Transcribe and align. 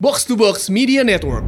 Box 0.00 0.24
to 0.24 0.34
Box 0.34 0.70
Media 0.72 1.04
Network. 1.04 1.44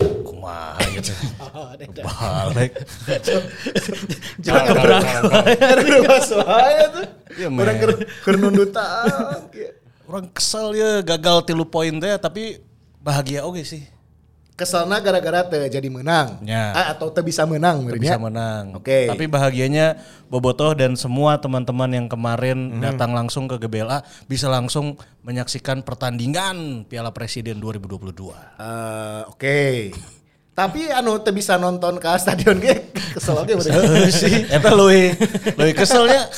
Kumaha 0.00 0.84
gitu. 0.92 1.12
Balik. 2.52 2.72
Jangan 4.44 4.64
keberangkat. 4.68 5.22
Aduh, 5.64 6.00
bahaya 6.44 6.84
tuh. 6.92 7.06
Iya, 7.40 7.48
Orang 7.48 7.56
men. 7.56 7.80
ker 7.80 7.90
ker 8.20 8.34
nundutan. 8.36 9.48
Orang 10.12 10.26
kesel 10.36 10.76
ya 10.76 11.00
gagal 11.00 11.48
tilu 11.48 11.64
poin 11.64 11.96
teh 11.96 12.12
tapi 12.20 12.60
bahagia 13.00 13.48
oke 13.48 13.64
sih. 13.64 13.88
Kesalna 14.60 15.00
gara-gara 15.00 15.40
teu 15.48 15.64
jadi 15.72 15.88
menang. 15.88 16.36
Ya. 16.44 16.76
Ah, 16.76 16.86
atau 16.92 17.08
teu 17.08 17.24
bisa 17.24 17.48
menang 17.48 17.80
Bisa 17.80 17.96
meureunnya. 17.96 18.20
menang. 18.20 18.64
Oke. 18.76 19.08
Tapi 19.08 19.24
bahagianya 19.24 19.96
Bobotoh 20.28 20.76
dan 20.76 21.00
semua 21.00 21.40
teman-teman 21.40 21.88
yang 21.88 22.06
kemarin 22.12 22.76
datang 22.76 23.16
langsung 23.16 23.48
ke 23.48 23.56
GBLA 23.56 24.04
bisa 24.28 24.52
langsung 24.52 25.00
menyaksikan 25.24 25.80
pertandingan 25.80 26.84
Piala 26.84 27.08
Presiden 27.08 27.56
2022. 27.56 28.36
Eh, 28.60 29.22
oke. 29.32 29.60
Tapi 30.52 30.92
anu 30.92 31.16
teu 31.24 31.32
bisa 31.32 31.56
nonton 31.56 31.96
ke 31.96 32.10
stadion 32.20 32.60
ge 32.60 32.92
kesel 33.16 33.40
oge 33.40 33.56
bener. 33.56 33.80
Eh, 34.04 34.12
sih, 34.12 34.44
eta 34.44 34.68
leuwih 34.68 35.16
leuwih 35.56 35.72
keselnya. 35.72 36.28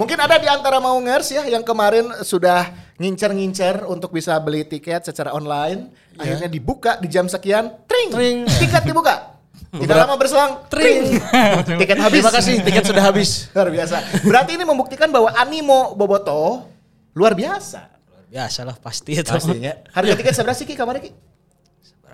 Mungkin 0.00 0.16
ada 0.16 0.40
di 0.40 0.48
antara 0.48 0.80
maungers 0.80 1.28
ya 1.28 1.44
yang 1.44 1.60
kemarin 1.60 2.08
sudah 2.24 2.72
ngincer-ngincer 2.96 3.84
untuk 3.84 4.10
bisa 4.10 4.36
beli 4.40 4.64
tiket 4.64 5.04
secara 5.04 5.32
online. 5.32 5.92
Akhirnya 6.16 6.48
dibuka 6.48 6.96
di 6.96 7.08
jam 7.08 7.28
sekian, 7.28 7.84
tring, 7.84 8.08
Tring. 8.12 8.38
tiket 8.48 8.82
dibuka. 8.84 9.36
Tidak 9.76 9.92
lama 9.92 10.16
berselang, 10.16 10.64
tring, 10.72 11.20
tiket 11.80 11.98
habis. 12.00 12.20
Terima 12.24 12.32
kasih, 12.32 12.54
tiket 12.64 12.84
sudah 12.88 13.04
habis. 13.04 13.30
Luar 13.56 13.68
biasa. 13.68 13.96
Berarti 14.24 14.56
ini 14.56 14.64
membuktikan 14.64 15.08
bahwa 15.12 15.32
animo 15.36 15.92
Boboto 15.92 16.64
luar 17.12 17.32
biasa. 17.32 17.92
Biasa 18.28 18.64
lah 18.64 18.76
pasti 18.76 19.16
itu. 19.16 19.28
Pastinya. 19.28 19.72
Harga 19.92 20.12
tiket 20.16 20.32
seberapa 20.32 20.56
sih 20.56 20.64
Ki 20.64 20.76
kemarin 20.76 21.00
Ki? 21.04 21.12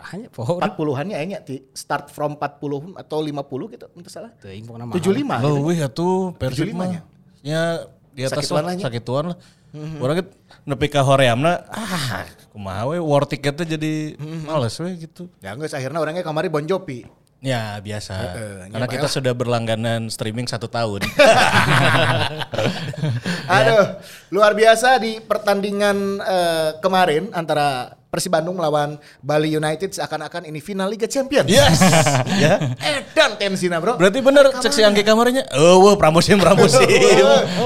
Hanya 0.02 0.26
pohon. 0.34 0.58
40-an 0.58 1.06
ya 1.30 1.38
ti 1.46 1.62
start 1.70 2.10
from 2.10 2.34
40 2.34 2.98
atau 2.98 3.22
50 3.22 3.74
gitu, 3.78 3.86
entah 3.94 4.10
salah. 4.10 4.30
Tuh, 4.34 4.50
impor 4.50 4.74
nama. 4.74 4.90
75 4.90 5.14
gitu. 5.14 5.46
Leuwih 5.46 5.78
atuh 5.78 6.34
Persib 6.34 6.74
75 6.74 6.74
mah. 6.74 6.86
nya. 6.90 7.00
Ya 7.42 7.62
di 8.10 8.22
atas 8.26 8.44
Sakituan 8.44 8.62
lah, 8.66 8.74
sakituan 8.82 9.24
lah. 9.30 9.36
Orang 10.02 10.14
kan 10.20 10.26
nepi 10.62 10.86
ka 10.86 11.02
horeamna 11.02 11.66
ah 11.70 12.22
kumaha 12.54 12.94
we 12.94 12.98
war 13.02 13.26
tiketnya 13.26 13.74
jadi 13.74 14.14
males 14.46 14.76
we 14.78 15.08
gitu. 15.08 15.26
Ya 15.40 15.56
enggak 15.56 15.74
akhirnya 15.74 15.98
orangnya 15.98 16.22
kemarin 16.22 16.50
Bon 16.52 16.64
Jovi. 16.64 17.08
Ya 17.42 17.74
biasa. 17.82 18.14
Heeh, 18.14 18.70
Karena 18.70 18.86
kita 18.86 19.10
lah. 19.10 19.14
sudah 19.18 19.32
berlangganan 19.34 20.06
streaming 20.14 20.46
satu 20.46 20.70
tahun. 20.70 21.02
Aduh, 23.58 23.98
luar 24.30 24.54
biasa 24.54 25.02
di 25.02 25.18
pertandingan 25.18 26.22
eh, 26.22 26.70
kemarin 26.78 27.34
antara 27.34 27.98
Persib 28.14 28.30
Bandung 28.30 28.54
melawan 28.54 28.94
Bali 29.18 29.58
United 29.58 29.90
seakan-akan 29.90 30.46
ini 30.46 30.62
final 30.62 30.86
Liga 30.86 31.10
Champions. 31.10 31.50
yes. 31.50 31.82
ya. 32.46 32.62
Edan 32.78 33.34
tensinya 33.34 33.82
bro. 33.82 33.98
Berarti 33.98 34.22
bener 34.22 34.46
cek 34.62 34.70
si 34.70 34.86
Anggi 34.86 35.02
kamarnya. 35.02 35.42
Oh, 35.58 35.82
wah, 35.82 35.98
pramusim 35.98 36.38
pramusim. 36.38 36.86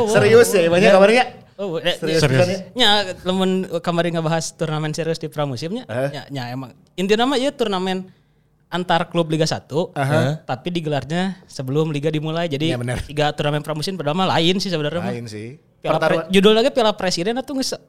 Serius 0.09 0.57
ya, 0.57 0.73
banyak 0.73 0.89
kabarnya. 0.89 1.46
Oh, 1.57 1.81
eh, 1.81 1.97
Serius 1.97 2.21
serius. 2.21 2.37
pisan 2.37 2.49
ya? 2.49 2.61
Nya, 2.77 2.89
lamun 3.25 3.51
kemarin 3.81 4.13
ngebahas 4.13 4.53
turnamen 4.53 4.93
serius 4.93 5.17
di 5.17 5.27
pramusimnya, 5.27 5.89
Eh? 5.89 6.09
nya, 6.13 6.23
nya 6.29 6.43
emang 6.51 6.77
intinya 6.93 7.25
mah 7.25 7.37
ieu 7.37 7.49
turnamen 7.49 8.13
antar 8.69 9.09
klub 9.09 9.25
Liga 9.27 9.49
1, 9.49 9.65
tapi 10.43 10.69
digelarnya 10.71 11.41
sebelum 11.47 11.89
liga 11.89 12.11
dimulai. 12.11 12.45
Jadi 12.45 12.71
Ya, 12.71 12.77
bener. 12.77 13.01
tiga 13.03 13.33
turnamen 13.33 13.63
pramusim 13.63 13.97
mah 14.13 14.29
lain 14.29 14.59
sih 14.59 14.69
sebenarnya. 14.69 15.01
mah. 15.01 15.13
Lain 15.13 15.25
sih. 15.25 15.57
Piala 15.81 15.97
Pertaruhan, 15.97 16.25
Pre- 16.25 16.33
judul 16.35 16.53
lagi 16.53 16.69
Piala 16.71 16.93
Presiden 16.93 17.35
atau 17.37 17.55
orang- 17.55 17.81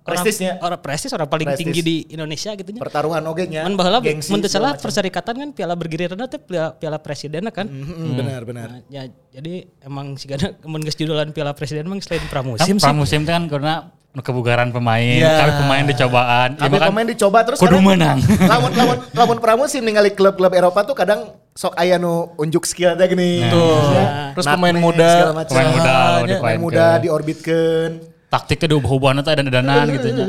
Prestisnya. 0.00 0.58
orang 0.58 0.78
prestis 0.78 1.10
orang 1.10 1.26
paling 1.26 1.46
Prestis. 1.46 1.60
tinggi 1.64 1.80
di 1.80 1.96
Indonesia 2.08 2.50
gitu 2.52 2.70
nya. 2.70 2.80
pertaruhan 2.80 3.22
oge 3.22 3.44
nya. 3.44 3.62
Salah 3.64 4.00
macam. 4.00 4.80
perserikatan 4.80 5.34
kan 5.34 5.48
Piala 5.50 5.74
bergiliran 5.74 6.16
teh 6.24 6.38
Piala, 6.38 6.72
Piala 6.72 6.98
Presiden 6.98 7.44
kan. 7.48 7.66
Mm, 7.66 8.14
Benar, 8.14 8.40
benar. 8.42 8.68
Nah, 8.70 8.80
ya, 8.86 9.02
jadi 9.30 9.54
emang 9.80 10.14
sih 10.14 10.28
mun 10.62 10.80
geus 10.80 10.94
judulan 10.94 11.30
Piala 11.30 11.52
Presiden 11.52 11.84
emang 11.84 11.98
selain 11.98 12.20
Kan 12.20 12.30
pramusim 12.30 12.74
sih. 12.74 12.82
pramusim 12.82 13.20
itu 13.20 13.30
kan 13.30 13.44
karena 13.44 13.74
kebugaran 14.14 14.70
pemain, 14.70 15.02
Iya. 15.18 15.42
kami 15.42 15.52
pemain 15.58 15.84
dicobaan. 15.84 16.48
Ya, 16.52 16.58
Tapi 16.60 16.70
bahkan 16.72 16.88
pemain 16.88 17.02
dicoba 17.04 17.38
terus 17.42 17.58
kudu 17.58 17.82
menang. 17.82 18.22
lawan 18.46 18.70
lawan 18.72 18.98
lawan 19.10 19.38
pramusim 19.38 19.82
ningali 19.82 20.14
klub-klub 20.14 20.54
Eropa 20.54 20.84
tuh 20.84 20.94
kadang 20.94 21.20
sok 21.50 21.74
aya 21.74 21.98
nu 21.98 22.30
unjuk 22.36 22.62
skill 22.62 22.94
teh 22.94 23.10
gini. 23.10 23.42
Tuh. 23.44 23.74
Ya. 23.90 24.30
Terus 24.32 24.46
pemain 24.46 24.70
muda. 24.72 25.34
Pemain 25.44 25.66
muda, 25.68 25.90
Ah. 25.90 26.22
Pemain 26.22 26.38
Main 26.38 26.60
muda 26.62 26.86
ke- 26.86 27.00
diorbitkeun. 27.02 27.90
Taktiknya 28.34 28.74
diubah-ubah 28.74 29.10
nanti 29.14 29.30
dan 29.30 29.46
danan 29.46 29.86
gitu 29.94 30.08
nya. 30.10 30.26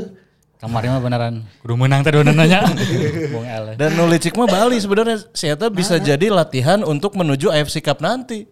Kemarin 0.62 0.90
mah 0.94 1.02
beneran 1.02 1.34
kudu 1.66 1.74
menang. 1.74 2.06
Bung 3.34 3.46
El. 3.50 3.74
Dan 3.76 3.98
nulicik 3.98 4.38
mah 4.38 4.46
Bali 4.46 4.78
sebenarnya 4.78 5.26
si 5.34 5.50
Eta 5.50 5.74
bisa 5.74 5.98
jadi 5.98 6.30
latihan 6.30 6.86
untuk 6.86 7.18
menuju 7.18 7.50
AFC 7.50 7.82
Cup 7.82 8.00
nanti. 8.00 8.46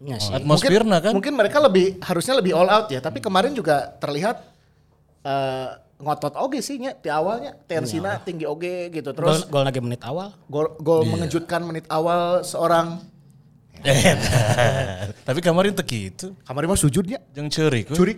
Ya 0.00 0.16
sih. 0.20 0.32
Atmosfernya 0.32 1.00
kan. 1.00 1.12
Mungkin 1.16 1.32
mereka 1.32 1.60
lebih 1.60 2.00
harusnya 2.00 2.40
lebih 2.40 2.52
all 2.56 2.68
out 2.68 2.88
ya, 2.88 3.00
tapi 3.04 3.20
kemarin 3.20 3.52
juga 3.52 3.92
terlihat 4.00 4.40
eh, 5.24 5.68
ngotot 6.00 6.32
oge 6.40 6.64
sih 6.64 6.80
nya 6.80 6.96
di 6.96 7.12
awalnya 7.12 7.52
tensina 7.68 8.16
tinggi 8.24 8.48
oge 8.48 8.88
gitu 8.88 9.12
Gol, 9.12 9.16
terus 9.20 9.44
gol 9.52 9.64
lagi 9.68 9.80
menit 9.84 10.00
awal. 10.00 10.32
gol 10.48 10.72
gol 10.80 11.04
mengejutkan 11.04 11.60
menit 11.60 11.84
awal 11.92 12.40
seorang 12.40 13.04
Tapi 15.28 15.40
kemarin 15.40 15.72
teu 15.72 15.84
kitu. 15.84 16.36
kemarin 16.44 16.68
mah 16.68 16.76
sujudnya 16.76 17.16
Jeung 17.32 17.48
ceurik. 17.48 17.88
we. 17.88 18.12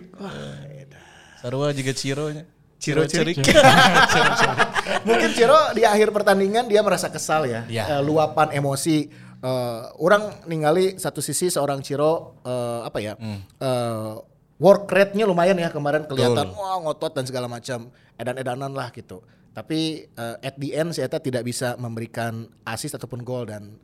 Sarua 1.43 1.75
juga 1.75 1.91
Ciro 1.91 2.31
nya. 2.31 2.47
Ciro 2.79 3.03
cerik. 3.03 3.43
Mungkin 5.07 5.29
Ciro 5.35 5.75
di 5.75 5.83
akhir 5.83 6.15
pertandingan 6.15 6.71
dia 6.71 6.79
merasa 6.79 7.11
kesal 7.11 7.43
ya, 7.51 7.67
Ya. 7.67 7.99
Eh, 7.99 8.01
luapan 8.03 8.55
emosi. 8.55 9.11
Eh, 9.43 9.81
orang 9.99 10.47
ningali 10.47 10.95
satu 10.95 11.19
sisi 11.19 11.51
seorang 11.51 11.83
Ciro 11.83 12.39
eh, 12.47 12.79
apa 12.87 12.99
ya, 13.03 13.19
eh, 13.19 14.13
work 14.55 14.87
rate-nya 14.87 15.27
lumayan 15.27 15.59
ya 15.59 15.67
kemarin 15.67 16.07
kelihatan 16.07 16.55
wah 16.55 16.79
ngotot 16.79 17.11
dan 17.11 17.27
segala 17.27 17.51
macam, 17.51 17.91
edan-edanan 18.15 18.71
lah 18.71 18.87
gitu. 18.95 19.19
Tapi 19.51 20.07
eh, 20.07 20.35
at 20.47 20.55
the 20.55 20.71
end 20.71 20.95
si 20.95 21.03
Eta 21.03 21.19
tidak 21.19 21.43
bisa 21.43 21.75
memberikan 21.75 22.47
assist 22.63 22.95
ataupun 22.95 23.19
gol 23.27 23.51
dan 23.51 23.75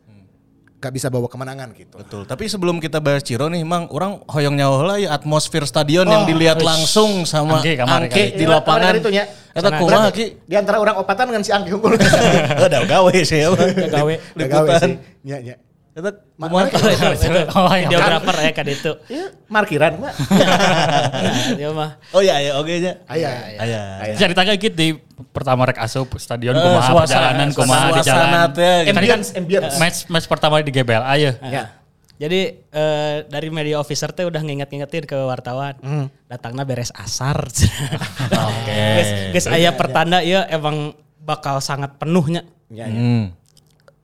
gak 0.79 0.95
bisa 0.95 1.11
bawa 1.11 1.27
kemenangan 1.27 1.75
gitu. 1.75 1.99
Betul. 1.99 2.23
Tapi 2.23 2.47
sebelum 2.47 2.79
kita 2.79 3.03
bahas 3.03 3.19
Ciro 3.21 3.51
nih, 3.51 3.67
Mang, 3.67 3.91
orang 3.91 4.23
hoyong 4.25 4.55
nyawa 4.55 4.77
lah 4.87 4.97
ya 4.97 5.11
atmosfer 5.11 5.67
stadion 5.67 6.07
yang 6.07 6.23
dilihat 6.23 6.63
langsung 6.63 7.27
sama 7.27 7.59
Angke 7.59 7.75
kemarin 7.75 8.07
Angke 8.07 8.23
di 8.33 8.43
Iya, 8.47 8.55
lapangan. 8.57 8.93
itu 8.95 9.11
nya. 9.11 9.23
Eta 9.51 9.69
kumaha 9.75 10.07
ki? 10.09 10.25
Di 10.47 10.55
antara 10.55 10.79
orang 10.79 10.95
opatan 10.95 11.35
dengan 11.35 11.43
si 11.43 11.51
Angki 11.51 11.75
unggul. 11.75 11.99
Udah 12.63 12.81
gawe 12.87 13.13
sih 13.21 13.43
ya. 13.43 13.51
gawe. 13.91 14.13
Liputan. 14.39 14.79
sih. 14.79 14.93
Nya, 15.27 15.37
nya. 15.43 15.55
Eta 15.99 16.11
Ma- 16.33 16.47
kumaha? 16.47 16.65
ma- 16.65 17.51
Oh, 17.59 17.67
iya. 17.69 17.85
Videografer 17.85 18.35
ya 18.39 18.51
kan 18.51 18.65
itu. 18.65 18.91
Iya, 19.11 19.25
markiran 19.45 19.99
Mbak. 19.99 20.13
Dia 21.55 21.69
mah 21.75 21.91
Oh 22.09 22.21
iya 22.21 22.39
ya 22.39 22.51
oke 22.55 22.71
nya. 22.73 22.93
Aya. 23.05 23.29
Aya. 23.59 23.81
Bisa 24.09 24.25
ditanya 24.25 24.55
gitu 24.55 24.71
di 24.71 24.89
pertama 25.29 25.65
rek 25.65 25.77
asup 25.77 26.15
stadion 26.15 26.51
Eh, 26.51 26.59
kumaha 26.59 26.79
suasana- 26.85 27.03
perjalanan 27.03 27.49
kumaha 27.51 27.87
di 27.91 28.01
jalan. 28.01 28.29
teh, 28.49 28.75
gitu. 28.81 28.95
Tadi 28.95 29.05
kan 29.05 29.19
Ambience, 29.19 29.29
ambience. 29.35 29.75
match 29.77 29.97
match 30.07 30.25
pertama 30.25 30.57
di 30.57 30.71
GBL 30.71 31.03
ayo. 31.09 31.31
Ya. 31.43 31.75
Jadi 32.15 32.39
eh, 32.65 33.15
dari 33.25 33.47
media 33.47 33.75
officer 33.77 34.09
teh 34.09 34.23
udah 34.23 34.39
nginget-ngingetin 34.39 35.03
ke 35.03 35.17
wartawan. 35.17 35.75
Datangnya 36.25 36.63
beres 36.63 36.91
asar. 36.93 37.47
Oke. 38.29 38.75
Guys, 38.95 39.09
guys 39.33 39.47
aya 39.47 39.71
pertanda 39.73 40.19
ya 40.19 40.43
emang 40.45 40.91
bakal 41.19 41.59
sangat 41.59 41.95
penuhnya. 41.95 42.43
Ya, 42.67 42.85
ya. 42.85 42.93
Hmm. 42.93 43.25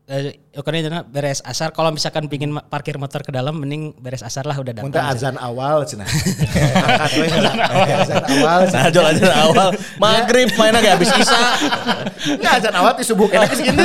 Eh, 0.06 0.38
Oke, 0.54 0.70
jadi 0.70 1.02
beres 1.10 1.42
asar. 1.42 1.74
Kalau 1.74 1.90
misalkan 1.90 2.30
pingin 2.30 2.54
parkir 2.70 2.94
motor 3.02 3.26
ke 3.26 3.34
dalam, 3.34 3.58
mending 3.58 3.90
beres 3.98 4.22
asar 4.22 4.46
lah 4.46 4.54
udah 4.54 4.70
datang. 4.70 4.94
Muntah 4.94 5.10
azan 5.10 5.34
awal 5.42 5.82
heula. 5.82 6.06
Azan 8.06 8.22
awal. 8.22 8.60
Nah, 8.70 8.86
jual 8.94 9.02
aja 9.02 9.50
awal. 9.50 9.74
Maghrib 9.98 10.54
mainnya 10.62 10.86
kayak 10.86 11.02
habis 11.02 11.10
isa. 11.10 11.40
Ya 12.38 12.62
azan 12.62 12.78
awal 12.78 12.94
di 12.94 13.02
subuh 13.02 13.26
kena 13.26 13.50
geus 13.50 13.66
gini. 13.66 13.82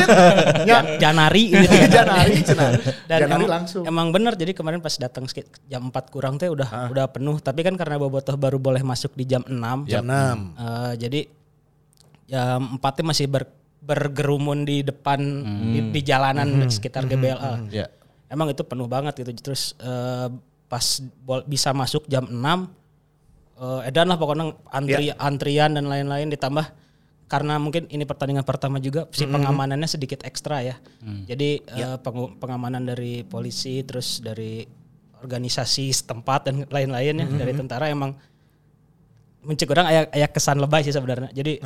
Ya. 0.68 1.00
Janari 1.00 1.56
gitu. 1.56 1.72
Janari 1.96 2.36
cenah. 2.44 2.68
Dan 3.08 3.18
Janari 3.24 3.48
emang, 3.48 3.48
langsung. 3.48 3.82
emang 3.88 4.12
bener 4.12 4.36
jadi 4.36 4.52
kemarin 4.52 4.84
pas 4.84 4.92
datang 5.00 5.24
jam 5.72 5.88
4 5.88 6.12
kurang 6.12 6.36
teh 6.36 6.52
udah 6.52 6.92
udah 6.92 7.08
penuh. 7.08 7.40
Tapi 7.40 7.64
kan 7.64 7.80
karena 7.80 7.96
Bobotoh 7.96 8.36
baru 8.36 8.60
boleh 8.60 8.84
masuk 8.84 9.16
di 9.16 9.24
jam 9.24 9.40
6. 9.48 9.88
Jam 9.88 10.04
6. 10.04 10.60
Eh, 10.60 10.92
jadi 11.00 11.20
jam 12.28 12.76
4 12.76 12.92
teh 12.92 13.04
masih 13.08 13.24
ber- 13.24 13.59
bergerumun 13.80 14.62
di 14.62 14.80
depan 14.80 15.18
di, 15.66 15.80
di 15.90 16.00
jalanan 16.02 16.46
sekitar 16.68 17.04
GBLA. 17.06 17.40
Ya. 17.70 17.86
Emang 18.26 18.46
itu 18.46 18.62
penuh 18.62 18.86
banget 18.86 19.16
gitu. 19.16 19.32
Terus 19.34 19.74
eh, 19.76 20.28
pas 20.66 20.86
bol- 21.18 21.42
bisa 21.44 21.72
masuk 21.72 22.04
jam 22.06 22.22
6 22.22 22.36
eh, 23.56 23.88
edan 23.88 24.06
lah 24.06 24.16
pokoknya 24.16 24.44
antri 24.68 24.92
antrian 25.18 25.70
dan 25.72 25.84
lain-lain 25.84 26.28
ditambah. 26.28 26.66
Karena 27.26 27.56
mungkin 27.56 27.86
ini 27.86 28.02
pertandingan 28.02 28.42
pertama 28.42 28.78
juga 28.78 29.06
si 29.08 29.22
pengamanannya 29.24 29.86
sedikit 29.86 30.22
ekstra 30.22 30.60
ya. 30.60 30.76
Jadi 31.24 31.62
eh, 31.64 31.96
pengu- 31.98 32.36
pengamanan 32.36 32.84
dari 32.84 33.22
polisi 33.22 33.80
terus 33.80 34.18
dari 34.18 34.66
organisasi 35.16 35.90
setempat 35.90 36.40
dan 36.44 36.54
lain-lain 36.66 37.14
ya 37.14 37.26
dari 37.26 37.52
tentara 37.54 37.86
emang 37.86 38.16
mencek 39.40 39.68
orang 39.68 39.86
aya 39.86 40.00
aya 40.10 40.26
kesan 40.26 40.58
lebay 40.58 40.80
sih 40.80 40.92
sebenarnya. 40.92 41.28
Jadi 41.30 41.60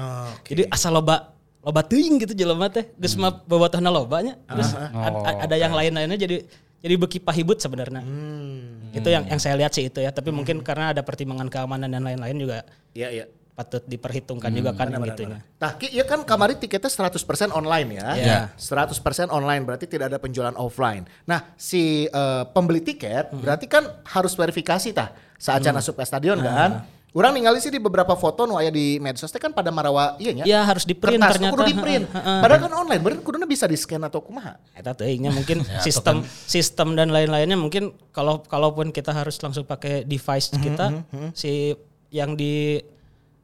jadi 0.44 0.62
asal 0.68 0.92
loba 0.92 1.33
loba 1.64 1.80
teuing 1.80 2.20
gitu 2.20 2.36
jelema 2.36 2.68
teh 2.68 2.92
geus 2.94 3.16
mah 3.16 3.32
bobotohna 3.48 3.88
lobanya 3.88 4.36
terus 4.44 4.76
ad- 4.76 5.24
ad- 5.24 5.40
ada 5.48 5.56
yang 5.56 5.72
lain-lainnya 5.72 6.20
jadi 6.20 6.44
jadi 6.84 7.00
beki 7.00 7.24
pahibut 7.24 7.64
sebenarnya. 7.64 8.04
Itu 8.92 9.08
yang 9.08 9.24
yang 9.24 9.40
saya 9.40 9.56
lihat 9.56 9.72
sih 9.72 9.88
itu 9.88 10.04
ya, 10.04 10.12
tapi 10.12 10.28
mungkin 10.28 10.60
karena 10.60 10.92
ada 10.92 11.00
pertimbangan 11.00 11.48
keamanan 11.48 11.88
dan 11.88 12.04
lain-lain 12.04 12.36
juga 12.36 12.60
Iya, 12.92 13.08
iya. 13.08 13.24
patut 13.54 13.80
diperhitungkan 13.88 14.50
juga 14.52 14.76
kan 14.76 14.92
gitu 14.92 15.30
ya. 15.30 15.38
Nah, 15.40 15.70
Ki, 15.80 15.86
ya 15.88 16.04
kan 16.04 16.26
kamari 16.28 16.60
tiketnya 16.60 16.90
100% 16.92 17.56
online 17.56 17.88
ya. 17.96 18.08
Iya. 18.20 18.38
100% 18.52 19.32
online 19.32 19.62
berarti 19.64 19.88
tidak 19.88 20.12
ada 20.12 20.18
penjualan 20.20 20.52
offline. 20.60 21.08
Nah, 21.24 21.54
si 21.56 22.04
eh, 22.04 22.44
pembeli 22.52 22.84
tiket 22.84 23.32
berarti 23.32 23.64
kan 23.64 23.88
harus 24.04 24.36
verifikasi 24.36 24.92
tah 24.92 25.08
saat 25.40 25.64
can 25.64 25.72
asup 25.80 25.96
ke 25.96 26.04
stadion 26.04 26.36
kan. 26.44 26.84
Orang 27.14 27.30
ningali 27.38 27.62
sih 27.62 27.70
di 27.70 27.78
beberapa 27.78 28.10
foto 28.18 28.42
nu 28.42 28.58
aya 28.58 28.74
di 28.74 28.98
medsos 28.98 29.30
teh 29.30 29.38
kan 29.38 29.54
pada 29.54 29.70
marawa 29.70 30.18
iya 30.18 30.34
nya. 30.34 30.42
Iya, 30.42 30.60
harus 30.66 30.82
di-print 30.82 31.22
Kertas, 31.22 31.38
ternyata. 31.38 31.54
kudu 31.54 31.62
di 31.70 31.74
print. 31.78 32.04
Padahal 32.10 32.60
kan 32.66 32.72
online, 32.74 33.02
bener 33.06 33.18
kuduna 33.22 33.46
bisa 33.46 33.70
di 33.70 33.78
scan 33.78 34.02
atau 34.02 34.18
kumaha. 34.18 34.58
Eta 34.74 34.98
teuingnya 34.98 35.30
mungkin 35.30 35.62
sistem 35.86 36.26
sistem 36.26 36.98
dan 36.98 37.14
lain-lainnya 37.14 37.54
mungkin 37.54 37.94
kalau 38.10 38.42
kalaupun 38.42 38.90
kita 38.90 39.14
harus 39.14 39.38
langsung 39.38 39.62
pakai 39.62 40.02
device 40.02 40.58
kita 40.58 41.06
si 41.38 41.70
yang 42.10 42.34
di 42.34 42.82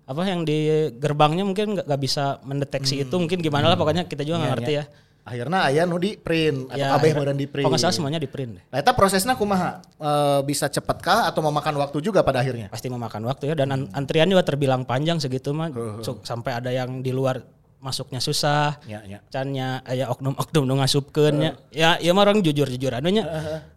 apa 0.03 0.27
yang 0.27 0.43
di 0.43 0.91
gerbangnya 0.99 1.47
mungkin 1.47 1.79
nggak 1.79 1.87
nggak 1.87 2.01
bisa 2.03 2.43
mendeteksi 2.43 3.07
itu 3.07 3.15
mungkin 3.15 3.39
gimana 3.39 3.71
lah 3.71 3.79
pokoknya 3.79 4.11
kita 4.11 4.27
juga 4.27 4.43
nggak 4.43 4.53
ngerti 4.59 4.73
ya. 4.83 4.85
Akhirnya 5.23 5.61
aya 5.63 5.83
nu 5.85 5.97
di 5.97 6.15
print 6.15 6.67
atau 6.67 6.75
Ya, 6.75 6.91
kabeh 6.91 6.97
akhirnya- 6.97 7.15
meureun 7.15 7.39
di 7.39 7.47
print. 7.47 7.65
Kalau 7.65 7.77
salah 7.77 7.93
semuanya 7.93 8.17
di 8.17 8.27
print. 8.27 8.53
Nah, 8.65 8.79
itu 8.79 8.91
prosesnya 8.93 9.35
kumaha? 9.35 9.79
Eh, 9.95 10.41
bisa 10.43 10.67
cepet 10.67 10.99
kah 10.99 11.25
atau 11.25 11.41
memakan 11.41 11.77
waktu 11.79 12.01
juga 12.01 12.21
pada 12.21 12.41
akhirnya? 12.41 12.67
Pasti 12.69 12.87
memakan 12.87 13.23
waktu 13.25 13.45
ya 13.47 13.55
dan 13.55 13.69
an- 13.71 13.91
antrian 13.93 14.27
juga 14.27 14.43
terbilang 14.43 14.83
panjang 14.83 15.17
segitu 15.17 15.51
mah 15.51 15.69
Su- 16.01 16.19
sampai 16.21 16.53
ada 16.55 16.69
yang 16.69 16.99
di 16.99 17.11
luar 17.11 17.45
masuknya 17.79 18.19
susah. 18.19 18.81
Ya, 18.85 19.01
ya. 19.03 19.21
Cannya 19.29 19.81
aya 19.83 20.09
oknum-oknum 20.09 20.65
nu 20.65 20.77
ngasupkeun 20.77 21.35
nya. 21.35 21.51
Ya 21.71 21.97
ya 21.97 22.11
mah 22.11 22.25
orang 22.25 22.41
jujur-jujur 22.41 22.91
anunya. 22.91 23.25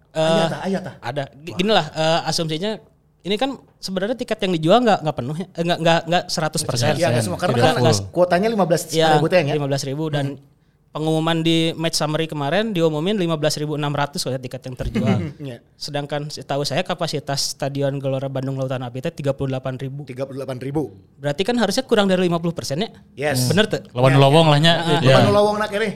Eh, 0.09 0.21
Aya 0.21 0.45
tah, 0.47 0.59
aya 0.61 0.79
tah. 0.79 0.93
ada 1.01 1.23
gini 1.33 1.69
lah 1.69 1.89
eh, 1.89 2.29
asumsinya 2.29 2.77
ini 3.19 3.33
kan 3.33 3.49
sebenarnya 3.77 4.13
tiket 4.13 4.37
yang 4.37 4.53
dijual 4.53 4.77
nggak 4.79 4.99
nggak 5.01 5.15
penuh 5.15 5.33
ya 5.33 5.47
Eh, 5.49 5.63
nggak 5.63 5.79
nggak 5.79 5.99
nggak 6.05 6.23
100 6.27 6.61
persen 6.61 6.93
Iya, 6.93 7.07
nggak 7.09 7.23
semua 7.23 7.39
karena 7.39 7.55
kan 7.73 7.75
kuotanya 8.09 8.45
15 8.47 8.91
ya 8.91 9.17
ribu 9.17 9.25
teh 9.25 9.41
nya. 9.41 9.53
lima 9.55 9.65
belas 9.65 9.81
ribu 9.81 10.05
dan 10.07 10.37
pengumuman 10.93 11.41
di 11.41 11.73
match 11.73 11.97
summary 11.97 12.29
kemarin 12.29 12.69
diumumin 12.69 13.17
15.600 13.17 13.81
kalau 14.15 14.37
tiket 14.37 14.61
yang 14.61 14.75
terjual 14.77 15.17
Iya. 15.41 15.57
sedangkan 15.83 16.29
setahu 16.29 16.61
saya 16.61 16.85
kapasitas 16.85 17.57
stadion 17.57 17.97
Gelora 17.97 18.29
Bandung 18.29 18.55
Lautan 18.55 18.85
Api 18.85 19.01
itu 19.01 19.25
38 19.25 19.33
ribu 19.81 20.05
38 20.05 20.29
ribu. 20.61 20.93
berarti 21.17 21.41
kan 21.41 21.57
harusnya 21.57 21.81
kurang 21.81 22.05
dari 22.05 22.29
50 22.29 22.53
persen 22.53 22.77
ya 22.79 22.89
Yes. 23.17 23.49
bener 23.49 23.65
tuh 23.65 23.81
Lawan 23.89 24.13
lowong 24.15 24.47
lah 24.47 24.59
nya. 24.61 24.73
Ya. 25.01 25.17
Mana 25.17 25.33
lowong 25.33 25.57
nak 25.57 25.73
ini? 25.73 25.89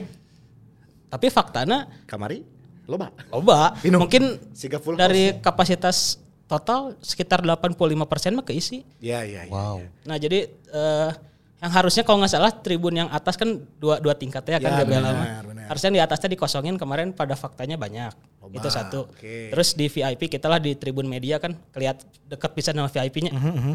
tapi 1.08 1.26
faktanya 1.30 1.86
Kamari? 2.04 2.42
Loba. 2.84 3.14
loba 3.30 3.78
mungkin 3.94 4.36
Siga 4.50 4.76
full 4.76 4.98
dari 4.98 5.38
kapasitas 5.38 6.18
total 6.44 6.96
sekitar 6.98 7.38
85 7.38 7.76
persen 8.04 8.34
mah 8.34 8.42
keisi 8.42 8.82
Iya, 8.98 9.22
iya, 9.22 9.40
iya. 9.46 9.52
Wow. 9.52 9.78
Nah 10.04 10.16
jadi 10.16 10.48
eh, 10.50 11.10
yang 11.58 11.72
harusnya 11.72 12.02
kalau 12.02 12.22
nggak 12.22 12.30
salah 12.30 12.54
tribun 12.54 12.94
yang 12.94 13.08
atas 13.10 13.34
kan 13.34 13.50
dua 13.76 13.98
dua 13.98 14.14
tingkat 14.14 14.46
ya 14.46 14.56
kan 14.56 14.70
Ya, 14.70 14.78
GBL 14.80 14.94
benar, 14.94 15.12
mah. 15.12 15.26
benar. 15.42 15.66
Harusnya 15.66 15.90
di 15.90 16.00
atasnya 16.00 16.28
dikosongin 16.30 16.78
kemarin 16.78 17.10
pada 17.10 17.34
faktanya 17.34 17.74
banyak. 17.74 18.14
Itu 18.48 18.68
satu. 18.68 19.10
oke. 19.10 19.50
Terus 19.50 19.74
di 19.74 19.86
VIP 19.86 20.30
kita 20.30 20.46
lah 20.46 20.56
di 20.56 20.72
tribun 20.72 21.04
media 21.04 21.36
kan 21.36 21.58
kelihat 21.70 21.98
dekat 22.24 22.54
bisa 22.54 22.70
sama 22.70 22.86
VIP-nya. 22.86 23.34
Mhm, 23.34 23.74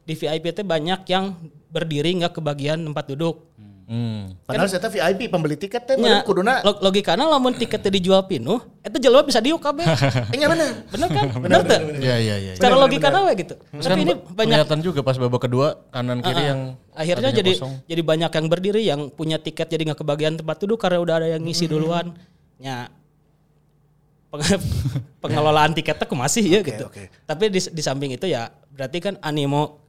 Di 0.00 0.14
VIP 0.14 0.52
itu 0.52 0.62
banyak 0.62 1.00
yang 1.06 1.34
berdiri 1.68 2.14
nggak 2.14 2.32
kebagian 2.34 2.78
tempat 2.78 3.04
duduk. 3.10 3.50
Hmm. 3.56 3.73
Padahal 4.40 4.64
saya 4.64 4.80
teh 4.80 4.90
VIP 4.90 5.28
pembeli 5.28 5.54
tiket 5.54 5.84
teh 5.84 5.94
meureun 5.94 6.22
kuduna. 6.22 6.60
log- 6.60 6.80
logikana 6.80 7.24
lamun 7.26 7.52
tiketnya 7.52 7.92
dijual 7.92 8.24
pinuh, 8.24 8.56
itu 8.80 8.96
jelema 8.98 9.20
bisa 9.22 9.38
diuk 9.38 9.58
kabeh. 9.58 9.84
Iya 10.32 10.46
bener. 10.46 10.68
Bener 10.88 11.08
kan? 11.08 11.24
Bener 11.36 11.60
tuh. 11.62 11.78
Iya 11.98 12.16
iya 12.16 12.36
iya. 12.38 12.52
Secara 12.54 12.74
logikana 12.74 13.18
we 13.22 13.36
gitu. 13.36 13.54
Terus 13.54 13.84
Tapi 13.84 13.92
kan 13.92 13.98
ini 14.00 14.12
banyak 14.16 14.56
kelihatan 14.56 14.78
juga 14.80 15.00
pas 15.00 15.14
babak 15.14 15.40
kedua 15.42 15.66
kanan 15.90 16.18
kiri 16.18 16.32
Ah, 16.34 16.46
yang 16.46 16.60
akhirnya 16.92 17.30
jadi 17.34 17.52
kosong. 17.54 17.72
jadi 17.84 18.02
banyak 18.02 18.30
yang 18.32 18.46
berdiri 18.46 18.82
yang 18.82 19.00
punya 19.08 19.36
tiket 19.36 19.66
jadi 19.66 19.82
nggak 19.84 20.00
kebagian 20.00 20.34
tempat 20.34 20.56
duduk 20.58 20.78
karena 20.78 20.98
udah 20.98 21.14
ada 21.16 21.28
yang 21.28 21.42
ngisi 21.42 21.66
duluan 21.66 22.16
ya 22.56 22.88
peng- 24.30 24.64
pengelolaan 25.22 25.72
tiketnya 25.72 26.02
aku 26.02 26.14
masih 26.14 26.42
ya 26.42 26.60
gitu 26.62 26.86
oke. 26.86 27.10
tapi 27.22 27.44
di, 27.48 27.60
di 27.60 27.82
samping 27.82 28.10
itu 28.10 28.24
ya 28.24 28.46
berarti 28.70 28.98
kan 29.00 29.14
animo 29.20 29.83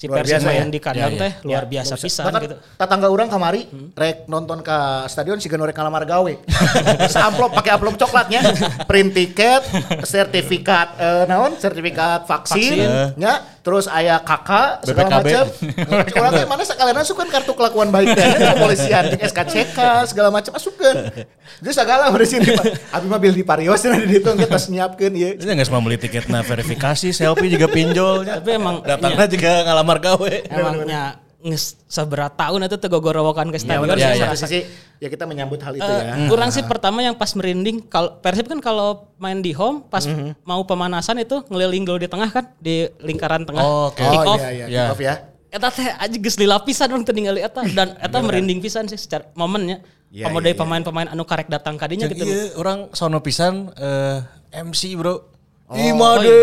si 0.00 0.08
Luar 0.08 0.24
Persib 0.24 0.40
biasa 0.40 0.48
main 0.48 0.64
ya? 0.64 0.72
di 0.72 0.80
kandang 0.80 1.12
Ya, 1.12 1.12
ya. 1.12 1.20
teh 1.20 1.32
luar 1.44 1.64
Ya, 1.68 1.70
biasa 1.76 1.94
pisan 2.00 2.24
Bahkan 2.24 2.40
gitu 2.48 2.56
Tetangga 2.80 3.08
orang 3.12 3.28
kamari 3.28 3.68
rek 3.92 4.24
nonton 4.32 4.64
ke 4.64 4.78
stadion 5.12 5.36
si 5.36 5.52
norek 5.52 5.76
kalamar 5.76 6.08
gawe. 6.08 6.32
Amplop 7.28 7.52
pakai 7.52 7.76
amplop 7.76 8.00
coklatnya, 8.00 8.40
print 8.88 9.12
tiket, 9.12 9.60
sertifikat 10.08 10.96
eh, 10.96 11.24
naon? 11.28 11.52
Sertifikat 11.60 12.24
vaksin, 12.24 12.80
Vaksin. 12.80 13.20
nya, 13.20 13.59
terus 13.70 13.86
aya 13.86 14.18
kakak 14.18 14.82
segala 14.82 15.22
macam. 15.22 15.46
Orang 16.18 16.32
teh 16.34 16.46
mana 16.50 16.62
sekalian 16.66 16.98
asukeun 16.98 17.30
kartu 17.30 17.54
kelakuan 17.54 17.94
baik 17.94 18.18
teh 18.18 18.26
ke 18.26 18.42
kepolisian, 18.50 19.02
jeung 19.14 19.22
SKCK 19.30 19.78
segala 20.10 20.34
macam 20.34 20.50
asukeun. 20.58 21.06
Jadi 21.62 21.70
segala 21.70 22.10
di 22.10 22.26
sini 22.26 22.50
Pak. 22.50 22.90
Abi 22.90 23.06
mah 23.06 23.22
bil 23.22 23.30
di 23.30 23.46
Parios 23.46 23.78
di 23.78 24.10
ditu 24.10 24.34
kita 24.34 24.58
nyiapkeun 24.58 25.14
ieu. 25.14 25.38
Ini 25.38 25.54
nggak 25.54 25.70
semua 25.70 25.78
beli 25.86 26.02
tiket 26.02 26.26
nah 26.26 26.42
verifikasi, 26.42 27.14
selfie 27.14 27.46
juga 27.46 27.70
pinjolnya. 27.70 28.42
Tapi 28.42 28.58
emang- 28.58 28.82
datangnya 28.82 29.30
juga 29.30 29.50
ngalamar 29.70 29.98
gawe. 30.02 30.32
emangnya 30.50 31.29
seberat 31.86 32.34
tahun 32.34 32.64
itu 32.64 32.76
tuh 32.76 32.88
gogorowokan 32.88 33.48
ke 33.48 33.56
Ya 33.56 33.62
stadion 33.62 33.88
Ya, 33.90 34.12
sih, 34.12 34.20
ya. 34.20 34.26
satu 34.26 34.36
sisi 34.38 34.58
ya 34.96 35.08
kita 35.08 35.24
menyambut 35.24 35.56
hal 35.58 35.72
itu 35.72 35.82
Eh, 35.82 36.00
ya. 36.02 36.28
Kurang 36.28 36.50
sih 36.50 36.60
pertama 36.62 37.00
yang 37.00 37.12
pas 37.12 37.32
merinding 37.32 37.80
kalau 37.82 38.16
Persib 38.18 38.44
kan 38.46 38.58
kalau 38.58 38.88
main 39.16 39.38
di 39.38 39.50
home 39.50 39.82
pas 39.82 40.04
mau 40.42 40.60
pemanasan 40.62 41.16
itu 41.18 41.40
ngeliling 41.44 41.82
dulu 41.82 41.98
di 41.98 42.06
tengah 42.06 42.28
kan 42.28 42.44
di 42.56 42.84
lingkaran 42.98 43.42
tengah 43.42 43.60
Oh, 43.60 43.88
oke. 43.88 43.98
kick 43.98 44.20
Oh 44.20 44.30
off. 44.30 44.40
iya 44.40 44.50
iya, 44.50 44.64
Ya. 44.66 44.82
kick 44.82 44.92
off 44.92 45.00
ya. 45.00 45.14
Eta 45.50 45.68
teh 45.68 45.82
aja 45.88 46.14
geus 46.14 46.36
lila 46.36 46.60
pisan 46.60 46.86
dong 46.86 47.02
teu 47.02 47.10
ningali 47.10 47.40
eta 47.40 47.64
dan 47.68 47.96
eta 47.96 48.18
merinding 48.20 48.60
pisan 48.60 48.86
sih 48.86 48.94
secara 48.94 49.26
momennya. 49.32 49.82
Iya, 50.08 50.26
Kamu 50.26 50.36
iya, 50.36 50.44
dari 50.44 50.54
iya. 50.54 50.60
pemain-pemain 50.60 51.08
anu 51.08 51.22
karek 51.22 51.46
datang 51.46 51.74
kadinya 51.74 52.06
gitu. 52.06 52.22
iya, 52.22 52.54
orang 52.54 52.90
sono 52.90 53.18
pisan 53.18 53.70
eh, 53.74 54.22
MC 54.52 54.94
bro. 54.94 55.26
Oh, 55.66 55.74
Imade. 55.74 56.26
Iya, 56.26 56.34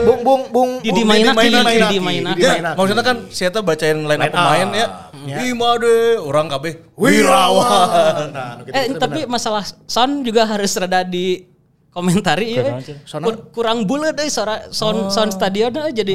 bung, 0.00 0.20
bung, 0.22 0.42
bung, 0.48 0.70
Di- 0.78 0.90
bung, 0.90 0.96
di 0.96 1.02
mainan, 1.02 1.34
mainan, 1.34 1.62
di- 1.62 1.66
mainan, 1.66 1.90
di 1.90 1.98
mainan. 2.00 2.34
di 2.34 2.42
Ya, 2.42 2.50
mainan. 2.54 2.74
maksudnya 2.74 3.04
kan 3.04 3.16
saya 3.28 3.50
bacain 3.60 3.98
line 4.00 4.20
up 4.20 4.30
pemain 4.30 4.68
ya. 4.70 4.86
Ya. 5.20 5.36
Imade, 5.44 6.16
orang 6.18 6.48
kabeh 6.48 6.80
Wirawan. 6.96 8.32
Nah, 8.32 8.50
gitu, 8.60 8.72
Eh 8.72 8.84
gitu, 8.88 8.96
tapi 8.96 9.20
masalah 9.26 9.60
sound 9.84 10.22
juga 10.22 10.44
harus 10.44 10.72
rada 10.74 11.02
di 11.02 11.44
komentari 11.90 12.56
ya. 12.56 12.78
Sound 13.04 13.26
Kur- 13.26 13.44
kurang 13.52 13.84
bulat 13.84 14.14
deh 14.14 14.26
suara 14.26 14.70
sound 14.70 15.10
sound 15.10 15.30
stadion 15.30 15.74
eh, 15.76 15.92
jadi. 15.92 16.14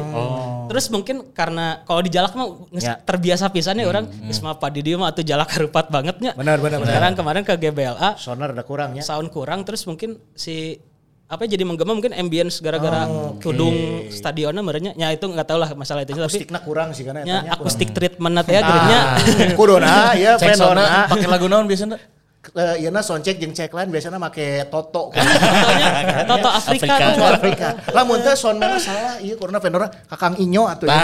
Terus 0.65 0.89
mungkin 0.89 1.29
karena 1.29 1.83
kalau 1.83 2.01
di 2.01 2.09
jalak 2.09 2.33
mah 2.33 2.47
Ya. 2.73 2.97
terbiasa 2.97 3.51
pisan 3.51 3.77
ya 3.77 3.85
orang 3.85 4.09
geus 4.25 4.41
mah 4.41 4.57
padi 4.57 4.81
dia 4.81 4.97
mah 4.97 5.13
atuh 5.13 5.21
jalak 5.21 5.51
harupat 5.51 5.87
bangetnya. 5.87 6.33
Benar, 6.33 6.57
benar, 6.57 6.81
benar. 6.81 6.89
Sekarang 6.89 7.13
kemarin 7.13 7.43
ke 7.43 7.53
GBLA 7.53 8.09
sonar 8.17 8.49
ada 8.49 8.63
kurang 8.63 8.95
ya. 8.95 9.03
sound 9.03 9.29
kurang 9.29 9.61
terus 9.61 9.85
mungkin 9.85 10.17
si 10.33 10.81
apa 11.25 11.41
jadi 11.43 11.65
menggema 11.65 11.89
mungkin 11.89 12.13
ambience 12.13 12.61
gara-gara 12.61 13.05
Oh, 13.05 13.33
oke. 13.33 13.41
tudung 13.41 13.73
stadionnya 14.07 14.61
merenya 14.61 14.93
ya 14.93 15.09
itu 15.09 15.25
nggak 15.25 15.41
tahu 15.43 15.57
lah 15.57 15.73
masalah 15.73 16.01
itu 16.01 16.13
tapi 16.13 16.21
Akustiknya 16.23 16.61
kurang 16.61 16.93
sih 16.93 17.01
karena 17.01 17.21
nya 17.21 17.41
etanya 17.41 17.51
akustik 17.55 17.89
treatment 17.91 18.33
ya 18.41 18.61
gerenya 18.61 18.99
kurang. 19.59 19.81
Kuduna 19.81 20.13
ya 20.13 20.31
Cek 20.37 20.53
sona 20.53 21.09
pakai 21.09 21.25
lagu 21.25 21.45
naon 21.45 21.65
biasanya? 21.65 21.97
Eh, 22.45 22.77
Iya 22.77 22.93
na 22.93 23.01
soundcheck 23.01 23.41
jeung 23.41 23.51
check 23.51 23.73
lain 23.73 23.89
biasanya 23.89 24.21
make 24.21 24.69
toto. 24.69 25.09
Contohnya 25.17 26.29
Toto 26.29 26.45
Afrika, 26.45 26.93
Afrika. 26.93 27.05
tuh. 27.11 27.25
Afrika. 27.33 27.67
Lamun 27.89 28.21
teh 28.21 28.35
sound 28.35 28.61
mana 28.61 28.77
salah 28.77 29.17
ieu 29.17 29.33
kurang 29.33 29.57
vendorna 29.57 29.89
Kakang 30.05 30.37
Inyo 30.37 30.69
atuh. 30.69 30.85
ya. 30.85 31.01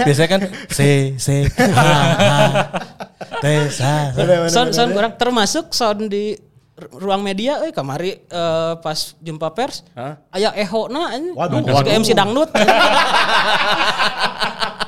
Biasanya 0.00 0.28
kan 0.30 0.40
C 0.66 0.78
C 1.14 1.26
H 1.44 1.60
H 1.60 2.32
T 3.38 3.46
S 3.68 3.76
H. 3.76 4.16
sound 4.48 4.72
sound 4.72 4.90
kurang 4.90 5.12
termasuk 5.14 5.68
sound 5.70 6.08
di 6.08 6.32
ruang 6.88 7.20
media 7.20 7.60
eh 7.60 7.70
kamari 7.70 8.18
eh, 8.18 8.72
pas 8.76 8.98
jumpa 9.16 9.50
pers 9.50 9.82
Hah? 9.92 10.18
aya 10.28 10.50
eho 10.54 10.86
na 10.86 11.12
Waduh, 11.32 11.60
waduh 11.60 11.74
waduh. 11.74 11.90
MC 11.92 12.10
dangdut 12.12 12.50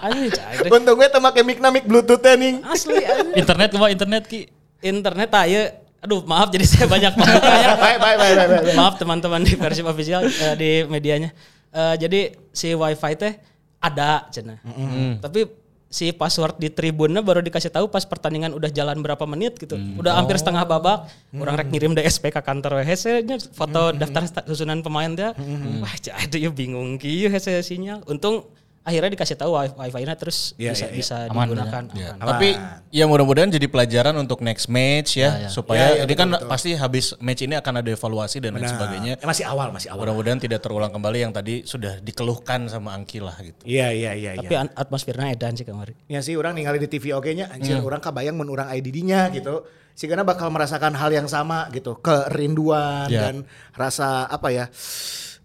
anjing. 0.01 0.33
Untung 0.75 0.97
gue 0.97 1.07
teh 1.07 1.21
make 1.21 1.41
mic 1.43 1.59
na 1.59 1.69
mic 1.69 1.85
bluetooth 1.85 2.19
teh 2.19 2.35
ning. 2.35 2.61
asli 2.63 3.01
anjing. 3.01 3.35
Internet 3.37 3.69
kumaha 3.71 3.91
internet 3.91 4.25
ki? 4.25 4.41
internet 4.81 5.33
aja 5.33 5.63
aduh 5.99 6.21
maaf 6.23 6.53
jadi 6.53 6.61
saya 6.63 6.85
banyak 6.85 7.17
membukanya 7.17 7.73
Baik 7.75 7.97
baik 7.97 8.17
baik 8.19 8.35
baik. 8.37 8.49
baik. 8.61 8.77
maaf 8.77 8.95
teman-teman 8.95 9.41
di 9.41 9.57
versi 9.57 9.81
official 9.83 10.23
eh, 10.23 10.55
di 10.55 10.71
medianya 10.85 11.33
Eh, 11.71 11.95
jadi 11.99 12.21
si 12.49 12.71
wifi 12.71 13.13
teh 13.17 13.35
ada 13.81 14.29
cina 14.29 14.55
tapi 15.19 15.43
si 15.95 16.11
password 16.11 16.59
di 16.59 16.67
tribunnya 16.69 17.23
baru 17.23 17.39
dikasih 17.41 17.71
tahu 17.71 17.87
pas 17.87 18.03
pertandingan 18.03 18.51
udah 18.51 18.67
jalan 18.69 18.99
berapa 18.99 19.23
menit 19.25 19.55
gitu. 19.57 19.79
Udah 19.95 20.19
hampir 20.19 20.35
setengah 20.37 20.67
babak, 20.67 21.07
orang 21.33 21.55
rek 21.55 21.71
ngirim 21.71 21.95
DSP 21.95 22.29
ke 22.29 22.41
kantor 22.41 22.77
we 22.77 22.85
hese 22.85 23.23
foto 23.49 23.71
daftar 23.93 24.23
sta- 24.25 24.43
susunan 24.45 24.83
pemain 24.83 25.07
teh. 25.09 25.31
Wah, 25.79 25.95
jadi 25.97 26.35
ya 26.37 26.51
bingung 26.51 26.99
kieu 26.99 27.29
hese 27.29 27.55
sinyal. 27.61 28.03
Untung 28.05 28.43
akhirnya 28.85 29.11
dikasih 29.11 29.35
tahu 29.35 29.50
wi- 29.50 29.73
wifi-nya 29.75 30.12
terus 30.12 30.53
Iya, 30.55 30.71
bisa 30.71 30.79
iya, 30.79 30.87
iya. 30.87 30.95
bisa 30.95 31.17
Aman, 31.26 31.49
digunakan. 31.49 31.83
Ya, 31.91 32.11
aman. 32.14 32.29
Tapi 32.31 32.49
ya 32.91 33.05
mudah-mudahan 33.05 33.49
jadi 33.49 33.64
pelajaran 33.64 34.12
untuk 34.14 34.38
next 34.38 34.69
match 34.69 35.17
ya, 35.17 35.49
supaya 35.49 35.97
Ya, 35.97 35.97
ya, 35.97 36.03
ini 36.05 36.12
kan 36.12 36.29
betul, 36.29 36.38
betul. 36.38 36.53
pasti 36.53 36.71
habis 36.75 37.17
match 37.19 37.41
ini 37.41 37.55
akan 37.55 37.81
ada 37.81 37.91
evaluasi 37.91 38.37
dan 38.38 38.53
lain 38.53 38.62
Nah, 38.62 38.71
sebagainya. 38.71 39.12
eh, 39.17 39.25
masih 39.25 39.45
awal, 39.45 39.69
masih 39.71 39.88
awal. 39.88 40.05
Mudah-mudahan 40.05 40.37
tidak 40.38 40.61
terulang 40.61 40.88
kembali 40.91 41.19
yang 41.19 41.33
tadi 41.33 41.64
sudah 41.64 41.97
dikeluhkan 41.99 42.69
sama 42.69 42.93
Angki 42.93 43.19
lah 43.19 43.35
gitu. 43.41 43.64
Iya, 43.64 43.88
iya, 43.88 44.12
iya, 44.12 44.31
Tapi 44.37 44.53
iya. 44.53 44.62
an- 44.62 44.75
atmosfernya 44.75 45.33
edan 45.33 45.53
sih 45.55 45.64
kemarin. 45.64 45.97
Ya 46.05 46.21
sih 46.21 46.37
orang 46.37 46.53
ningali 46.53 46.76
di 46.79 46.87
TV 46.87 47.11
oke 47.11 47.33
nya 47.33 47.49
anjir 47.49 47.75
Hmm. 47.75 47.85
orang 47.85 47.99
kabayang 47.99 48.37
mun 48.37 48.47
urang 48.47 48.69
IDD-nya 48.69 49.33
gitu. 49.33 49.64
Sigana 49.93 50.23
bakal 50.23 50.50
merasakan 50.50 50.93
hal 50.93 51.09
yang 51.09 51.25
sama 51.25 51.71
gitu, 51.71 51.95
kerinduan 51.97 53.07
Ya. 53.07 53.31
dan 53.31 53.47
rasa 53.73 54.26
apa 54.26 54.50
ya? 54.50 54.67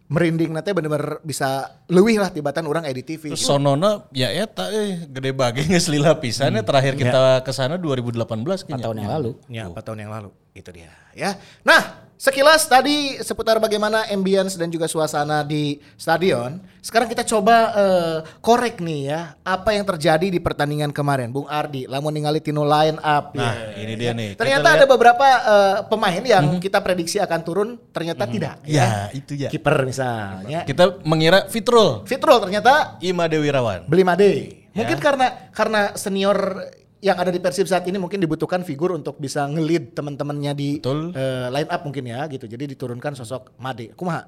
Merinding 0.09 0.49
nanti 0.49 0.73
bener-bener 0.73 1.21
bisa 1.21 1.69
leuwih 1.85 2.17
lah 2.17 2.33
tibatan 2.33 2.65
orang 2.65 2.89
IDTV. 2.89 3.37
Terus 3.37 3.45
sonona 3.45 4.09
ya 4.09 4.33
eta 4.33 4.73
eh 4.73 5.05
gede 5.05 5.31
bagi 5.37 5.69
geus 5.69 5.85
lila 5.85 6.17
pisannya 6.17 6.65
terakhir 6.65 6.97
kita 6.97 7.45
ke 7.45 7.51
sana 7.53 7.77
2018 7.77 8.17
Empat 8.25 8.65
kayaknya. 8.65 8.81
tahun 8.81 8.97
yang 8.97 9.11
lalu. 9.13 9.31
Ya, 9.45 9.63
4 9.69 9.77
tahun 9.85 9.99
yang 10.01 10.11
lalu. 10.11 10.29
Itu 10.57 10.73
dia, 10.73 10.89
ya. 11.13 11.37
Nah, 11.61 12.08
sekilas 12.19 12.67
tadi 12.67 13.15
seputar 13.23 13.63
bagaimana 13.63 14.03
ambience 14.11 14.59
dan 14.59 14.67
juga 14.67 14.91
suasana 14.91 15.39
di 15.47 15.79
stadion. 15.95 16.59
Sekarang 16.83 17.07
kita 17.07 17.23
coba 17.23 17.71
eh, 17.75 18.17
korek 18.43 18.83
nih 18.83 19.07
ya, 19.07 19.39
apa 19.43 19.71
yang 19.71 19.87
terjadi 19.87 20.27
di 20.27 20.39
pertandingan 20.43 20.91
kemarin, 20.91 21.31
Bung 21.31 21.47
Ardi. 21.47 21.87
Lamun 21.87 22.11
ningali 22.11 22.43
tino 22.43 22.67
line 22.67 22.99
up. 22.99 23.31
Nah, 23.35 23.55
ya. 23.55 23.79
ini 23.79 23.93
dia 23.95 24.11
nih. 24.11 24.35
Ternyata 24.35 24.67
Kita 24.67 24.77
ada 24.83 24.85
beberapa 24.85 25.27
eh, 25.27 25.77
pemain 25.87 26.23
yang 26.23 26.45
kita 26.59 26.83
prediksi 26.83 27.23
akan 27.23 27.39
turun, 27.41 27.69
ternyata 27.95 28.27
tidak. 28.27 28.59
Ya, 28.67 29.07
itu 29.15 29.39
ya. 29.39 29.47
Kiper 29.47 29.87
misalnya. 29.87 30.67
Kita 30.67 30.99
mengira 31.07 31.47
Fitrul 31.47 32.03
Fitrul 32.03 32.43
ternyata 32.43 32.99
Ima 32.99 33.31
Dewi 33.31 33.47
Rawan. 33.47 33.87
beli 33.87 34.03
Made. 34.03 34.31
Mungkin 34.75 34.97
Ya. 34.99 35.03
karena 35.03 35.27
karena 35.49 35.81
senior 35.97 36.37
yang 36.99 37.15
ada 37.15 37.31
di 37.31 37.39
Persib 37.39 37.67
saat 37.67 37.87
ini 37.87 37.95
mungkin 37.95 38.19
dibutuhkan 38.19 38.63
figur 38.67 38.91
untuk 38.91 39.15
bisa 39.19 39.47
ngelid 39.47 39.95
teman-temannya 39.95 40.51
di 40.51 40.69
Betul. 40.83 41.15
eh, 41.15 41.47
line 41.47 41.69
up 41.71 41.81
mungkin 41.87 42.03
ya 42.03 42.27
gitu. 42.27 42.43
Jadi 42.43 42.75
diturunkan 42.75 43.15
sosok 43.15 43.55
Made. 43.55 43.95
Kumaha? 43.95 44.27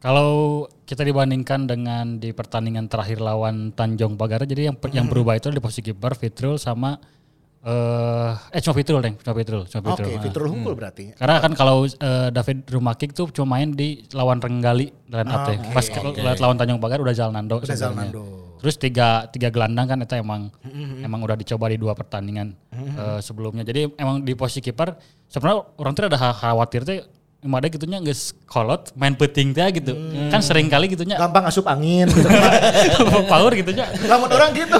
Kalau 0.00 0.64
kita 0.88 1.04
dibandingkan 1.04 1.68
dengan 1.68 2.16
di 2.16 2.32
pertandingan 2.32 2.88
terakhir 2.88 3.20
lawan 3.20 3.76
Tanjung 3.76 4.16
Pagara, 4.16 4.48
jadi 4.48 4.72
yang 4.72 4.76
yang 4.96 5.12
berubah 5.12 5.36
itu 5.36 5.52
di 5.52 5.60
posisi 5.60 5.92
kiper 5.92 6.16
Fitrul 6.16 6.56
sama 6.56 6.96
eh 7.60 8.32
eh 8.56 8.60
cuma 8.64 8.72
Fitrul 8.72 9.04
deh, 9.04 9.12
cuma 9.20 9.34
Fitrul, 9.36 9.62
cuma 9.68 9.92
Oke, 9.92 10.00
Fitrul. 10.00 10.16
Nah. 10.16 10.22
Fitrul 10.24 10.48
Hunkul 10.48 10.74
berarti. 10.76 11.04
Karena 11.12 11.36
kan 11.44 11.52
kalau 11.52 11.84
eh, 11.84 12.28
David 12.32 12.64
Rumakik 12.72 13.12
tuh 13.12 13.28
cuma 13.28 13.60
main 13.60 13.76
di 13.76 14.08
lawan 14.16 14.40
Renggali 14.40 14.88
dan 15.04 15.28
teh. 15.28 15.60
Pas 15.68 15.84
lihat 15.84 16.40
lawan 16.40 16.56
Tanjung 16.56 16.80
Pagar 16.80 17.04
udah 17.04 17.12
Zalnando. 17.12 17.60
Udah. 17.60 17.76
Zalnando. 17.76 18.49
Terus 18.60 18.76
tiga 18.76 19.08
tiga 19.26 19.48
gelandang 19.48 19.86
kan 19.86 19.98
itu 19.98 20.14
emang 20.14 20.52
emang 21.00 21.20
udah 21.20 21.34
dicoba 21.34 21.66
di 21.66 21.76
dua 21.76 21.92
pertandingan 21.92 22.52
eh, 22.70 23.18
sebelumnya. 23.18 23.64
Jadi 23.64 23.88
emang 23.94 24.20
di 24.20 24.32
posisi 24.32 24.60
kiper 24.60 24.94
sebenarnya 25.26 25.64
orang 25.76 25.92
tuh 25.92 26.02
ada 26.06 26.16
kha- 26.16 26.36
khawatir 26.36 26.82
teh 26.84 27.00
Mada 27.40 27.66
gitunya 27.66 27.96
nggak 27.96 28.12
kolot 28.44 28.92
main 28.92 29.16
peting 29.16 29.50
teh 29.50 29.64
gitu. 29.72 29.96
Kan 30.28 30.40
sering 30.40 30.68
kali 30.68 30.86
gitunya 30.86 31.16
Gampang 31.16 31.48
asup 31.48 31.64
angin 31.64 32.04
gitu. 32.12 32.28
power 33.24 33.48
gitunya. 33.52 33.88
lamun 34.04 34.28
orang 34.28 34.52
gitu. 34.52 34.76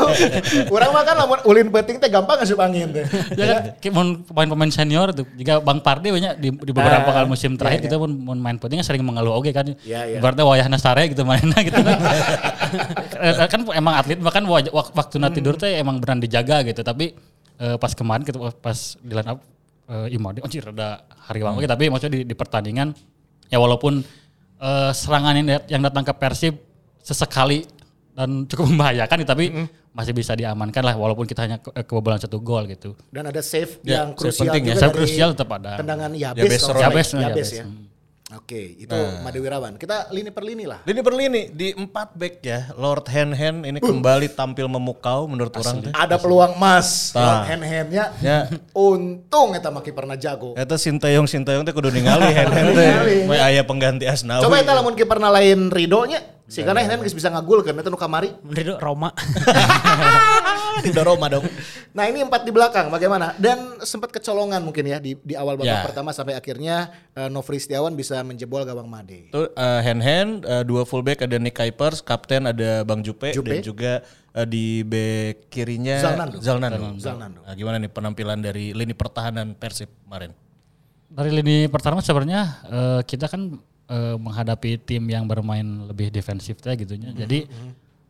Orang 0.68 0.92
mah 0.92 1.00
kan 1.00 1.16
lamun 1.16 1.40
ulin 1.42 1.68
peting 1.70 1.96
teh 1.96 2.06
gampang 2.06 2.36
asup 2.38 2.60
angin 2.60 2.92
teh. 2.92 3.08
ya 3.32 3.64
kan 3.80 3.96
pemain-pemain 4.20 4.68
senior 4.68 5.08
tuh 5.10 5.24
jika 5.34 5.56
Bang 5.58 5.80
Pardi 5.80 6.12
banyak 6.12 6.36
di, 6.36 6.52
di 6.52 6.68
beberapa 6.70 7.08
Ah, 7.08 7.14
kali 7.16 7.26
musim 7.26 7.56
terakhir 7.56 7.80
kita 7.80 7.96
mun, 7.96 8.12
mun 8.18 8.36
main 8.36 8.54
penting 8.54 8.84
sering 8.84 9.00
mengeluh 9.00 9.34
oke 9.34 9.48
kan 9.50 9.64
Iya, 9.80 10.04
iya. 10.06 10.18
berarti 10.20 10.44
wayahna 10.44 10.76
sare 10.76 11.08
gitu 11.08 11.24
mainnya 11.24 11.56
gitu 11.58 11.80
kan 11.80 11.96
kan 13.50 13.60
emang 13.72 13.94
atlet 13.96 14.20
bahkan 14.20 14.44
waktu 14.44 14.68
Hmm. 15.20 15.32
tidur 15.32 15.56
teh 15.56 15.76
emang 15.76 15.96
beran 15.96 16.18
dijaga 16.18 16.60
gitu 16.60 16.80
tapi 16.80 17.16
eh, 17.56 17.76
pas 17.76 17.92
kemarin 17.92 18.20
kita 18.20 18.36
pas 18.54 18.76
di 18.96 19.12
line 19.12 19.30
up 19.30 19.40
eh 19.90 20.06
Imadi 20.11 20.38
anjir 20.38 20.62
ada 20.64 21.02
hari 21.20 21.42
Hmm. 21.42 21.59
oke 21.59 21.66
tapi 21.66 21.85
maksudnya 21.87 22.14
di, 22.14 22.25
di 22.25 22.35
pertandingan 22.35 22.94
ya 23.47 23.59
walaupun 23.59 24.00
eh, 24.56 24.90
serangan 24.92 25.35
yang, 25.35 25.47
dat- 25.49 25.66
yang 25.68 25.82
datang 25.82 26.02
ke 26.02 26.12
Persib 26.12 26.54
sesekali 27.00 27.66
dan 28.12 28.44
cukup 28.44 28.66
membahayakan 28.70 29.16
tapi 29.25 29.47
Hmm. 29.50 29.66
masih 29.90 30.12
bisa 30.12 30.32
diamankan 30.32 30.85
lah 30.85 30.94
walaupun 30.94 31.25
kita 31.25 31.42
hanya 31.42 31.59
ke- 31.59 31.75
kebobolan 31.82 32.16
satu 32.16 32.38
gol 32.38 32.62
gitu. 32.64 32.94
Dan 33.09 33.26
ada 33.26 33.42
save 33.42 33.82
Ya, 33.82 34.00
yang 34.00 34.14
krusial 34.14 34.47
penting 34.47 34.62
ya. 34.62 34.68
juga 34.68 34.80
Save 34.80 34.87
dari 34.88 34.99
krusial 35.00 35.28
tetap 35.35 35.50
ada. 35.52 35.73
Tendangan 35.76 36.11
Yabes. 36.14 36.40
Yabes 36.40 36.61
kalau 36.61 36.70
Roy. 36.70 36.78
nggak 36.78 36.87
Yabes, 36.88 37.06
salah. 37.09 37.23
Yabes, 37.25 37.35
Yabes 37.35 37.50
ya. 37.50 37.64
hmm. 37.66 37.89
Oke, 38.30 38.78
itu 38.78 38.94
Nah. 38.94 39.26
Made 39.26 39.42
Wirawan. 39.42 39.75
Kita 39.75 40.06
lini 40.14 40.30
per 40.30 40.46
lini 40.46 40.62
lah. 40.62 40.87
Lini 40.87 41.02
per 41.02 41.14
lini 41.18 41.50
di 41.50 41.75
empat 41.75 42.14
back 42.14 42.34
ya, 42.38 42.70
Lord 42.78 43.10
Hand 43.10 43.34
Hand 43.34 43.66
ini 43.66 43.82
kembali 43.82 44.30
tampil 44.38 44.70
memukau 44.70 45.26
menurut 45.26 45.50
orang 45.50 45.82
teh. 45.82 45.90
Ada 45.90 46.14
peluang 46.14 46.54
emas. 46.54 47.10
Tah. 47.10 47.42
Hand 47.42 47.66
handnya. 47.66 48.14
Ya. 48.22 48.46
Untung 48.70 49.58
eta 49.58 49.75
maki 49.75 49.90
pernah 49.90 50.14
jago. 50.14 50.54
Eta 50.54 50.78
Sintayong 50.78 51.26
Sintayong 51.26 51.66
teh 51.66 51.75
kudu 51.75 51.90
ningali 51.90 52.30
Hand 52.38 52.54
Hand 52.54 52.70
teh. 52.78 52.90
We 53.26 53.34
aya 53.34 53.66
pengganti 53.66 54.06
Asnawi. 54.06 54.46
Coba 54.46 54.62
eta 54.62 54.78
lamun 54.78 54.94
kiperna 54.94 55.26
lain 55.26 55.66
Rido 55.66 56.06
nya. 56.06 56.22
Si 56.50 56.66
karena 56.66 56.82
hand 56.82 57.06
geus 57.06 57.14
bisa 57.14 57.30
ngagulkeun 57.30 57.78
eta 57.78 57.90
nu 57.90 57.99
kamari. 57.99 58.30
Menurut 58.42 58.78
Roma. 58.82 59.10
Roma 61.02 61.26
dong. 61.26 61.44
Nah 61.90 62.04
ini 62.06 62.22
empat 62.22 62.42
di 62.42 62.52
belakang 62.54 62.88
bagaimana? 62.88 63.34
Dan 63.36 63.78
sempat 63.82 64.10
kecolongan 64.10 64.62
mungkin 64.62 64.86
ya 64.86 64.98
di, 64.98 65.18
di 65.20 65.34
awal 65.34 65.58
babak 65.58 65.68
Ya. 65.70 65.86
pertama 65.86 66.10
sampai 66.10 66.34
akhirnya 66.34 66.88
uh, 67.14 67.28
Nofri 67.28 67.58
Setiawan 67.58 67.92
bisa 67.92 68.22
menjebol 68.22 68.62
gawang 68.62 68.86
Made. 68.86 69.30
Tuh 69.30 69.50
uh, 69.52 69.80
hand 69.82 70.02
hand 70.02 70.30
uh, 70.44 70.62
dua 70.62 70.86
fullback 70.86 71.26
ada 71.26 71.36
Nick 71.36 71.58
Kuipers, 71.58 72.00
kapten 72.00 72.46
ada 72.46 72.82
Bang 72.86 73.02
Jupe, 73.02 73.30
Jupe. 73.30 73.50
dan 73.50 73.62
juga 73.62 73.92
uh, 74.32 74.46
di 74.46 74.82
back 74.82 75.50
kirinya 75.50 75.98
Zalnando. 76.00 76.36
Zalnando. 76.38 76.78
Zalnando. 76.96 77.40
Nah, 77.44 77.54
gimana 77.58 77.76
nih 77.78 77.90
penampilan 77.90 78.38
dari 78.40 78.70
lini 78.72 78.94
pertahanan 78.94 79.52
Persib 79.58 79.90
kemarin? 80.06 80.32
Dari 81.10 81.30
lini 81.34 81.66
pertama 81.66 81.98
sebenarnya 81.98 82.42
eh, 82.70 83.00
kita 83.02 83.26
kan 83.26 83.58
eh, 83.90 84.14
menghadapi 84.14 84.78
tim 84.78 85.02
yang 85.10 85.26
bermain 85.26 85.66
lebih 85.90 86.06
defensif 86.14 86.62
teh 86.62 86.78
gitu 86.78 86.94
nya. 86.94 87.10
Jadi 87.10 87.50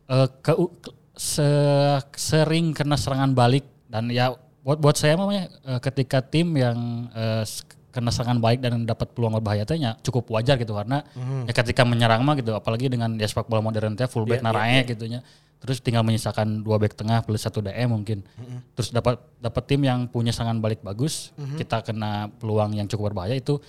eh, 0.05 0.27
ke, 0.45 0.53
ke- 0.53 0.93
se- 1.13 2.01
sering 2.13 2.71
kena 2.71 2.95
serangan 2.95 3.31
balik 3.31 3.63
dan 3.85 4.07
ya 4.07 4.31
buat 4.61 4.77
buat 4.77 4.93
saya 4.93 5.15
mamanya 5.15 5.49
eh, 5.61 5.79
ketika 5.79 6.19
tim 6.19 6.53
yang 6.53 7.09
s- 7.41 7.61
kena 7.91 8.07
serangan 8.07 8.39
balik 8.39 8.59
dan 8.59 8.85
dapat 8.85 9.11
peluang 9.11 9.35
berbahaya 9.35 9.61
teh 9.61 9.75
nya 9.75 9.99
cukup 9.99 10.31
wajar 10.31 10.55
gitu 10.55 10.71
karena 10.71 11.03
ya 11.43 11.53
ketika 11.53 11.83
menyerang 11.83 12.21
mah 12.21 12.33
gitu 12.33 12.53
apalagi 12.53 12.87
dengan 12.87 13.11
ya 13.13 13.25
sepak 13.25 13.45
bola 13.45 13.59
modern 13.59 13.93
teh 13.93 14.07
fullback 14.07 14.39
narae 14.41 14.55
gitu 14.87 15.05
nya. 15.07 15.19
Terus 15.59 15.77
tinggal 15.77 16.01
menyisakan 16.01 16.63
dua 16.63 16.79
back 16.79 16.95
tengah 16.95 17.21
plus 17.21 17.37
satu 17.39 17.59
DM 17.59 17.91
mungkin. 17.91 18.23
Terus 18.71 18.89
dapat 18.89 19.19
dapat 19.37 19.63
tim 19.67 19.81
yang 19.81 20.07
punya 20.07 20.31
serangan 20.31 20.57
balik 20.57 20.81
bagus, 20.81 21.29
kita 21.53 21.83
kena 21.83 22.11
peluang 22.33 22.73
yang 22.73 22.87
cukup 22.87 23.11
berbahaya 23.11 23.35
itu 23.35 23.59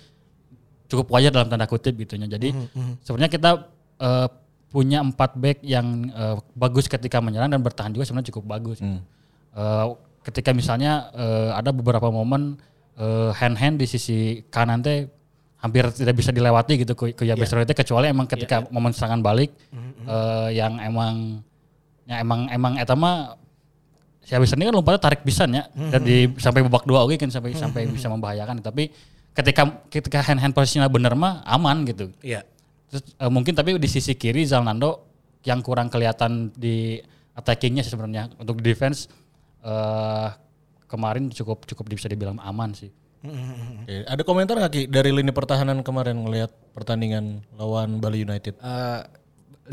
cukup 0.86 1.10
wajar 1.10 1.28
dalam 1.30 1.48
tanda 1.48 1.66
kutip 1.66 1.92
gitu 1.94 2.14
nya. 2.14 2.24
Jadi 2.26 2.54
sebenarnya 3.02 3.28
kita 3.28 3.50
eh, 3.98 4.28
punya 4.72 5.04
empat 5.04 5.36
back 5.36 5.60
yang 5.60 6.08
eh, 6.08 6.36
bagus 6.56 6.88
ketika 6.88 7.20
menyerang 7.20 7.52
dan 7.52 7.60
bertahan 7.60 7.92
juga 7.92 8.08
sebenarnya 8.08 8.32
cukup 8.32 8.44
bagus. 8.48 8.80
Eh, 8.80 9.86
ketika 10.24 10.56
misalnya 10.56 11.12
eh, 11.12 11.50
ada 11.52 11.70
beberapa 11.76 12.08
momen 12.08 12.56
eh, 12.96 13.30
hand 13.36 13.60
hand 13.60 13.76
di 13.76 13.86
sisi 13.86 14.40
kanan 14.48 14.80
teh 14.80 15.06
hampir 15.62 15.86
tidak 15.94 16.18
bisa 16.18 16.34
dilewati 16.34 16.74
gitu 16.82 16.98
ke, 16.98 17.14
ke 17.14 17.22
Yabes 17.22 17.54
Roy 17.54 17.62
teh, 17.62 17.76
kecuali 17.76 18.10
emang 18.10 18.26
ketika 18.26 18.66
momen 18.72 18.90
serangan 18.90 19.20
balik 19.20 19.52
eh, 20.08 20.48
yang 20.56 20.80
emang 20.80 21.44
ya 22.02 22.18
emang 22.18 22.50
emang 22.50 22.72
eta 22.82 22.98
mah 22.98 23.38
si 24.24 24.34
Yabes 24.34 24.54
ini 24.54 24.70
kan 24.70 24.74
lompatnya 24.74 25.00
tarik 25.02 25.20
pisan 25.22 25.54
ya 25.54 25.68
dan 25.70 26.00
di 26.02 26.30
sampai 26.38 26.64
babak 26.66 26.88
dua 26.88 27.06
oke 27.06 27.14
kan 27.20 27.30
sampai 27.30 27.54
sampai 27.54 27.86
bisa 27.86 28.08
membahayakan. 28.10 28.58
Tapi 28.62 28.90
ketika 29.32 29.62
ketika 29.88 30.18
hand 30.22 30.40
hand 30.40 30.54
posisinya 30.54 30.86
bener 30.88 31.14
mah 31.18 31.42
aman 31.46 31.84
gitu. 31.88 32.12
Iya. 32.22 32.46
Terus 32.92 33.16
eh, 33.16 33.30
mungkin 33.32 33.56
tapi 33.56 33.80
di 33.80 33.88
sisi 33.88 34.12
kiri 34.12 34.44
Zalnando 34.44 35.08
yang 35.48 35.64
kurang 35.64 35.88
kelihatan 35.88 36.52
di 36.52 37.00
attackingnya 37.32 37.80
sih 37.80 37.96
sebenarnya 37.96 38.28
untuk 38.36 38.60
defense 38.60 39.08
eh 39.64 40.28
kemarin 40.84 41.32
cukup 41.32 41.64
cukup 41.64 41.88
bisa 41.88 42.04
dibilang 42.12 42.36
aman 42.44 42.76
sih. 42.76 42.92
Oke, 43.22 44.02
Ada 44.04 44.22
komentar 44.26 44.58
nggak 44.58 44.72
Ki 44.74 44.82
dari 44.90 45.08
lini 45.14 45.32
pertahanan 45.32 45.80
kemarin 45.80 46.20
ngelihat 46.20 46.52
pertandingan 46.76 47.40
lawan 47.56 48.02
Bali 48.02 48.26
United? 48.26 48.58
Eh, 48.60 49.00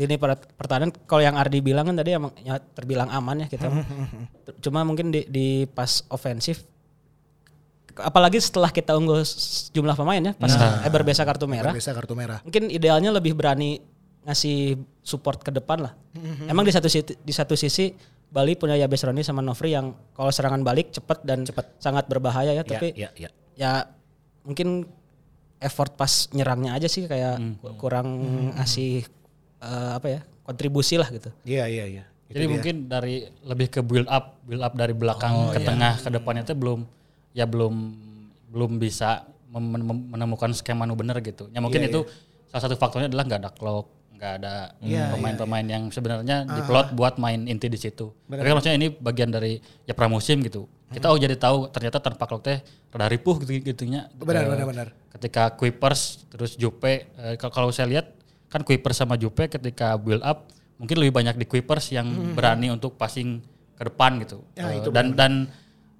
lini 0.00 0.16
per- 0.16 0.48
pertahanan 0.56 0.94
kalau 1.04 1.20
yang 1.20 1.36
Ardi 1.36 1.60
bilang 1.60 1.90
kan 1.90 1.98
tadi 1.98 2.14
emang 2.14 2.32
ya 2.40 2.56
terbilang 2.62 3.10
aman 3.12 3.44
ya 3.44 3.46
kita. 3.50 3.68
Cuma 4.64 4.86
mungkin 4.86 5.12
di, 5.12 5.26
di 5.28 5.66
pas 5.68 6.06
ofensif 6.08 6.64
apalagi 8.00 8.40
setelah 8.40 8.68
kita 8.68 8.96
unggul 8.96 9.22
jumlah 9.70 9.94
pemain 9.94 10.20
ya 10.20 10.32
pas 10.34 10.50
Eber 10.82 11.02
biasa 11.04 11.22
kartu 11.22 11.46
merah. 11.46 11.72
Kartu 11.72 12.14
merah. 12.16 12.38
Mungkin 12.42 12.68
idealnya 12.68 13.12
lebih 13.12 13.36
berani 13.36 13.80
ngasih 14.20 14.76
support 15.00 15.40
ke 15.40 15.48
depan 15.48 15.80
lah. 15.84 15.92
Emang 16.44 16.64
di 16.64 16.72
satu 16.72 16.88
sisi, 16.88 17.16
di 17.16 17.32
satu 17.32 17.56
sisi 17.56 17.92
Bali 18.30 18.54
punya 18.54 18.78
Yabes 18.78 19.02
Roni 19.02 19.26
sama 19.26 19.42
Novri 19.42 19.74
yang 19.74 19.90
kalau 20.14 20.30
serangan 20.30 20.62
balik 20.62 20.94
cepat 20.94 21.24
dan 21.26 21.42
sangat 21.82 22.06
berbahaya 22.06 22.54
ya. 22.54 22.62
Tapi 22.62 22.94
ya, 22.94 23.10
ya. 23.16 23.28
ya 23.58 23.72
mungkin 24.46 24.86
effort 25.60 25.92
pas 25.96 26.28
nyerangnya 26.32 26.72
aja 26.78 26.88
sih 26.88 27.04
kayak 27.04 27.36
ku- 27.60 27.74
kurang 27.76 28.06
ngasih 28.56 29.04
eh, 29.60 29.90
apa 29.96 30.06
ya 30.08 30.20
kontribusi 30.46 30.94
lah 30.96 31.08
gitu. 31.10 31.32
Iya, 31.44 31.66
iya, 31.66 31.84
iya. 31.86 32.04
Jadi 32.30 32.46
mungkin 32.46 32.74
dari 32.86 33.26
lebih 33.42 33.66
ke 33.74 33.80
build 33.82 34.06
up, 34.06 34.38
build 34.46 34.62
up 34.62 34.78
dari 34.78 34.94
belakang 34.94 35.50
ke 35.50 35.66
tengah 35.66 35.98
ke 35.98 36.08
depannya 36.14 36.46
itu 36.46 36.54
belum 36.54 36.86
ya 37.32 37.44
belum 37.44 37.74
belum 38.50 38.76
bisa 38.76 39.26
menemukan 39.50 40.50
skema 40.52 40.86
nu 40.86 40.94
bener 40.94 41.18
gitu. 41.20 41.50
Ya 41.50 41.58
mungkin 41.58 41.82
itu 41.82 42.06
salah 42.48 42.62
satu 42.66 42.74
faktornya 42.74 43.10
adalah 43.10 43.26
nggak 43.26 43.40
ada 43.42 43.50
clock, 43.50 43.86
nggak 44.14 44.32
ada 44.42 44.54
pemain-pemain 45.10 45.66
yang 45.66 45.82
sebenarnya 45.90 46.46
diplot 46.46 46.94
buat 46.94 47.18
main 47.18 47.46
inti 47.46 47.66
di 47.66 47.78
situ. 47.78 48.10
Tapi 48.26 48.42
kan 48.42 48.54
maksudnya 48.56 48.76
ini 48.78 48.88
bagian 48.90 49.30
dari 49.30 49.58
ya 49.84 49.94
pramusim 49.94 50.42
gitu. 50.42 50.66
Kita 50.90 51.06
oh 51.06 51.18
jadi 51.18 51.38
tahu 51.38 51.70
ternyata 51.70 52.02
tanpa 52.02 52.26
clock 52.26 52.42
teh 52.42 52.58
rada 52.90 53.06
ripuh 53.06 53.38
gitu 53.38 53.54
gitunya. 53.62 54.10
Benar, 54.18 54.42
Eh, 54.42 54.50
benar, 54.50 54.66
benar. 54.66 54.86
Ketika 55.14 55.54
Kuipers 55.54 56.26
terus 56.26 56.58
Jupe 56.58 57.06
eh, 57.10 57.34
kalau- 57.38 57.70
saya 57.70 57.86
lihat 57.86 58.10
kan 58.50 58.66
Kuipers 58.66 58.98
sama 58.98 59.14
Jupe 59.14 59.46
ketika 59.46 59.94
build 59.94 60.22
up 60.22 60.50
mungkin 60.78 60.98
lebih 60.98 61.14
banyak 61.14 61.38
di 61.38 61.46
Kuipers 61.46 61.94
yang 61.94 62.06
berani 62.34 62.70
untuk 62.70 62.98
passing 62.98 63.38
ke 63.78 63.82
depan 63.86 64.18
gitu. 64.18 64.42
Eh, 64.58 64.82
dan 64.90 65.14
dan 65.14 65.32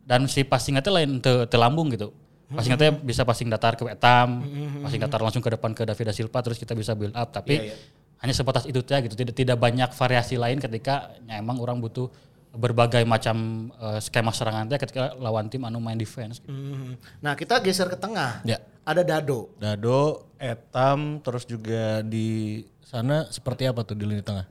dan 0.04 0.26
si 0.26 0.42
passingnya 0.42 0.82
teh 0.82 0.92
lain 0.92 1.18
te, 1.18 1.46
te 1.46 1.56
lambung 1.56 1.90
gitu. 1.92 2.12
Passingnya 2.50 2.78
teh 2.78 2.90
bisa 2.90 3.22
passing 3.22 3.46
datar 3.46 3.78
ke 3.78 3.86
Etam, 3.86 4.42
passing 4.82 4.98
datar 4.98 5.22
langsung 5.22 5.38
ke 5.38 5.54
depan 5.54 5.70
ke 5.70 5.86
David 5.86 6.10
da 6.10 6.14
Silva 6.14 6.42
terus 6.42 6.58
kita 6.58 6.74
bisa 6.74 6.98
build 6.98 7.14
up 7.14 7.30
tapi 7.30 7.70
hanya 8.20 8.34
sebatas 8.34 8.66
itu 8.66 8.82
teh 8.82 8.98
gitu. 9.06 9.14
Tidak 9.14 9.34
tidak 9.34 9.56
banyak 9.56 9.90
variasi 9.94 10.34
lain 10.34 10.58
ketika 10.58 11.14
ya 11.24 11.38
emang 11.38 11.62
orang 11.62 11.78
butuh 11.78 12.10
berbagai 12.50 13.06
macam 13.06 13.70
eh, 13.78 14.02
skema 14.02 14.34
serangan 14.34 14.66
teh 14.66 14.78
ketika 14.82 15.14
lawan 15.14 15.46
tim 15.46 15.62
anu 15.62 15.78
main 15.78 15.94
defense 15.94 16.42
gitu. 16.42 16.50
Nah, 17.22 17.38
kita 17.38 17.62
geser 17.62 17.86
ke 17.86 17.94
tengah. 17.94 18.42
Ya. 18.42 18.58
Ada 18.82 19.06
Dado. 19.06 19.54
Dado, 19.60 20.26
Etam, 20.40 21.22
terus 21.22 21.46
juga 21.46 22.02
di 22.02 22.64
sana 22.82 23.30
seperti 23.30 23.70
apa 23.70 23.86
tuh 23.86 23.94
di 23.94 24.02
lini 24.02 24.24
tengah? 24.24 24.50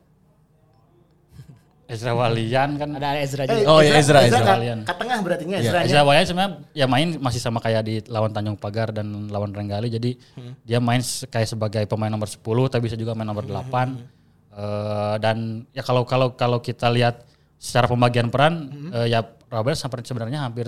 Ezra 1.89 2.13
Walian 2.13 2.77
kan 2.77 2.89
Ada 2.93 3.17
Ezra 3.17 3.43
Eh, 3.43 3.60
juga. 3.60 3.67
Oh, 3.67 3.81
ya, 3.81 3.98
Ezra, 3.98 4.22
Ezra. 4.22 4.46
Walian. 4.55 4.86
ke 4.86 4.93
tengah 4.93 5.17
berarti 5.19 5.43
Iya, 5.43 5.58
Ezra. 5.60 5.79
Ezra 5.84 6.01
Walian 6.05 6.25
sebenarnya 6.25 6.51
ya 6.72 6.86
main 6.86 7.17
masih 7.17 7.41
sama 7.41 7.58
kayak 7.58 7.81
di 7.81 7.96
lawan 8.05 8.29
Tanjung 8.29 8.55
Pagar 8.55 8.93
dan 8.93 9.10
lawan 9.27 9.50
Renggali 9.50 9.89
jadi 9.89 10.13
dia 10.62 10.77
main 10.77 11.01
kayak 11.01 11.50
sebagai 11.50 11.84
pemain 11.84 12.08
nomor 12.08 12.29
10 12.29 12.39
tapi 12.69 12.86
bisa 12.86 12.93
juga 12.93 13.12
main 13.12 13.25
nomor 13.25 13.43
8 13.43 14.22
Eh, 14.50 15.15
dan 15.17 15.63
ya 15.72 15.79
kalau 15.79 16.03
kalau 16.03 16.34
kalau 16.34 16.60
kita 16.60 16.91
lihat 16.91 17.24
secara 17.55 17.88
pembagian 17.88 18.27
peran 18.27 18.67
eh, 18.91 19.08
ya 19.08 19.24
Robert 19.48 19.74
sampai 19.74 20.03
sebenarnya 20.03 20.43
hampir 20.43 20.67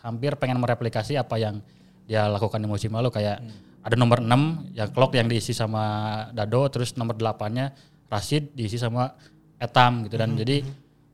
hampir 0.00 0.36
pengen 0.36 0.60
mereplikasi 0.60 1.16
apa 1.16 1.34
yang 1.34 1.64
dia 2.04 2.28
lakukan 2.28 2.58
di 2.58 2.68
musim 2.68 2.92
lalu 2.92 3.08
kayak 3.08 3.40
ada 3.80 3.96
nomor 3.96 4.20
6 4.20 4.76
yang 4.76 4.88
clock 4.92 5.16
yang 5.16 5.24
diisi 5.24 5.50
sama 5.50 5.82
Dado 6.30 6.68
terus 6.68 6.92
nomor 6.94 7.16
8-nya 7.16 7.72
Rashid 8.06 8.52
diisi 8.52 8.76
sama 8.76 9.14
Etam 9.60 10.04
gitu 10.04 10.16
dan 10.16 10.32
jadi 10.34 10.56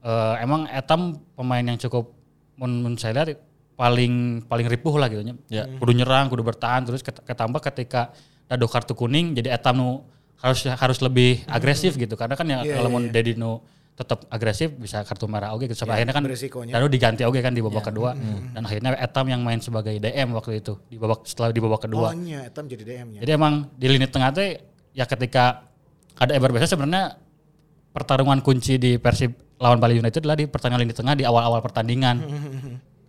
eh, 0.01 0.35
emang 0.41 0.71
Etam 0.71 1.01
pemain 1.35 1.61
yang 1.61 1.77
cukup 1.77 2.15
mun, 2.55 2.71
mun 2.81 2.95
saya 2.95 3.13
lihat 3.15 3.37
paling 3.75 4.15
paling 4.43 4.67
ripuh 4.67 4.97
lah 4.97 5.07
gitu 5.07 5.21
ya. 5.51 5.69
Kudu 5.77 5.93
nyerang, 5.93 6.27
kudu 6.27 6.41
bertahan 6.41 6.81
terus 6.83 7.03
ket- 7.03 7.21
ketambah 7.21 7.61
ketika 7.61 8.15
Dado 8.47 8.65
kartu 8.65 8.95
kuning 8.95 9.35
jadi 9.35 9.53
Etam 9.53 9.75
nu 9.75 9.91
harus 10.39 10.63
harus 10.65 10.99
lebih 11.01 11.43
agresif 11.47 11.97
gitu 11.97 12.15
karena 12.15 12.33
kan 12.33 12.47
ya 12.47 12.63
kalau 12.71 12.89
mau 12.89 13.03
Dedi 13.03 13.35
nu 13.35 13.59
tetap 13.93 14.29
agresif 14.29 14.71
bisa 14.71 15.01
kartu 15.03 15.25
merah 15.25 15.51
oke 15.51 15.65
gitu. 15.65 15.75
sampai 15.75 15.99
akhirnya 15.99 16.15
kan. 16.15 16.23
Dado 16.71 16.87
diganti 16.87 17.23
oke 17.25 17.41
kan 17.41 17.51
di 17.51 17.61
babak 17.61 17.85
kedua 17.87 18.13
dan 18.53 18.63
akhirnya 18.63 18.95
Etam 18.95 19.27
yang 19.27 19.43
main 19.43 19.59
sebagai 19.59 19.97
DM 19.97 20.31
waktu 20.31 20.61
itu 20.61 20.79
di 20.87 20.95
babak 20.95 21.25
setelah 21.25 21.51
di 21.51 21.59
babak 21.59 21.81
kedua. 21.83 22.07
Oh, 22.07 22.15
nya 22.15 22.47
Etam 22.47 22.65
jadi 22.65 22.85
DM-nya. 22.87 23.19
Jadi 23.19 23.31
emang 23.33 23.67
di 23.73 23.87
lini 23.89 24.07
tengah 24.07 24.31
teh 24.31 24.61
ya 24.93 25.05
ketika 25.05 25.67
ada 26.15 26.33
Eber 26.33 26.49
biasa 26.49 26.71
sebenarnya 26.71 27.17
pertarungan 27.97 28.45
kunci 28.45 28.77
di 28.77 29.01
Persib 29.01 29.33
lawan 29.57 29.81
Bali 29.81 29.97
United 29.97 30.21
adalah 30.21 30.37
di 30.37 30.45
pertandingan 30.45 30.85
lini 30.85 30.93
tengah 30.93 31.17
di 31.17 31.25
awal-awal 31.25 31.65
pertandingan. 31.65 32.17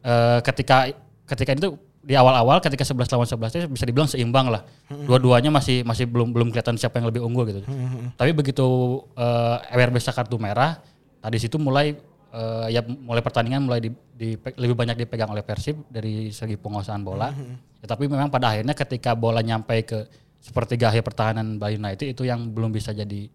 Eh, 0.08 0.39
ketika 0.39 0.88
ketika 1.28 1.52
itu 1.52 1.76
di 2.00 2.15
awal-awal 2.15 2.63
ketika 2.63 2.88
11 2.88 3.12
lawan 3.12 3.28
11 3.28 3.60
itu 3.60 3.67
bisa 3.67 3.84
dibilang 3.84 4.08
seimbang 4.08 4.47
lah. 4.47 4.63
Dua-duanya 4.88 5.52
masih 5.52 5.84
masih 5.84 6.08
belum 6.08 6.32
belum 6.32 6.47
kelihatan 6.47 6.80
siapa 6.80 7.04
yang 7.04 7.12
lebih 7.12 7.19
unggul 7.28 7.43
gitu. 7.43 7.60
Tapi 8.19 8.32
begitu 8.32 8.63
eh 9.19 9.73
Eber 9.76 9.91
bisa 9.91 10.15
kartu 10.15 10.39
merah, 10.39 10.80
tadi 11.19 11.36
situ 11.43 11.60
mulai 11.60 11.91
eh, 12.32 12.67
ya 12.71 12.80
mulai 12.88 13.19
pertandingan 13.19 13.67
mulai 13.67 13.84
di, 13.84 13.91
di- 14.15 14.39
lebih 14.39 14.80
banyak 14.80 14.95
dipegang 14.95 15.28
oleh 15.28 15.43
Persib 15.43 15.84
dari 15.91 16.32
segi 16.32 16.56
penguasaan 16.56 17.04
bola. 17.04 17.28
Ya, 17.78 17.86
tapi 17.86 18.10
memang 18.10 18.32
pada 18.34 18.56
akhirnya 18.56 18.73
ketika 18.73 19.13
bola 19.13 19.38
nyampe 19.45 19.76
ke 19.86 20.10
sepertiga 20.41 20.89
akhir 20.89 21.04
pertahanan 21.06 21.62
Bali 21.62 21.78
United 21.78 22.10
itu 22.10 22.26
yang 22.26 22.50
belum 22.50 22.73
bisa 22.73 22.89
jadi 22.89 23.28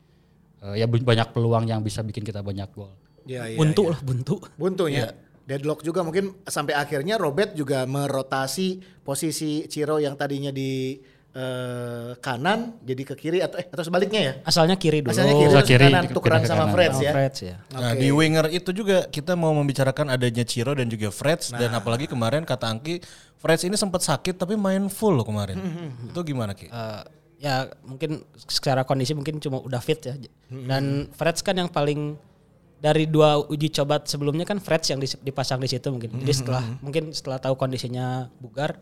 eh, 0.62 0.74
ya 0.82 0.86
banyak 0.86 1.28
peluang 1.34 1.66
yang 1.66 1.82
bisa 1.82 2.00
bikin 2.06 2.22
kita 2.22 2.40
banyak 2.40 2.70
gol. 2.70 2.94
Iya, 3.26 3.54
iya, 3.54 3.58
buntu 3.58 3.82
iya. 3.86 3.92
lah 3.94 4.00
buntu. 4.02 4.34
Buntu 4.58 4.84
ya. 4.90 5.10
Deadlock 5.42 5.82
juga 5.82 6.06
mungkin 6.06 6.38
sampai 6.46 6.78
akhirnya 6.78 7.18
Robert 7.18 7.58
juga 7.58 7.82
merotasi 7.82 8.78
posisi 9.02 9.66
Ciro 9.66 9.98
yang 9.98 10.14
tadinya 10.14 10.54
di 10.54 10.94
eh, 11.34 12.10
kanan 12.22 12.78
jadi 12.86 13.02
ke 13.02 13.14
kiri 13.18 13.38
atau 13.42 13.58
eh 13.58 13.66
atau 13.66 13.82
sebaliknya 13.82 14.20
ya. 14.22 14.32
Asalnya 14.46 14.78
kiri 14.78 15.02
dulu. 15.02 15.10
Asalnya 15.10 15.34
kiri, 15.34 15.50
Asal 15.50 15.64
kiri, 15.66 15.86
kanan 15.90 16.04
tukeran 16.14 16.40
ke 16.46 16.48
sama. 16.48 16.70
Freds 16.70 16.94
Sama 16.94 17.06
ya. 17.06 17.12
Freds 17.12 17.38
ya. 17.42 17.56
Nah 17.74 17.92
di 17.98 18.08
winger 18.14 18.46
itu 18.54 18.70
juga 18.70 19.10
kita 19.10 19.34
mau 19.34 19.50
membicarakan 19.50 20.14
adanya 20.14 20.46
Ciro 20.46 20.78
dan 20.78 20.86
juga 20.86 21.10
Freds 21.10 21.50
dan 21.50 21.74
apalagi 21.74 22.06
kemarin 22.06 22.46
kata 22.46 22.70
Angki 22.70 23.02
Freds 23.42 23.66
ini 23.66 23.74
sempat 23.74 24.06
sakit 24.06 24.38
tapi 24.38 24.54
main 24.54 24.86
full 24.86 25.18
loh 25.18 25.26
kemarin. 25.26 25.58
Itu 26.06 26.22
gimana 26.22 26.54
Ki? 26.54 26.70
Eh, 26.70 27.02
ya 27.42 27.66
mungkin 27.82 28.22
secara 28.38 28.86
kondisi 28.86 29.18
mungkin 29.18 29.42
cuma 29.42 29.58
udah 29.58 29.82
fit 29.82 29.98
ya. 29.98 30.14
Dan 30.46 31.10
Freds 31.10 31.42
kan 31.42 31.58
yang 31.58 31.66
paling 31.66 32.14
dari 32.78 33.10
dua 33.10 33.42
uji 33.50 33.66
coba 33.74 33.98
sebelumnya 34.06 34.46
kan 34.46 34.62
Freds 34.62 34.94
yang 34.94 35.02
dipasang 35.02 35.58
di 35.58 35.66
situ 35.66 35.90
mungkin. 35.90 36.22
Jadi 36.22 36.32
setelah 36.38 36.62
mungkin 36.78 37.10
setelah 37.10 37.42
tahu 37.42 37.58
kondisinya 37.58 38.30
bugar 38.38 38.78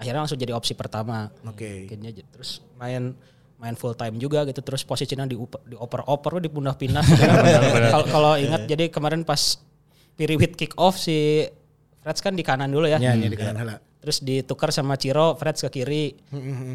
akhirnya 0.00 0.24
langsung 0.24 0.40
jadi 0.40 0.56
opsi 0.56 0.72
pertama. 0.72 1.28
Oke. 1.44 1.84
Mungkin 1.84 2.08
aja. 2.08 2.24
terus 2.32 2.64
main 2.80 3.12
main 3.60 3.76
full 3.76 3.92
time 3.92 4.16
juga 4.16 4.48
gitu 4.48 4.64
terus 4.64 4.80
posisinya 4.80 5.28
di 5.28 5.36
dioper-oper 5.68 6.40
dipindah-pindah. 6.40 7.04
Kalau 7.92 8.06
kalau 8.08 8.32
ingat 8.40 8.64
jadi 8.64 8.88
kemarin 8.88 9.28
pas 9.28 9.60
Piriwit 10.16 10.56
kick 10.56 10.76
off 10.76 10.96
si 11.00 11.48
Freds 12.00 12.24
kan 12.24 12.32
di 12.32 12.40
kanan 12.40 12.72
dulu 12.72 12.88
ya. 12.88 12.96
Ya, 12.96 13.12
ya 13.12 13.28
di 13.28 13.36
kanan. 13.36 13.76
Terus 14.00 14.24
ditukar 14.24 14.72
sama 14.72 14.96
Ciro, 14.96 15.36
Freds 15.36 15.60
ke 15.68 15.80
kiri. 15.80 16.16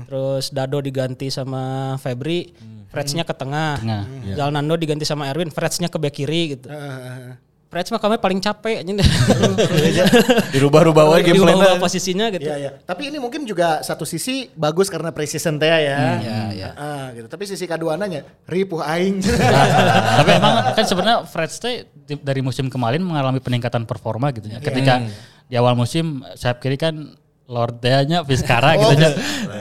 Terus 0.06 0.54
Dado 0.54 0.78
diganti 0.78 1.34
sama 1.34 1.96
Febri, 1.98 2.54
Fredsnya 2.94 3.26
ke 3.26 3.34
tengah. 3.34 3.82
Tengah, 3.82 4.04
Jalnando 4.38 4.78
diganti 4.78 5.04
sama 5.10 5.34
Erwin, 5.34 5.50
Fredsnya 5.50 5.90
ke 5.90 5.98
back 5.98 6.14
kiri 6.14 6.54
gitu. 6.54 6.70
Eh, 6.70 7.34
Freds 7.76 7.92
mah 7.92 8.00
kami 8.00 8.16
paling 8.22 8.40
capek 8.40 8.86
aja. 8.88 10.06
Dirubah-rubah 10.54 11.12
lagi 11.12 11.34
game 11.34 11.44
plan 11.44 11.76
posisinya 11.76 12.32
gitu. 12.32 12.48
Iya, 12.48 12.56
iya. 12.56 12.72
Tapi 12.88 13.12
ini 13.12 13.20
mungkin 13.20 13.44
juga 13.44 13.84
satu 13.84 14.08
sisi 14.08 14.48
bagus 14.56 14.88
karena 14.88 15.12
precision 15.12 15.60
teh 15.60 15.68
ya. 15.68 15.82
Iya, 15.82 16.40
iya. 16.56 16.70
Ah, 16.78 17.12
gitu. 17.12 17.28
Tapi 17.28 17.44
sisi 17.44 17.68
keduanya 17.68 18.24
ripuh 18.48 18.80
aing. 18.80 19.20
Tapi 20.24 20.30
emang 20.40 20.72
kan 20.72 20.86
sebenarnya 20.88 21.18
Freds 21.28 21.60
teh 21.60 21.84
dari 22.24 22.40
musim 22.40 22.72
kemarin 22.72 23.04
mengalami 23.04 23.44
peningkatan 23.44 23.84
performa 23.84 24.32
gitu 24.32 24.48
ya. 24.48 24.64
Ketika 24.64 25.04
di 25.46 25.56
awal 25.58 25.78
musim 25.78 26.26
sayap 26.34 26.62
kiri 26.62 26.78
kan 26.78 27.16
Lord 27.46 27.78
Dea-nya 27.78 28.26
Vizcara 28.26 28.74
gitu 28.74 28.94
ya. 28.98 29.12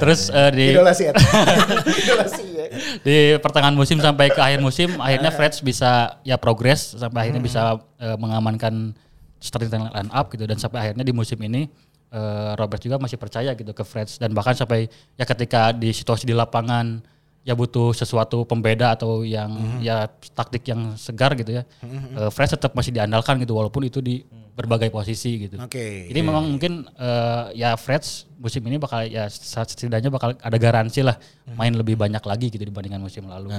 Terus 0.01 0.33
eh, 0.33 0.51
di 0.57 0.67
Idola 0.73 0.93
si 0.97 1.05
Eta. 1.05 1.21
Idola 2.05 2.27
si 2.29 2.45
ya. 2.49 2.67
di 3.05 3.17
pertengahan 3.39 3.77
musim 3.77 4.01
sampai 4.01 4.33
ke 4.33 4.41
akhir 4.41 4.65
musim 4.65 4.97
akhirnya 4.97 5.29
Freds 5.29 5.61
bisa 5.61 6.17
ya 6.25 6.41
progres 6.41 6.97
sampai 6.97 7.29
akhirnya 7.29 7.43
bisa 7.45 7.77
eh, 8.01 8.17
mengamankan 8.17 8.97
starting 9.37 9.93
line 9.93 10.11
up 10.11 10.33
gitu 10.33 10.49
dan 10.49 10.57
sampai 10.57 10.89
akhirnya 10.89 11.05
di 11.05 11.13
musim 11.13 11.37
ini 11.45 11.69
eh, 12.09 12.53
Robert 12.57 12.81
juga 12.81 12.97
masih 12.97 13.21
percaya 13.21 13.53
gitu 13.53 13.77
ke 13.77 13.85
Freds 13.85 14.17
dan 14.17 14.33
bahkan 14.33 14.57
sampai 14.57 14.89
ya 15.21 15.29
ketika 15.29 15.77
di 15.77 15.93
situasi 15.93 16.25
di 16.25 16.33
lapangan 16.33 17.05
ya 17.45 17.53
butuh 17.53 17.93
sesuatu 17.93 18.49
pembeda 18.49 18.97
atau 18.97 19.21
yang 19.21 19.79
ya 19.85 20.09
taktik 20.33 20.65
yang 20.65 20.97
segar 20.97 21.37
gitu 21.37 21.61
ya. 21.61 21.63
Eh, 21.85 22.31
Freds 22.33 22.57
tetap 22.57 22.73
masih 22.73 22.91
diandalkan 22.91 23.37
gitu 23.37 23.53
walaupun 23.53 23.85
itu 23.85 24.01
di 24.01 24.25
berbagai 24.57 24.89
posisi 24.89 25.45
gitu. 25.45 25.61
Oke. 25.61 26.09
Jadi 26.09 26.21
memang 26.25 26.49
mungkin 26.49 26.89
eh, 26.97 27.45
ya 27.53 27.77
Freds 27.77 28.33
musim 28.41 28.65
ini 28.65 28.81
bakal 28.81 29.05
ya 29.05 29.29
setidaknya 29.29 30.09
bakal 30.09 30.33
ada 30.41 30.57
garansi 30.57 31.05
lah 31.05 31.21
main 31.53 31.77
lebih 31.77 32.01
banyak 32.01 32.25
lagi 32.25 32.49
gitu 32.49 32.65
dibandingkan 32.65 33.05
musim 33.05 33.29
lalu. 33.29 33.53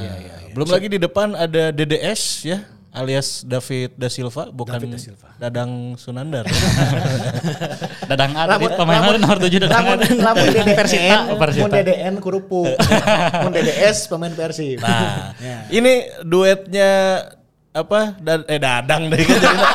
Belum 0.57 0.67
lagi 0.67 0.87
di 0.89 0.97
depan 0.97 1.37
ada 1.37 1.69
DDS 1.69 2.21
ya 2.49 2.65
alias 2.95 3.43
David 3.43 3.93
da 3.93 4.07
Silva 4.07 4.47
bukan 4.49 4.79
Dadang 5.35 5.93
Sunandar. 5.95 6.47
Dadang 8.09 8.31
A 8.33 8.43
tadi 8.47 8.65
pemain 8.71 9.01
lain 9.03 9.19
nomor 9.19 9.37
7 9.37 9.51
Dadang. 9.59 9.83
Lamun 9.85 9.99
lamun 10.17 10.45
DDN, 10.49 10.67
Persita. 10.73 11.17
Persita. 11.35 11.61
mun 11.61 11.71
DDN 11.71 12.15
kurupu. 12.17 12.61
mun 13.43 13.51
DDS 13.51 13.97
pemain 14.07 14.31
Persib. 14.31 14.79
Nah, 14.79 15.35
ini 15.67 15.93
duetnya 16.23 16.89
apa 17.75 18.15
da- 18.15 18.47
eh 18.47 18.55
dadang 18.55 19.11
deh 19.11 19.19
kan 19.19 19.35
jadinya. 19.35 19.67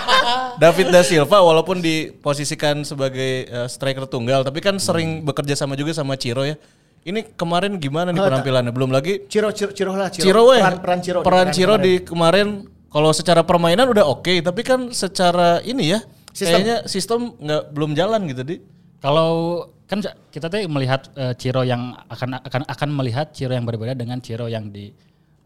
David 0.56 0.88
da 0.88 1.04
Silva 1.04 1.38
walaupun 1.38 1.78
diposisikan 1.78 2.80
sebagai 2.80 3.44
eh, 3.44 3.68
striker 3.68 4.08
tunggal 4.08 4.40
tapi 4.40 4.58
kan 4.58 4.80
sering 4.80 5.20
bekerja 5.20 5.52
sama 5.52 5.76
juga 5.76 5.92
sama 5.92 6.16
Ciro 6.16 6.42
ya. 6.42 6.56
Ini 7.00 7.32
kemarin 7.32 7.80
gimana 7.80 8.12
nih 8.12 8.20
penampilannya? 8.20 8.72
Belum 8.72 8.92
lagi 8.92 9.24
Ciro 9.24 9.48
Ciro 9.52 9.72
Ciro 9.72 9.96
lah 9.96 10.12
Ciro. 10.12 10.24
Ciro 10.24 10.42
peran, 10.52 10.80
peran 10.80 11.00
Ciro. 11.00 11.18
di 11.20 11.24
Peran 11.24 11.36
peran 11.44 11.48
Ciro 11.52 11.72
kemarin. 11.72 11.84
di 11.84 11.92
kemarin 12.04 12.48
kalau 12.90 13.10
secara 13.14 13.46
permainan 13.46 13.86
udah 13.86 14.02
oke, 14.02 14.42
tapi 14.42 14.60
kan 14.66 14.90
secara 14.90 15.62
ini 15.62 15.94
ya 15.94 16.00
Sistem. 16.30 16.46
kayaknya 16.62 16.76
sistem 16.86 17.20
nggak 17.38 17.62
belum 17.74 17.90
jalan 17.94 18.20
gitu 18.30 18.42
di. 18.42 18.56
Kalau 19.00 19.64
kan 19.90 19.98
kita 20.30 20.46
tuh 20.46 20.62
melihat 20.70 21.10
eh, 21.18 21.34
Ciro 21.34 21.62
yang 21.66 21.94
akan 22.06 22.38
akan 22.42 22.62
akan 22.66 22.88
melihat 22.94 23.34
Ciro 23.34 23.50
yang 23.54 23.66
berbeda 23.66 23.94
dengan 23.98 24.22
Ciro 24.22 24.46
yang 24.46 24.70
di 24.70 24.90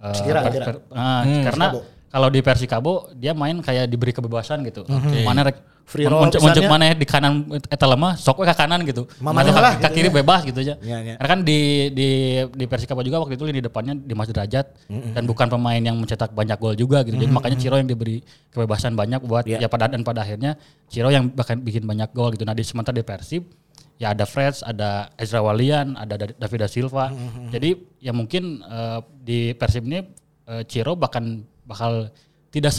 eh, 0.00 0.14
Cira, 0.16 0.44
per- 0.44 0.52
per- 0.52 0.82
ah, 0.92 1.24
karena 1.24 1.66
kalau 2.14 2.30
di 2.30 2.38
Persikabo 2.38 3.10
dia 3.12 3.34
main 3.34 3.58
kayak 3.58 3.90
diberi 3.90 4.14
kebebasan 4.14 4.62
gitu. 4.62 4.86
Mana 5.26 5.50
rek 5.50 5.58
Free 5.84 6.08
roll 6.08 6.24
muncul 6.24 6.40
muncul 6.40 6.64
mana 6.64 6.96
di 6.96 7.04
kanan 7.04 7.44
eta 7.68 7.84
lemah 7.84 8.16
sok 8.16 8.40
ke 8.40 8.54
kanan 8.56 8.88
gitu. 8.88 9.04
Atau 9.04 9.52
lah 9.52 9.76
ke 9.76 9.84
gitu 9.84 9.92
kiri 9.92 10.08
ya. 10.08 10.14
bebas 10.16 10.40
gitu 10.40 10.58
aja. 10.64 10.74
Iya, 10.80 10.96
iya. 11.04 11.14
Karena 11.20 11.28
kan 11.28 11.40
di 11.44 11.58
di 11.92 12.08
di 12.56 12.64
Persikabo 12.64 13.04
juga 13.04 13.20
waktu 13.20 13.36
itu 13.36 13.44
di 13.50 13.60
depannya 13.60 13.92
Dimas 13.92 14.24
Derajat 14.24 14.64
dan 14.88 15.22
bukan 15.26 15.44
pemain 15.44 15.76
yang 15.76 16.00
mencetak 16.00 16.32
banyak 16.32 16.56
gol 16.56 16.72
juga 16.72 17.04
gitu. 17.04 17.18
Jadi 17.18 17.28
makanya 17.28 17.58
Ciro 17.60 17.76
yang 17.76 17.84
diberi 17.84 18.24
kebebasan 18.48 18.96
banyak 18.96 19.20
buat 19.26 19.44
Iya. 19.44 19.60
ya 19.60 19.68
pada 19.68 19.92
dan 19.92 20.00
pada 20.00 20.24
akhirnya 20.24 20.56
Ciro 20.88 21.12
yang 21.12 21.28
bahkan 21.28 21.60
bikin 21.60 21.84
banyak 21.84 22.08
gol 22.12 22.32
gitu. 22.32 22.48
Nah 22.48 22.56
di 22.56 22.64
sementara 22.64 22.96
di 22.96 23.04
Persib 23.04 23.44
ya 24.00 24.16
ada 24.16 24.24
Freds, 24.24 24.64
ada 24.64 25.12
Ezra 25.14 25.44
Walian, 25.44 26.00
ada 26.00 26.16
Da- 26.16 26.32
David 26.38 26.64
da 26.64 26.68
Silva. 26.70 27.12
Jadi 27.52 27.76
ya 28.00 28.16
mungkin 28.16 28.64
eh, 28.64 28.98
di 29.20 29.52
Persib 29.52 29.84
ini 29.84 30.00
eh, 30.48 30.62
Ciro 30.64 30.96
bahkan 30.96 31.44
bakal 31.64 32.12
tidak 32.52 32.70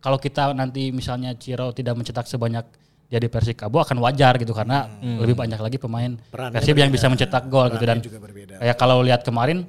kalau 0.00 0.16
kita 0.16 0.56
nanti 0.56 0.88
misalnya 0.90 1.36
Ciro 1.36 1.76
tidak 1.76 1.92
mencetak 1.98 2.24
sebanyak 2.24 2.64
dia 3.10 3.18
di 3.18 3.26
Persikabo 3.26 3.82
akan 3.82 3.98
wajar 4.06 4.38
gitu 4.38 4.54
karena 4.54 4.86
lebih 5.02 5.34
banyak 5.34 5.58
lagi 5.58 5.76
pemain 5.82 6.14
Perannya 6.30 6.62
Persib 6.62 6.78
yang 6.78 6.94
bisa 6.94 7.10
mencetak 7.10 7.50
gol 7.50 7.66
gitu 7.74 7.82
dan 7.82 7.98
juga 7.98 8.22
berbeda. 8.22 8.62
kayak 8.62 8.76
kalau 8.78 9.02
lihat 9.02 9.26
kemarin 9.26 9.66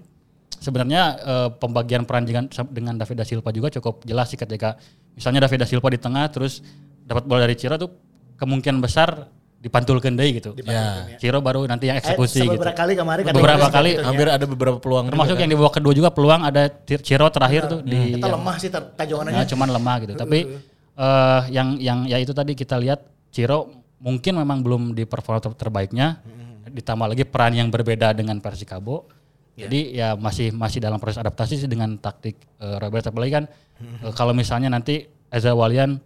sebenarnya 0.62 1.02
eh, 1.18 1.50
pembagian 1.58 2.06
peran 2.06 2.24
dengan 2.24 2.46
dengan 2.70 3.02
David 3.02 3.18
da 3.18 3.26
Silva 3.26 3.50
juga 3.50 3.74
cukup 3.74 4.06
jelas 4.06 4.30
sih 4.30 4.38
ketika 4.38 4.78
misalnya 5.18 5.50
David 5.50 5.66
da 5.66 5.68
Silva 5.68 5.90
di 5.90 5.98
tengah 5.98 6.30
terus 6.30 6.62
dapat 7.02 7.26
bola 7.26 7.50
dari 7.50 7.58
Ciro 7.58 7.82
tuh 7.82 7.90
kemungkinan 8.38 8.78
besar 8.78 9.26
dipantulkan 9.62 10.18
deh 10.18 10.30
gitu. 10.42 10.58
Ya. 10.66 11.06
Ciro 11.22 11.38
baru 11.38 11.70
nanti 11.70 11.86
yang 11.86 12.02
eksekusi 12.02 12.42
eh, 12.42 12.50
gitu. 12.50 12.58
beberapa 12.58 12.74
kali 12.74 12.94
kemarin 12.98 13.22
kan 13.30 13.34
Beberapa 13.38 13.68
kali, 13.70 13.92
gitu 13.94 14.02
ya. 14.02 14.08
Hampir 14.10 14.28
ada 14.34 14.46
beberapa 14.50 14.78
peluang 14.82 15.06
Termasuk 15.14 15.38
juga 15.38 15.42
yang 15.46 15.52
di 15.54 15.58
babak 15.62 15.74
kedua 15.78 15.94
juga 15.94 16.10
peluang 16.10 16.42
ada 16.42 16.64
Ciro 16.82 17.28
terakhir 17.30 17.62
tuh 17.70 17.80
di 17.86 18.18
Kita 18.18 18.26
yang- 18.26 18.42
lemah 18.42 18.56
sih 18.58 18.70
tajongannya. 18.74 19.38
Nah, 19.38 19.46
cuman 19.46 19.68
lemah 19.70 19.96
gitu. 20.02 20.14
Tapi 20.18 20.40
eh 20.92 21.42
yang 21.54 21.78
yang 21.78 22.00
ya 22.10 22.18
itu 22.18 22.34
tadi 22.34 22.58
kita 22.58 22.82
lihat 22.82 23.06
Ciro 23.30 23.86
mungkin 24.02 24.42
memang 24.42 24.66
belum 24.66 24.82
di 24.98 25.06
performa 25.06 25.38
ter- 25.38 25.54
terbaiknya. 25.54 26.18
Ditambah 26.66 27.08
lagi 27.14 27.24
peran 27.30 27.54
yang 27.54 27.70
berbeda 27.70 28.18
dengan 28.18 28.42
Persikabo. 28.42 29.06
Jadi 29.54 29.94
ya 29.94 30.18
masih 30.18 30.50
masih 30.58 30.82
dalam 30.82 30.98
proses 30.98 31.22
adaptasi 31.22 31.54
sih 31.62 31.70
dengan 31.70 32.02
taktik 32.02 32.34
eh, 32.58 32.78
Robert 32.82 33.06
apalagi 33.06 33.30
kan 33.30 33.46
eh, 33.78 34.10
kalau 34.18 34.34
misalnya 34.34 34.74
nanti 34.74 35.06
Eza 35.30 35.54
Walian 35.54 36.02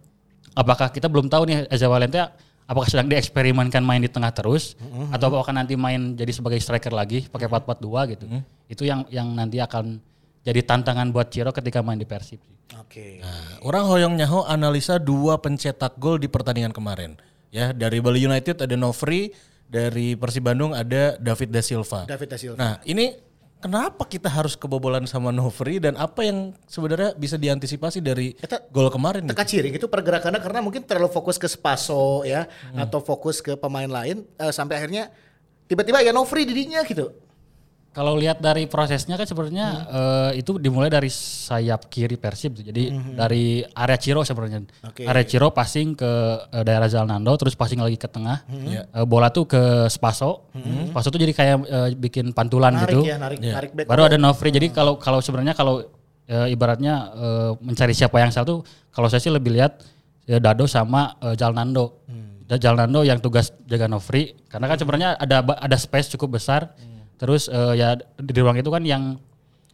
apakah 0.52 0.92
kita 0.92 1.08
belum 1.08 1.32
tahu 1.32 1.48
nih 1.48 1.64
Eza 1.72 1.88
Walian 1.88 2.12
apakah 2.66 2.90
sedang 2.90 3.06
dieksperimenkan 3.06 3.82
main 3.82 4.02
di 4.02 4.10
tengah 4.10 4.34
terus 4.34 4.74
atau 5.14 5.30
apakah 5.30 5.54
nanti 5.54 5.78
main 5.78 6.18
jadi 6.18 6.30
sebagai 6.34 6.58
striker 6.58 6.92
lagi 6.92 7.26
pakai 7.30 7.46
4-4-2 7.46 8.12
gitu. 8.14 8.24
Itu 8.66 8.82
yang 8.82 9.06
yang 9.10 9.30
nanti 9.32 9.62
akan 9.62 10.02
jadi 10.46 10.62
tantangan 10.62 11.10
buat 11.10 11.30
Ciro 11.30 11.50
ketika 11.50 11.82
main 11.82 11.98
di 11.98 12.06
Persib. 12.06 12.38
Oke. 12.78 13.22
Nah, 13.22 13.62
orang 13.66 13.86
hoyong 13.86 14.14
nyaho 14.14 14.46
analisa 14.46 14.98
dua 14.98 15.38
pencetak 15.42 15.98
gol 15.98 16.18
di 16.18 16.30
pertandingan 16.30 16.70
kemarin. 16.70 17.18
Ya, 17.50 17.70
dari 17.74 18.02
Bali 18.02 18.22
United 18.22 18.58
ada 18.62 18.74
Novri, 18.78 19.30
dari 19.66 20.14
Persib 20.14 20.46
Bandung 20.46 20.74
ada 20.74 21.18
David 21.18 21.50
da 21.50 21.62
Silva. 21.62 22.06
David 22.06 22.28
da 22.30 22.38
Silva. 22.38 22.58
Nah, 22.58 22.74
ini 22.86 23.14
kenapa 23.66 24.06
kita 24.06 24.30
harus 24.30 24.54
kebobolan 24.54 25.04
sama 25.04 25.28
Novri 25.28 25.76
dan 25.76 25.94
apa 25.96 26.22
yang 26.22 26.38
sebenarnya 26.64 27.12
bisa 27.14 27.34
diantisipasi 27.34 27.98
dari 27.98 28.30
Eta- 28.36 28.62
gol 28.68 28.86
kemarin? 28.88 29.26
gitu? 29.26 29.34
Teka 29.34 29.42
ciri 29.44 29.68
itu 29.72 29.86
pergerakannya 29.86 30.38
karena 30.38 30.62
mungkin 30.62 30.80
terlalu 30.80 31.10
fokus 31.10 31.34
ke 31.34 31.46
Spaso 31.46 32.22
ya 32.22 32.46
Hmm. 32.46 32.78
atau 32.80 33.00
fokus 33.00 33.42
ke 33.42 33.54
pemain 33.54 33.90
lain 33.90 34.22
eh, 34.32 34.50
sampai 34.50 34.78
akhirnya 34.78 35.10
tiba-tiba 35.66 35.98
ya 35.98 36.14
no 36.14 36.22
free 36.22 36.46
didinya 36.46 36.80
gitu. 36.80 37.10
Kalau 37.96 38.12
lihat 38.12 38.44
dari 38.44 38.68
prosesnya 38.68 39.16
kan 39.16 39.24
sebenarnya 39.24 39.66
eh, 39.88 40.44
itu 40.44 40.60
dimulai 40.60 40.92
dari 40.92 41.08
sayap 41.08 41.88
kiri 41.88 42.20
Persib 42.20 42.52
tuh. 42.52 42.60
Jadi 42.60 42.92
dari 43.16 43.64
area 43.64 43.96
Ciro 43.96 44.20
sebenarnya. 44.20 44.68
Oke. 44.84 45.08
Area 45.08 45.24
Ciro 45.24 45.48
passing 45.48 45.96
ke 45.96 46.10
eh, 46.52 46.60
daerah 46.60 46.92
Zalnando 46.92 47.32
terus 47.34 47.56
passing 47.56 47.80
lagi 47.80 47.96
ke 47.96 48.04
tengah. 48.04 48.44
Hmm. 48.44 48.68
Eh, 48.68 49.06
bola 49.08 49.32
tuh 49.32 49.48
ke 49.48 49.62
Spaso. 49.88 50.52
Spaso 50.92 51.08
tuh 51.08 51.16
jadi 51.16 51.32
kayak 51.32 51.56
eh, 51.64 51.88
bikin 51.96 52.36
pantulan 52.36 52.76
Narik 52.76 52.92
gitu. 52.92 53.00
ya, 53.08 53.16
narik 53.16 53.40
narik 53.40 53.70
back. 53.72 53.86
Baru 53.88 54.04
ada 54.04 54.20
Novri. 54.20 54.52
Jadi 54.52 54.68
kalau 54.68 55.00
kalau 55.00 55.24
sebenarnya 55.24 55.56
kalau 55.56 55.80
eh, 56.28 56.52
ibaratnya 56.52 56.94
eh, 57.16 57.50
mencari 57.64 57.96
siapa 57.96 58.20
yang 58.20 58.28
salah 58.28 58.44
tuh 58.46 58.60
kalau 58.92 59.08
saya 59.08 59.24
sih 59.24 59.32
lebih 59.32 59.56
lihat 59.56 59.80
ya, 60.28 60.36
Dado 60.36 60.68
sama 60.68 61.16
eh, 61.24 61.32
Jalnando. 61.32 62.04
Da- 62.46 62.60
Jalnando 62.60 63.02
yang 63.02 63.18
tugas 63.18 63.50
jaga 63.66 63.90
Novri 63.90 64.30
karena 64.46 64.70
kan 64.70 64.78
sebenarnya 64.78 65.18
ada 65.18 65.42
ada 65.42 65.74
space 65.74 66.14
cukup 66.14 66.38
besar. 66.38 66.76
Terus 67.16 67.48
eh, 67.48 67.74
ya 67.80 67.96
di, 67.96 68.30
di 68.32 68.40
ruang 68.40 68.60
itu 68.60 68.68
kan 68.68 68.82
yang 68.84 69.16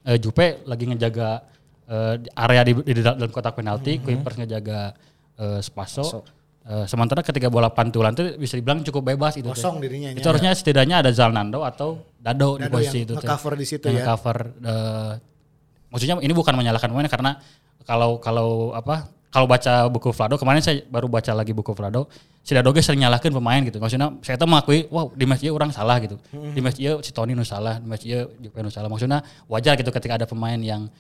eh, 0.07 0.18
Jupe 0.22 0.62
lagi 0.66 0.87
ngejaga 0.87 1.42
eh, 1.90 2.14
area 2.38 2.62
di, 2.62 2.72
di 2.87 3.02
dalam 3.02 3.31
kotak 3.31 3.59
penalti, 3.59 3.98
Kuipers 3.98 4.38
ngejaga 4.38 4.94
eh, 5.38 5.61
Spaso. 5.61 6.22
Eh, 6.62 6.87
sementara 6.87 7.26
ketika 7.26 7.50
bola 7.50 7.74
pantulan 7.74 8.14
itu 8.14 8.38
bisa 8.38 8.55
dibilang 8.55 8.87
cukup 8.87 9.11
bebas 9.14 9.35
itu. 9.35 9.50
Kosong 9.50 9.83
dirinya. 9.83 10.14
Itu 10.14 10.31
harusnya 10.31 10.55
setidaknya 10.55 11.02
ada 11.02 11.11
Zalnando 11.11 11.66
atau 11.66 12.07
Dado, 12.22 12.55
di 12.55 12.70
Dado 12.70 12.74
posisi 12.78 13.02
yang 13.02 13.07
itu. 13.11 13.14
nge-cover 13.18 13.52
di 13.59 13.66
situ 13.66 13.85
Yang 13.90 13.98
ya. 13.98 14.07
cover 14.14 14.37
eh, 14.62 15.12
maksudnya 15.90 16.14
ini 16.22 16.31
bukan 16.31 16.55
menyalahkan 16.55 16.87
pemain 16.87 17.11
karena 17.11 17.33
kalau 17.83 18.22
kalau 18.22 18.70
apa 18.70 19.11
kalau 19.33 19.49
baca 19.49 19.88
buku 19.88 20.12
Vlado 20.12 20.37
kemarin 20.37 20.61
saya 20.61 20.85
baru 20.85 21.09
baca 21.09 21.33
lagi 21.33 21.51
buku 21.51 21.73
Vlado 21.73 22.05
si 22.45 22.53
Dado 22.53 22.68
ge 22.68 22.85
sering 22.85 23.01
nyalahkan 23.01 23.33
pemain 23.33 23.64
gitu. 23.64 23.81
Maksudnya 23.81 24.12
saya 24.21 24.37
tuh 24.37 24.45
mengakui 24.45 24.85
wow 24.92 25.09
di 25.16 25.25
match 25.25 25.49
orang 25.49 25.73
salah 25.73 25.97
gitu. 26.05 26.21
Di 26.29 26.61
match 26.61 26.77
si 26.77 27.11
Tony 27.11 27.33
nu 27.33 27.40
salah 27.40 27.81
di 27.81 27.88
match 27.88 28.05
Jupe 28.05 28.61
nu 28.61 28.68
salah. 28.68 28.92
Maksudnya 28.92 29.25
wajar 29.49 29.81
gitu 29.81 29.88
ketika 29.88 30.21
ada 30.21 30.27
pemain 30.29 30.61
yang 30.61 30.92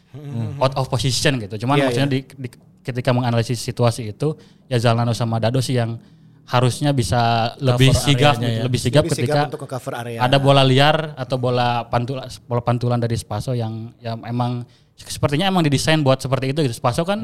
out 0.56 0.72
of 0.80 0.88
position 0.88 1.36
gitu. 1.36 1.60
Cuman 1.60 1.76
Iya, 1.76 1.84
maksudnya 1.84 2.08
di, 2.08 2.18
di- 2.24 2.56
ketika 2.80 3.12
menganalisis 3.12 3.60
situasi 3.60 4.10
itu 4.10 4.32
ya 4.64 4.80
Zalano 4.80 5.12
sama 5.12 5.36
Dado 5.36 5.60
sih 5.60 5.76
yang 5.76 6.00
harusnya 6.42 6.90
bisa 6.90 7.52
lebih 7.60 7.94
Cover 7.94 8.02
sigap 8.02 8.34
areanya 8.34 8.48
gitu, 8.48 8.58
ya. 8.58 8.62
lebih 8.66 8.80
sigap 8.80 9.02
Lebih 9.06 9.12
ketika 9.14 9.40
untuk 9.46 9.60
nge-cover 9.62 9.92
area. 9.94 10.18
ada 10.18 10.36
bola 10.42 10.62
liar 10.66 11.14
atau 11.14 11.36
bola 11.38 11.86
pantulan 11.86 12.26
bola 12.44 12.62
pantulan 12.64 12.98
dari 12.98 13.14
Spaso 13.14 13.54
yang 13.54 13.94
yang 14.02 14.18
emang 14.26 14.66
sepertinya 15.04 15.46
emang 15.46 15.62
didesain 15.62 16.00
buat 16.00 16.18
seperti 16.18 16.52
itu 16.52 16.62
gitu. 16.62 16.74
Spaso 16.74 17.02
kan 17.02 17.18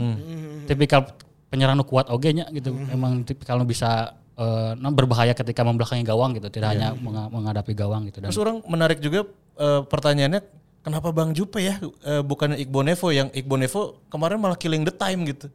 tipikal 0.64 1.12
penyerang 1.48 1.76
nu 1.76 1.84
kuat 1.84 2.08
oge 2.08 2.32
nya 2.32 2.46
gitu. 2.48 2.72
Emang 2.88 3.22
tipikal 3.22 3.56
nu 3.56 3.64
bisa 3.64 4.14
nah, 4.38 4.90
berbahaya 4.90 5.34
ketika 5.34 5.62
membelakangi 5.62 6.02
gawang 6.02 6.34
gitu, 6.34 6.46
tidak 6.48 6.74
hanya 6.74 6.94
menga- 6.94 7.26
menghadapi 7.28 7.72
gawang 7.74 8.06
gitu 8.06 8.22
dan 8.22 8.30
Terus 8.30 8.38
orang 8.38 8.62
menarik 8.64 8.98
juga 8.98 9.26
eh, 9.58 9.80
pertanyaannya 9.82 10.40
kenapa 10.78 11.10
Bang 11.10 11.34
Jupe 11.34 11.58
ya 11.58 11.74
eh, 12.06 12.22
bukan 12.22 12.54
Iqbal 12.54 12.86
Nevo 12.86 13.10
yang 13.10 13.28
Iqbal 13.34 13.58
Nevo 13.58 13.98
kemarin 14.06 14.38
malah 14.38 14.54
killing 14.54 14.86
the 14.86 14.94
time 14.94 15.26
gitu. 15.26 15.50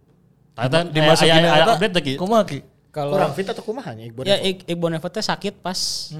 Dimasukin 0.92 1.32
aya- 1.32 1.40
aya- 1.40 1.54
aya 1.54 1.64
eta, 1.64 1.74
update 1.80 1.96
lagi. 1.96 2.14
Kalau 2.94 3.18
Kurang 3.18 3.34
fit 3.34 3.50
atau 3.50 3.66
kumaha 3.66 3.98
nya 3.98 4.06
Iqbal? 4.06 4.22
ya 4.24 4.38
Iqbal 4.38 4.94
Nevo 4.94 5.10
teh 5.10 5.26
sakit 5.26 5.60
pas 5.60 6.14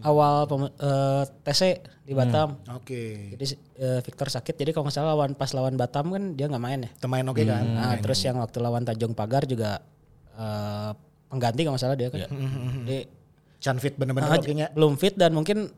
awal 0.00 0.48
pem- 0.48 0.72
eh, 0.72 1.22
TC 1.44 1.62
di 2.00 2.16
Batam. 2.16 2.56
Oke. 2.72 3.36
Jadi 3.36 3.44
eh, 3.76 4.00
Victor 4.00 4.32
sakit. 4.32 4.56
Jadi 4.56 4.72
kalau 4.72 4.88
nggak 4.88 4.96
salah 4.96 5.12
lawan 5.12 5.36
pas 5.36 5.52
lawan 5.52 5.76
Batam 5.76 6.08
kan 6.08 6.32
dia 6.32 6.48
nggak 6.48 6.64
main 6.64 6.80
ya. 6.80 6.90
Teman 6.96 7.28
oke 7.28 7.44
kan. 7.44 7.60
Nah, 7.62 7.92
terus 8.00 8.24
yang 8.24 8.40
waktu 8.40 8.56
lawan 8.56 8.88
Tanjung 8.88 9.12
Pagar 9.12 9.44
juga 9.44 9.84
eh, 10.32 10.90
pengganti 11.28 11.60
kalau 11.60 11.76
nggak 11.76 11.84
salah 11.84 11.96
dia 11.96 12.08
kan. 12.08 12.24
Jadi 12.24 13.00
Can 13.60 13.76
fit 13.76 13.92
bener-bener 13.92 14.28
oke 14.32 14.48
nya. 14.48 14.72
belum 14.72 14.96
fit 14.96 15.12
dan 15.12 15.36
mungkin 15.36 15.68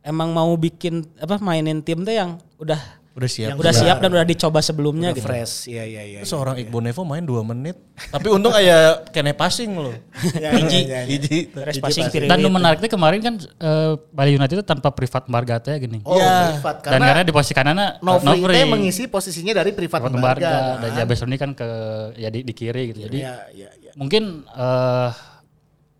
emang 0.00 0.32
mau 0.32 0.52
bikin 0.56 1.04
apa 1.16 1.40
mainin 1.40 1.80
tim 1.80 2.00
tuh 2.00 2.12
yang 2.12 2.36
udah 2.56 2.99
Udah 3.20 3.28
siap. 3.28 3.52
udah 3.60 3.72
siap 3.76 3.96
dan 4.00 4.16
udah 4.16 4.24
dicoba 4.24 4.64
sebelumnya 4.64 5.12
gitu. 5.12 5.28
Fresh. 5.28 5.68
Iya 5.68 5.84
iya 5.84 6.02
iya. 6.08 6.20
Seorang 6.24 6.56
Iqbal 6.56 6.88
Nevo 6.88 7.04
main 7.04 7.20
2 7.20 7.36
menit. 7.44 7.76
Tapi 8.08 8.32
untung 8.32 8.48
aya 8.56 9.04
kene 9.12 9.36
passing 9.36 9.76
loh. 9.76 9.92
Ya, 10.40 10.56
Hiji, 10.56 10.88
ya, 10.88 11.04
ya, 11.04 11.04
ya. 11.04 11.08
hiji. 11.10 11.38
Passing 11.84 12.08
dan 12.24 12.40
menariknya 12.48 12.88
kemarin 12.88 13.20
kan 13.20 13.34
eh, 13.36 13.92
Bali 14.08 14.40
United 14.40 14.56
itu 14.56 14.64
tanpa 14.64 14.88
privat 14.88 15.28
Margata 15.28 15.68
ya 15.68 15.76
gini. 15.76 16.00
Oh, 16.08 16.16
Ya. 16.16 16.56
privat 16.56 16.80
dan 16.80 16.96
karena 16.96 17.06
karena 17.12 17.22
di 17.28 17.32
posisi 17.36 17.52
kanannya 17.52 17.86
Novri 18.00 18.54
teh 18.56 18.64
mengisi 18.64 19.04
posisinya 19.04 19.52
dari 19.52 19.76
privat. 19.76 20.00
Embarga 20.08 20.80
dan 20.80 20.90
Jabes 20.96 21.20
ini 21.28 21.36
kan 21.36 21.52
ke 21.52 21.68
ya 22.16 22.32
di, 22.32 22.40
di 22.40 22.52
kiri 22.56 22.96
gitu. 22.96 23.04
Jadi 23.04 23.20
Iya 23.20 23.34
iya 23.52 23.68
iya. 23.84 23.92
mungkin 24.00 24.48
eh 24.48 25.10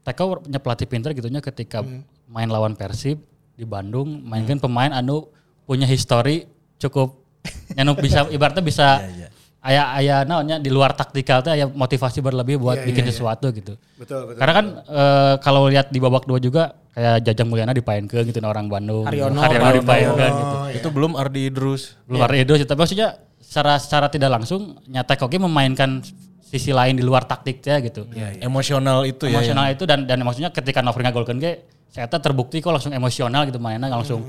Teko 0.00 0.40
punya 0.40 0.56
pelatih 0.56 0.88
pinter 0.88 1.12
gitunya 1.12 1.44
ketika 1.44 1.85
main 2.24 2.48
lawan 2.48 2.72
Persib 2.72 3.20
di 3.52 3.68
Bandung 3.68 4.24
mainkan 4.24 4.56
pemain 4.56 4.88
anu 4.88 5.28
punya 5.68 5.85
histori 5.85 6.48
cukup 6.80 7.20
anu 7.76 7.92
bisa 7.96 8.26
ibaratnya 8.34 8.64
bisa 8.64 9.04
aya 9.60 9.92
aya 9.92 10.16
naonnya 10.24 10.56
di 10.56 10.72
luar 10.72 10.96
taktikal 10.96 11.44
teh 11.44 11.52
aya 11.52 11.68
motivasi 11.68 12.24
berlebih 12.24 12.56
buat 12.56 12.80
Iya, 12.80 12.86
bikin 12.88 13.04
iya, 13.04 13.12
iya. 13.12 13.16
sesuatu 13.16 13.46
gitu. 13.52 13.76
Betul, 14.00 14.32
betul. 14.32 14.40
Karena 14.40 14.52
kan 14.56 14.66
eh, 14.88 15.34
kalau 15.44 15.68
lihat 15.68 15.92
di 15.92 16.00
babak 16.00 16.24
dua 16.24 16.40
juga 16.40 16.80
kayak 16.96 17.28
Jajang 17.28 17.48
Mulyana 17.52 17.76
dipainkeun 17.76 18.24
gitu 18.24 18.40
na 18.40 18.48
orang 18.48 18.72
Bandung. 18.72 19.04
Haryono. 19.04 19.36
Haryono 19.36 19.84
dipainkeun 19.84 20.32
gitu. 20.32 20.56
Itu 20.80 20.88
belum 20.88 21.12
Ardi 21.12 21.52
Idrus. 21.52 22.00
Luar 22.08 22.32
Edo 22.32 22.56
sih, 22.56 22.64
tapi 22.64 22.80
maksudnya 22.80 23.20
secara 23.36 23.76
secara 23.76 24.06
tidak 24.08 24.32
langsung 24.32 24.80
nyata 24.88 25.20
oke 25.20 25.36
memainkan 25.36 26.00
sisi 26.40 26.72
lain 26.72 26.96
di 26.96 27.04
luar 27.04 27.28
taktiknya 27.28 27.84
gitu. 27.84 28.08
Emosional 28.40 29.04
itu 29.04 29.28
ya. 29.28 29.38
emosional 29.38 29.70
itu 29.70 29.84
dan 29.84 30.08
dan 30.08 30.18
maksudnya 30.24 30.50
ketika 30.50 30.80
Novri 30.80 31.04
ngagolkeun 31.04 31.36
ge 31.36 31.62
saya 31.90 32.07
terbukti 32.07 32.62
kok 32.62 32.70
langsung 32.70 32.94
emosional 32.94 33.50
gitu 33.50 33.59
mainnya 33.59 33.90
nggak 33.90 34.00
langsung 34.07 34.22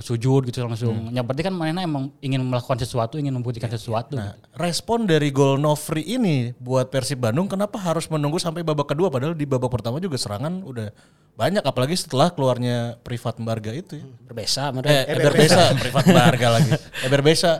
sujud 0.00 0.48
gitu 0.48 0.64
langsung. 0.64 1.12
Ya 1.12 1.20
berarti 1.20 1.44
kan 1.44 1.54
mainnya 1.54 1.84
emang 1.84 2.08
ingin 2.24 2.40
melakukan 2.40 2.80
sesuatu, 2.80 3.20
ingin 3.20 3.36
membuktikan 3.36 3.68
sesuatu. 3.68 4.16
Nah, 4.16 4.32
gitu. 4.32 4.56
respon 4.56 5.04
dari 5.04 5.28
gol 5.28 5.60
Novri 5.60 6.06
ini 6.06 6.56
buat 6.56 6.88
Persib 6.88 7.20
Bandung 7.20 7.46
kenapa 7.46 7.76
harus 7.76 8.08
menunggu 8.08 8.40
sampai 8.40 8.64
babak 8.64 8.96
kedua 8.96 9.12
padahal 9.12 9.36
di 9.36 9.44
babak 9.44 9.68
pertama 9.68 10.00
juga 10.00 10.16
serangan 10.16 10.64
udah 10.64 10.88
banyak 11.36 11.64
apalagi 11.64 11.96
setelah 11.96 12.32
keluarnya 12.32 13.00
Privat 13.00 13.38
Barga 13.40 13.72
itu 13.72 14.00
ya. 14.00 14.06
Berbesa 14.28 14.72
menurut 14.72 14.90
Eh, 14.90 15.04
Eber 15.08 15.34
Besa, 15.36 15.62
Privat 15.76 16.06
Barga 16.10 16.48
lagi. 16.58 16.72
Eber 17.06 17.22
Besa. 17.24 17.52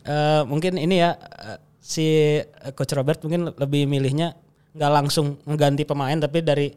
Eh, 0.00 0.42
mungkin 0.48 0.80
ini 0.80 1.00
ya 1.00 1.16
eh, 1.16 1.58
si 1.80 2.06
eh, 2.40 2.72
coach 2.72 2.92
Robert 2.96 3.20
mungkin 3.24 3.52
lebih 3.52 3.84
milihnya 3.84 4.36
nggak 4.70 4.92
langsung 4.92 5.42
mengganti 5.44 5.82
pemain 5.82 6.14
tapi 6.14 6.46
dari 6.46 6.68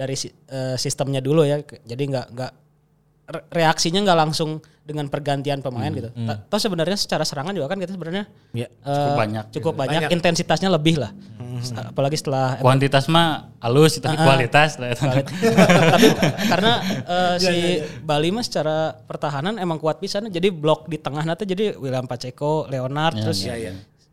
dari 0.00 0.16
si- 0.16 0.32
eh, 0.32 0.76
sistemnya 0.76 1.20
dulu 1.20 1.44
ya 1.44 1.60
jadi 1.60 2.00
nggak 2.02 2.26
nggak 2.32 2.52
re- 3.30 3.46
reaksinya 3.52 4.00
nggak 4.00 4.18
langsung 4.18 4.50
dengan 4.80 5.06
pergantian 5.06 5.60
pemain 5.60 5.92
gitu. 5.92 6.10
Ta- 6.10 6.40
Toh 6.42 6.58
sebenarnya 6.58 6.96
secara 6.96 7.22
serangan 7.22 7.52
juga 7.52 7.68
kan 7.68 7.78
kita 7.78 7.94
sebenarnya 7.94 8.26
Ya, 8.50 8.66
eh, 8.66 8.90
cukup 8.90 9.14
banyak 9.14 9.44
cukup 9.52 9.72
gitu. 9.72 9.78
banyak, 9.78 10.00
Banyak. 10.02 10.10
intensitasnya 10.10 10.66
lebih 10.68 10.98
lah. 10.98 11.12
Apalagi 11.84 12.16
setelah 12.16 12.56
Kuantitas 12.56 13.04
mah 13.06 13.52
halus 13.60 14.00
tapi 14.00 14.16
kualitas 14.16 14.80
lah. 14.80 14.96
tapi 14.96 16.08
karena 16.48 16.72
eh, 17.06 17.34
si 17.36 17.54
Bali 18.00 18.32
mah 18.32 18.40
secara 18.40 18.96
pertahanan 18.96 19.60
emang 19.60 19.76
kuat 19.76 20.00
pisan 20.00 20.26
jadi 20.26 20.48
blok 20.48 20.88
di 20.88 20.96
tengah 20.96 21.22
nanti 21.22 21.44
jadi 21.44 21.76
William 21.76 22.08
Paceko, 22.08 22.64
Leonard 22.66 23.20
terus 23.20 23.44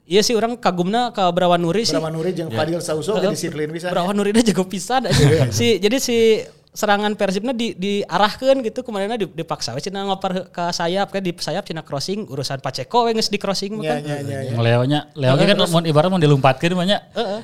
iya, 0.08 0.24
sih 0.24 0.34
orang 0.34 0.56
kagumna 0.56 1.12
ke 1.12 1.22
Brawan 1.36 1.60
Nuri 1.60 1.84
sih. 1.84 1.94
Brawan 1.94 2.16
Nuri 2.16 2.32
jeung 2.32 2.50
Fadil 2.50 2.80
Sauso 2.80 3.20
ge 3.20 3.28
disiplin 3.30 3.68
bisa. 3.70 3.92
Brawan 3.92 4.16
Nuri 4.16 4.32
jago 4.40 4.64
pisan 4.64 5.06
aja. 5.06 5.52
si 5.52 5.78
jadi 5.78 6.00
si 6.00 6.42
serangan 6.78 7.18
Persibna 7.18 7.58
di 7.58 7.74
diarahkeun 7.74 8.62
gitu 8.62 8.86
kemarin 8.86 9.18
di, 9.18 9.26
dipaksa 9.26 9.74
we 9.74 9.82
cenah 9.82 10.06
ngoper 10.14 10.54
ke 10.54 10.64
sayap 10.70 11.10
kan 11.10 11.26
di 11.26 11.34
sayap 11.34 11.66
cenah 11.66 11.82
crossing 11.82 12.30
urusan 12.30 12.62
Paceko 12.62 13.10
we 13.10 13.18
geus 13.18 13.34
di 13.34 13.42
crossing 13.42 13.82
mah 13.82 13.84
Ya, 13.84 13.98
kan. 13.98 14.06
ya, 14.06 14.18
ya, 14.22 14.38
ya. 14.46 14.54
Yang 14.54 14.62
Leonya, 14.62 15.00
Leo 15.18 15.34
ge 15.42 15.46
kan 15.50 15.58
mau 15.58 15.82
ibarat 15.82 16.10
mau 16.14 16.22
dilompatkeun 16.22 16.78
mah 16.78 16.86
nya. 16.86 17.02
Heeh. 17.18 17.42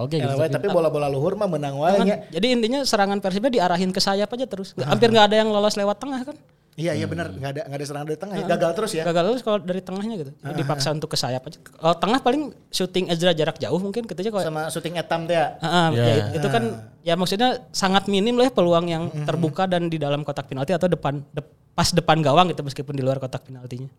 Oke 0.00 0.22
gitu. 0.22 0.30
Tapi 0.30 0.70
bola-bola 0.70 1.10
luhur 1.10 1.34
mah 1.34 1.50
menang 1.50 1.76
wae 1.76 1.98
nya. 2.08 2.24
Jadi 2.32 2.46
intinya 2.56 2.80
serangan 2.88 3.20
Persibnya 3.20 3.52
diarahin 3.60 3.92
ke 3.92 4.00
sayap 4.00 4.32
aja 4.32 4.46
terus. 4.48 4.72
Hampir 4.80 5.12
nggak 5.12 5.28
ada 5.28 5.36
yang 5.44 5.52
lolos 5.52 5.76
lewat 5.76 6.00
tengah 6.00 6.24
kan. 6.24 6.36
Iya, 6.74 6.92
iya 6.92 7.06
benar, 7.06 7.30
enggak 7.30 7.50
ada 7.54 7.60
enggak 7.64 7.78
ada 7.78 7.86
serangan 7.86 8.06
dari 8.06 8.18
tengah. 8.18 8.34
ya. 8.34 8.46
Gagal 8.50 8.70
terus 8.74 8.90
ya. 8.92 9.02
Gagal 9.06 9.22
terus 9.30 9.42
kalau 9.42 9.58
dari 9.62 9.78
tengahnya 9.78 10.14
gitu. 10.18 10.32
Dipaksa 10.52 10.90
untuk 10.90 11.06
ke 11.06 11.16
sayap 11.16 11.42
aja. 11.44 11.58
Kalau 11.60 11.94
tengah 11.94 12.18
paling 12.18 12.42
shooting 12.68 13.06
Ezra 13.08 13.30
jarak 13.30 13.56
jauh 13.56 13.78
mungkin 13.78 14.02
gitu 14.02 14.16
aja 14.16 14.30
kalau 14.30 14.44
Sama 14.44 14.62
syuting 14.68 14.98
etam 14.98 15.22
teh 15.24 15.34
ya. 15.34 15.54
Heeh, 15.56 15.86
ya, 15.94 16.04
itu 16.34 16.46
kan 16.48 16.62
ya 17.00 17.14
maksudnya 17.14 17.62
sangat 17.70 18.06
minim 18.06 18.34
lah 18.34 18.46
ya 18.46 18.52
peluang 18.52 18.86
yang 18.86 19.06
terbuka 19.22 19.64
dan 19.64 19.86
di 19.86 19.96
dalam 19.96 20.22
kotak 20.22 20.46
penalti 20.46 20.70
atau 20.70 20.86
depan 20.86 21.22
dep- 21.30 21.62
pas 21.74 21.90
depan 21.90 22.18
gawang 22.18 22.50
gitu 22.50 22.62
meskipun 22.62 22.94
di 22.94 23.02
luar 23.02 23.18
kotak 23.18 23.44
penaltinya. 23.44 23.90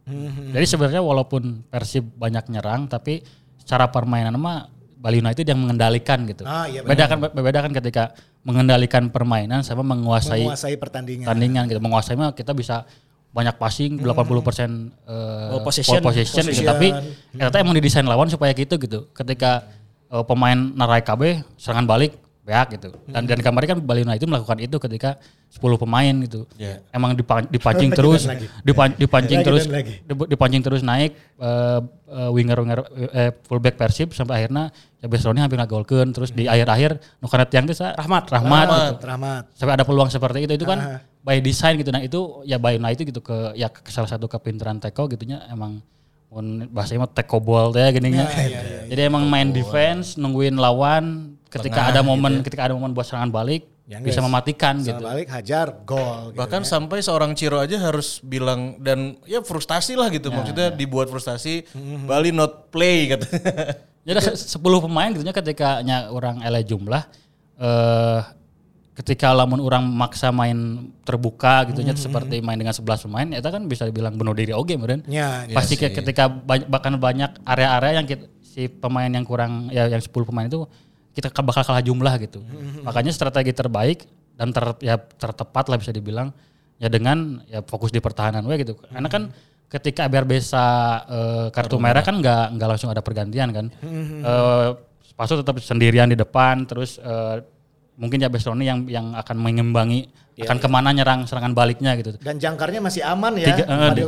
Jadi 0.52 0.66
sebenarnya 0.66 1.00
walaupun 1.00 1.64
Persib 1.66 2.08
banyak 2.14 2.48
nyerang 2.50 2.88
tapi 2.88 3.24
secara 3.56 3.88
permainan 3.88 4.36
mah 4.36 4.68
Bali 5.06 5.22
United 5.22 5.46
yang 5.46 5.62
mengendalikan 5.62 6.26
gitu. 6.26 6.42
Ah, 6.50 6.66
iya 6.66 6.82
beda 6.82 7.06
kan 7.06 7.22
beda 7.30 7.60
kan 7.62 7.72
ketika 7.78 8.18
mengendalikan 8.42 9.14
permainan 9.14 9.62
sama 9.62 9.86
menguasai 9.86 10.42
Menguasai 10.42 10.82
pertandingan. 10.82 11.30
pertandingan 11.30 11.64
gitu. 11.70 11.78
Menguasai 11.78 12.18
mah 12.18 12.34
kita 12.34 12.58
bisa 12.58 12.90
banyak 13.30 13.54
passing 13.62 14.02
80% 14.02 14.02
eh, 14.02 15.54
Ball 15.54 15.62
possession. 15.62 16.02
ball 16.02 16.10
possession, 16.10 16.50
gitu. 16.50 16.66
Tapi 16.66 16.90
ternyata 17.38 17.62
emang 17.62 17.78
didesain 17.78 18.02
lawan 18.10 18.34
supaya 18.34 18.50
gitu 18.58 18.82
gitu. 18.82 19.06
Ketika 19.14 19.70
eh, 20.10 20.26
pemain 20.26 20.58
narai 20.58 21.06
KB 21.06 21.46
serangan 21.54 21.86
balik 21.86 22.25
beak 22.46 22.68
gitu. 22.72 22.94
Dan 23.06 23.26
dan 23.26 23.42
kemarin 23.42 23.68
kan 23.68 23.80
Bali 23.82 24.02
United 24.02 24.24
melakukan 24.24 24.58
itu 24.60 24.78
ketika 24.78 25.18
10 25.50 25.66
pemain 25.76 26.14
gitu. 26.22 26.46
Emang 26.90 27.12
dipan- 27.12 27.50
dipancing 27.56 27.90
terus, 27.90 28.30
dipan- 28.62 28.94
dipancing 28.94 29.42
terus, 29.42 29.66
dipancing 30.06 30.62
terus 30.62 30.82
naik 30.82 31.12
eh, 31.36 31.80
eh, 32.08 32.30
winger 32.30 32.58
winger 32.60 32.80
eh, 33.10 33.34
fullback 33.42 33.76
Persib 33.76 34.14
sampai 34.14 34.40
akhirnya 34.40 34.70
ya 34.96 35.08
Besroni 35.08 35.42
hampir 35.42 35.58
ngagolkeun 35.58 36.14
terus 36.14 36.30
di 36.30 36.46
akhir-akhir 36.46 37.02
nu 37.18 37.26
kana 37.26 37.44
tiang 37.44 37.66
teh 37.66 37.74
sa- 37.74 37.94
Rahmat 37.94 38.30
Rahmat, 38.30 38.66
gitu. 38.94 38.96
Rahmat. 39.04 39.44
sampai 39.52 39.74
ada 39.74 39.84
peluang 39.84 40.08
seperti 40.08 40.46
itu 40.46 40.54
itu 40.54 40.66
kan 40.66 40.80
by 41.20 41.38
design 41.40 41.76
gitu 41.76 41.90
nah 41.90 42.00
itu 42.00 42.20
ya 42.44 42.56
by 42.56 42.76
United 42.76 43.06
gitu 43.06 43.20
ke 43.20 43.54
ya 43.54 43.68
ke 43.68 43.90
salah 43.90 44.06
satu 44.08 44.26
kepintaran 44.28 44.78
Teko 44.78 45.06
gitunya 45.08 45.42
emang 45.48 45.82
bahasanya 46.68 47.00
mah 47.02 47.12
Teko 47.12 47.40
ball 47.40 47.72
teh 47.72 47.86
gini 47.92 48.12
nya. 48.12 48.28
jadi 48.88 49.08
emang 49.08 49.24
main 49.26 49.50
defense 49.52 50.14
nungguin 50.16 50.56
lawan 50.56 51.35
ketika 51.56 51.82
ada 51.88 52.02
momen 52.02 52.40
ketika 52.42 52.68
ada 52.68 52.74
momen 52.74 52.92
buat 52.92 53.04
serangan 53.04 53.30
balik 53.30 53.64
Ya, 53.86 54.02
bisa 54.02 54.18
guys. 54.18 54.26
mematikan 54.26 54.76
Sama 54.76 54.88
gitu 54.88 55.04
balik 55.06 55.30
hajar 55.30 55.68
gol 55.86 56.34
gitu. 56.34 56.42
Bahkan 56.42 56.66
sampai 56.66 57.00
seorang 57.00 57.38
Ciro 57.38 57.62
aja 57.62 57.78
harus 57.78 58.18
bilang 58.20 58.82
dan 58.82 59.14
ya 59.24 59.40
frustasi 59.40 59.94
lah 59.94 60.10
gitu. 60.10 60.34
Maksudnya 60.34 60.74
dibuat 60.74 61.06
frustasi 61.06 61.70
Bali 62.02 62.34
not 62.34 62.74
play 62.74 63.14
gitu. 63.14 63.30
Jadi 64.10 64.20
se- 64.34 64.58
10 64.58 64.66
pemain 64.82 65.10
gitu 65.10 65.22
nya 65.22 65.30
ketika 65.32 65.82
nya 65.82 66.10
orang 66.10 66.42
ele 66.42 66.62
jumlah 66.62 67.06
eh 67.56 68.22
ketika 68.96 69.36
lamun 69.36 69.60
orang 69.60 69.86
maksa 69.86 70.32
main 70.32 70.58
terbuka 71.04 71.68
gitu 71.68 71.84
nya 71.84 71.92
seperti 71.94 72.40
main 72.40 72.56
dengan 72.56 72.72
11 72.72 73.06
pemain 73.06 73.28
itu 73.30 73.44
kan 73.46 73.62
bisa 73.68 73.84
dibilang 73.84 74.16
bunuh 74.16 74.32
diri 74.32 74.50
oge 74.50 74.74
meureun. 74.76 75.04
Ya, 75.06 75.44
Pasti 75.52 75.76
ke- 75.76 75.92
ketika 75.92 76.26
banyak, 76.26 76.66
bahkan 76.66 76.96
banyak 76.96 77.38
area-area 77.44 78.00
yang 78.00 78.08
kita, 78.08 78.26
si 78.42 78.66
pemain 78.66 79.08
yang 79.08 79.22
kurang 79.22 79.68
ya 79.68 79.86
yang 79.86 80.00
10 80.00 80.10
pemain 80.24 80.48
itu 80.48 80.64
kita 81.16 81.32
bakal 81.42 81.64
kalah 81.64 81.82
jumlah 81.82 82.14
gitu. 82.20 82.44
Makanya 82.88 83.16
strategi 83.16 83.56
terbaik 83.56 84.04
dan 84.36 84.52
ter, 84.52 84.76
ya 84.84 85.00
tertepat 85.00 85.72
lah 85.72 85.80
bisa 85.80 85.96
dibilang 85.96 86.36
ya 86.76 86.92
dengan 86.92 87.40
ya 87.48 87.64
fokus 87.64 87.90
di 87.90 88.04
pertahanan 88.04 88.44
we 88.44 88.60
gitu. 88.60 88.76
Karena 88.76 89.08
kan 89.08 89.32
ketika 89.72 90.12
Berbesa 90.12 90.68
eh, 91.08 91.48
kartu 91.56 91.80
merah 91.80 92.04
kan 92.04 92.20
nggak 92.20 92.60
nggak 92.60 92.68
langsung 92.68 92.92
ada 92.92 93.00
pergantian 93.00 93.50
kan. 93.56 93.66
Eh 94.30 94.72
Pasu 95.16 95.40
tetap 95.40 95.56
sendirian 95.64 96.12
di 96.12 96.20
depan 96.20 96.68
terus 96.68 97.00
eh, 97.00 97.40
mungkin 97.96 98.20
ya 98.20 98.28
Besroni 98.28 98.68
yang 98.68 98.84
yang 98.92 99.16
akan 99.16 99.40
mengimbangi 99.40 100.12
akan 100.36 100.58
ke 100.60 100.68
mana 100.68 100.92
nyerang 100.92 101.24
serangan 101.24 101.56
baliknya 101.56 101.96
gitu. 101.96 102.20
Dan 102.20 102.36
jangkarnya 102.36 102.84
masih 102.84 103.08
aman 103.08 103.40
ya. 103.40 103.56
Tiga, 103.56 103.64
eh, 103.64 103.92
di- 103.96 104.04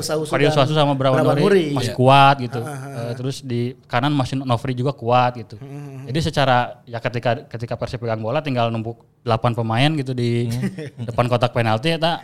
Sausu 0.51 0.73
sama 0.75 0.91
Brawan 0.91 1.23
Nuri. 1.23 1.71
masih 1.71 1.95
kuat 1.95 2.35
gitu. 2.43 2.59
Eh, 2.59 3.13
terus 3.15 3.39
di 3.39 3.79
kanan 3.87 4.11
masih 4.11 4.35
Novri 4.37 4.75
juga 4.75 4.91
kuat 4.91 5.39
gitu. 5.39 5.55
Jadi 6.03 6.19
secara 6.19 6.83
ya 6.83 6.99
ketika 6.99 7.47
ketika 7.47 7.79
Persib 7.79 8.03
pegang 8.03 8.19
bola 8.19 8.43
tinggal 8.43 8.67
numpuk 8.67 9.07
8 9.23 9.55
pemain 9.55 9.91
gitu 9.95 10.11
di 10.11 10.51
depan 11.07 11.27
kotak 11.27 11.51
penalti 11.51 11.95
eta 11.95 12.19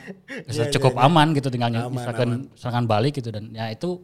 cukup 0.69 0.99
aman 0.99 1.31
gitu 1.31 1.47
tinggal 1.47 1.71
misalkan 1.87 2.47
serangan 2.55 2.83
balik 2.83 3.19
gitu 3.19 3.31
dan 3.31 3.51
ya 3.51 3.71
itu 3.71 3.99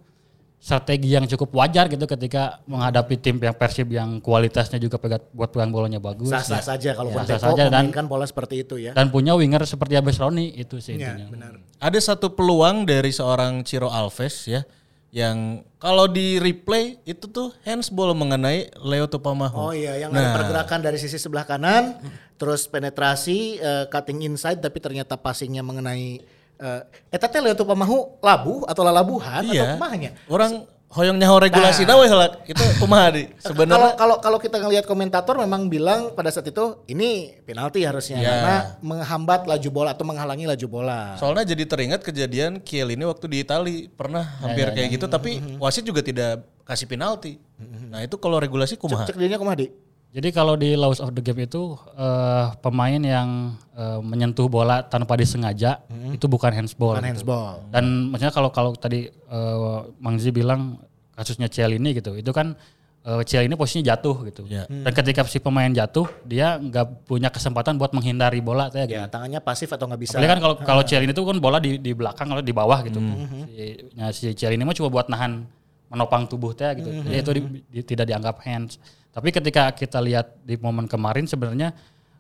strategi 0.59 1.09
yang 1.09 1.23
cukup 1.25 1.55
wajar 1.55 1.87
gitu 1.87 2.03
ketika 2.05 2.59
menghadapi 2.65 3.15
tim 3.15 3.35
yang 3.37 3.53
Persib 3.53 3.87
yang 3.89 4.19
kualitasnya 4.19 4.75
juga 4.75 4.95
pegat 4.95 5.23
buat 5.29 5.47
pegang 5.47 5.71
bolanya 5.71 5.97
bagus 5.97 6.27
Sah-sah 6.27 6.59
saja 6.61 6.91
kalau 6.91 7.09
Ya, 7.09 7.23
sah-sah 7.23 7.39
saja 7.49 7.63
dan- 7.65 7.87
memainkan 7.87 8.05
pola 8.05 8.23
seperti 8.23 8.61
itu 8.61 8.75
ya. 8.75 8.91
dan 8.91 9.07
punya 9.07 9.33
winger 9.33 9.63
seperti 9.63 9.95
Abes 9.95 10.15
Roni 10.15 10.51
itu 10.53 10.77
sih 10.77 10.93
Ya, 10.93 11.15
intinya. 11.15 11.31
benar. 11.31 11.51
Ada 11.79 11.99
satu 12.05 12.29
peluang 12.29 12.83
dari 12.83 13.09
seorang 13.09 13.63
Ciro 13.63 13.87
Alves 13.87 14.35
ya 14.45 14.67
yang 15.09 15.63
kalau 15.75 16.05
di 16.05 16.37
replay 16.37 16.99
itu 17.01 17.25
tuh 17.25 17.55
handsball 17.63 18.11
mengenai 18.13 18.69
Leo 18.77 19.07
Tupamaho. 19.07 19.57
Oh 19.59 19.73
iya, 19.73 19.95
yang 19.97 20.11
Nah. 20.11 20.21
ada 20.21 20.29
pergerakan 20.37 20.79
dari 20.83 20.99
sisi 20.99 21.15
sebelah 21.15 21.47
kanan, 21.47 21.97
terus 22.35 22.67
penetrasi, 22.67 23.57
eh, 23.57 23.85
cutting 23.87 24.21
inside, 24.23 24.59
tapi 24.59 24.77
ternyata 24.77 25.15
passingnya 25.15 25.63
mengenai 25.63 26.19
eh 26.59 26.81
eta 27.09 27.25
teh 27.25 27.39
Leo 27.39 27.55
Tupamahu 27.55 28.19
labu 28.19 28.67
atau 28.67 28.83
lalabuhan 28.83 29.47
atau 29.47 29.55
Iya. 29.55 29.79
kumahnya? 29.79 30.11
Orang 30.27 30.67
hoyong 30.89 31.21
nyaho 31.21 31.37
regulasi 31.39 31.85
nah. 31.85 32.01
we 32.01 32.09
heula. 32.09 32.27
Itu 32.43 32.59
kumaha 32.81 33.13
di 33.13 33.29
sebenarnya 33.47 33.93
kalau 33.95 34.17
kalau 34.19 34.37
kita 34.41 34.57
ngelihat 34.57 34.83
komentator 34.83 35.37
memang 35.37 35.69
bilang 35.69 36.11
pada 36.17 36.33
saat 36.33 36.49
itu 36.49 36.81
ini 36.89 37.37
penalti 37.45 37.85
harusnya 37.85 38.17
Ya. 38.19 38.27
karena 38.27 38.55
menghambat 38.81 39.45
laju 39.45 39.69
bola 39.69 39.93
atau 39.93 40.03
menghalangi 40.03 40.49
laju 40.49 40.67
bola. 40.67 41.15
Soalnya 41.15 41.53
jadi 41.53 41.63
teringat 41.63 42.01
kejadian 42.03 42.59
Kiel 42.59 42.91
ini 42.91 43.05
waktu 43.05 43.25
di 43.29 43.37
Itali 43.39 43.87
pernah 43.87 44.25
hampir 44.41 44.73
kayak 44.73 44.99
gitu 44.99 45.05
tapi 45.05 45.39
wasit 45.61 45.85
juga 45.85 46.01
tidak 46.03 46.43
kasih 46.65 46.85
penalti. 46.85 47.41
Nah, 47.89 48.05
itu 48.05 48.13
kalau 48.21 48.37
regulasi 48.37 48.77
kumaha? 48.77 49.09
Cek 49.09 49.17
dirinya 49.17 49.41
kumaha 49.41 49.57
di? 49.57 49.67
Jadi 50.09 50.33
kalau 50.33 50.57
di 50.57 50.73
laws 50.73 50.97
of 50.97 51.13
the 51.13 51.21
game 51.21 51.45
itu 51.45 51.77
eh, 51.93 52.45
pemain 52.65 52.97
yang 52.97 53.53
eh, 53.77 53.99
menyentuh 54.01 54.49
bola 54.49 54.81
tanpa 54.81 55.13
disengaja 55.13 55.85
itu 56.09 56.25
bukan 56.25 56.49
handsball. 56.49 56.97
Bukan 56.97 57.05
gitu. 57.05 57.09
handsball. 57.21 57.69
Dan 57.69 58.09
maksudnya 58.09 58.33
kalau 58.33 58.49
kalau 58.49 58.71
tadi 58.73 59.05
eh, 59.09 59.77
Mang 60.01 60.17
Zi 60.17 60.33
bilang 60.33 60.81
kasusnya 61.13 61.45
Ciel 61.45 61.77
ini 61.77 61.93
gitu. 61.93 62.15
Itu 62.15 62.31
kan 62.31 62.55
uh, 63.03 63.21
Ciel 63.27 63.43
ini 63.43 63.59
posisinya 63.59 63.91
jatuh 63.91 64.15
gitu. 64.31 64.47
Ya. 64.47 64.63
Dan 64.71 64.87
ketika 64.95 65.27
si 65.27 65.39
pemain 65.43 65.67
jatuh, 65.67 66.07
dia 66.23 66.55
nggak 66.55 67.03
punya 67.03 67.27
kesempatan 67.27 67.75
buat 67.75 67.91
menghindari 67.91 68.39
bola 68.39 68.71
teh 68.71 68.87
gitu. 68.87 68.95
Ya, 68.95 69.03
tangannya 69.11 69.43
pasif 69.43 69.67
atau 69.67 69.83
nggak 69.87 69.99
bisa. 69.99 70.15
Apalagi 70.15 70.31
kan 70.31 70.39
kalau 70.39 70.55
kalau 70.63 70.81
Ciel 70.87 71.03
ini 71.03 71.11
tuh 71.11 71.27
kan 71.27 71.37
bola 71.37 71.59
di 71.59 71.75
di 71.75 71.91
belakang 71.91 72.27
kalau 72.27 72.39
di 72.39 72.53
bawah 72.55 72.79
gitu. 72.87 73.03
Si, 73.51 73.65
nah, 73.99 74.09
si 74.15 74.31
Ciel 74.31 74.55
ini 74.55 74.63
mah 74.63 74.71
cuma 74.71 74.87
buat 74.87 75.11
nahan 75.11 75.43
menopang 75.91 76.23
tubuh 76.23 76.55
teh 76.55 76.71
gitu. 76.79 76.87
Jadi 76.87 77.17
itu 77.19 77.31
di- 77.35 77.63
di- 77.67 77.85
tidak 77.85 78.05
dianggap 78.07 78.39
hands. 78.47 78.79
Tapi 79.09 79.29
ketika 79.29 79.71
kita 79.71 79.97
lihat 79.99 80.37
di 80.41 80.55
momen 80.55 80.85
kemarin 80.85 81.25
sebenarnya 81.25 81.73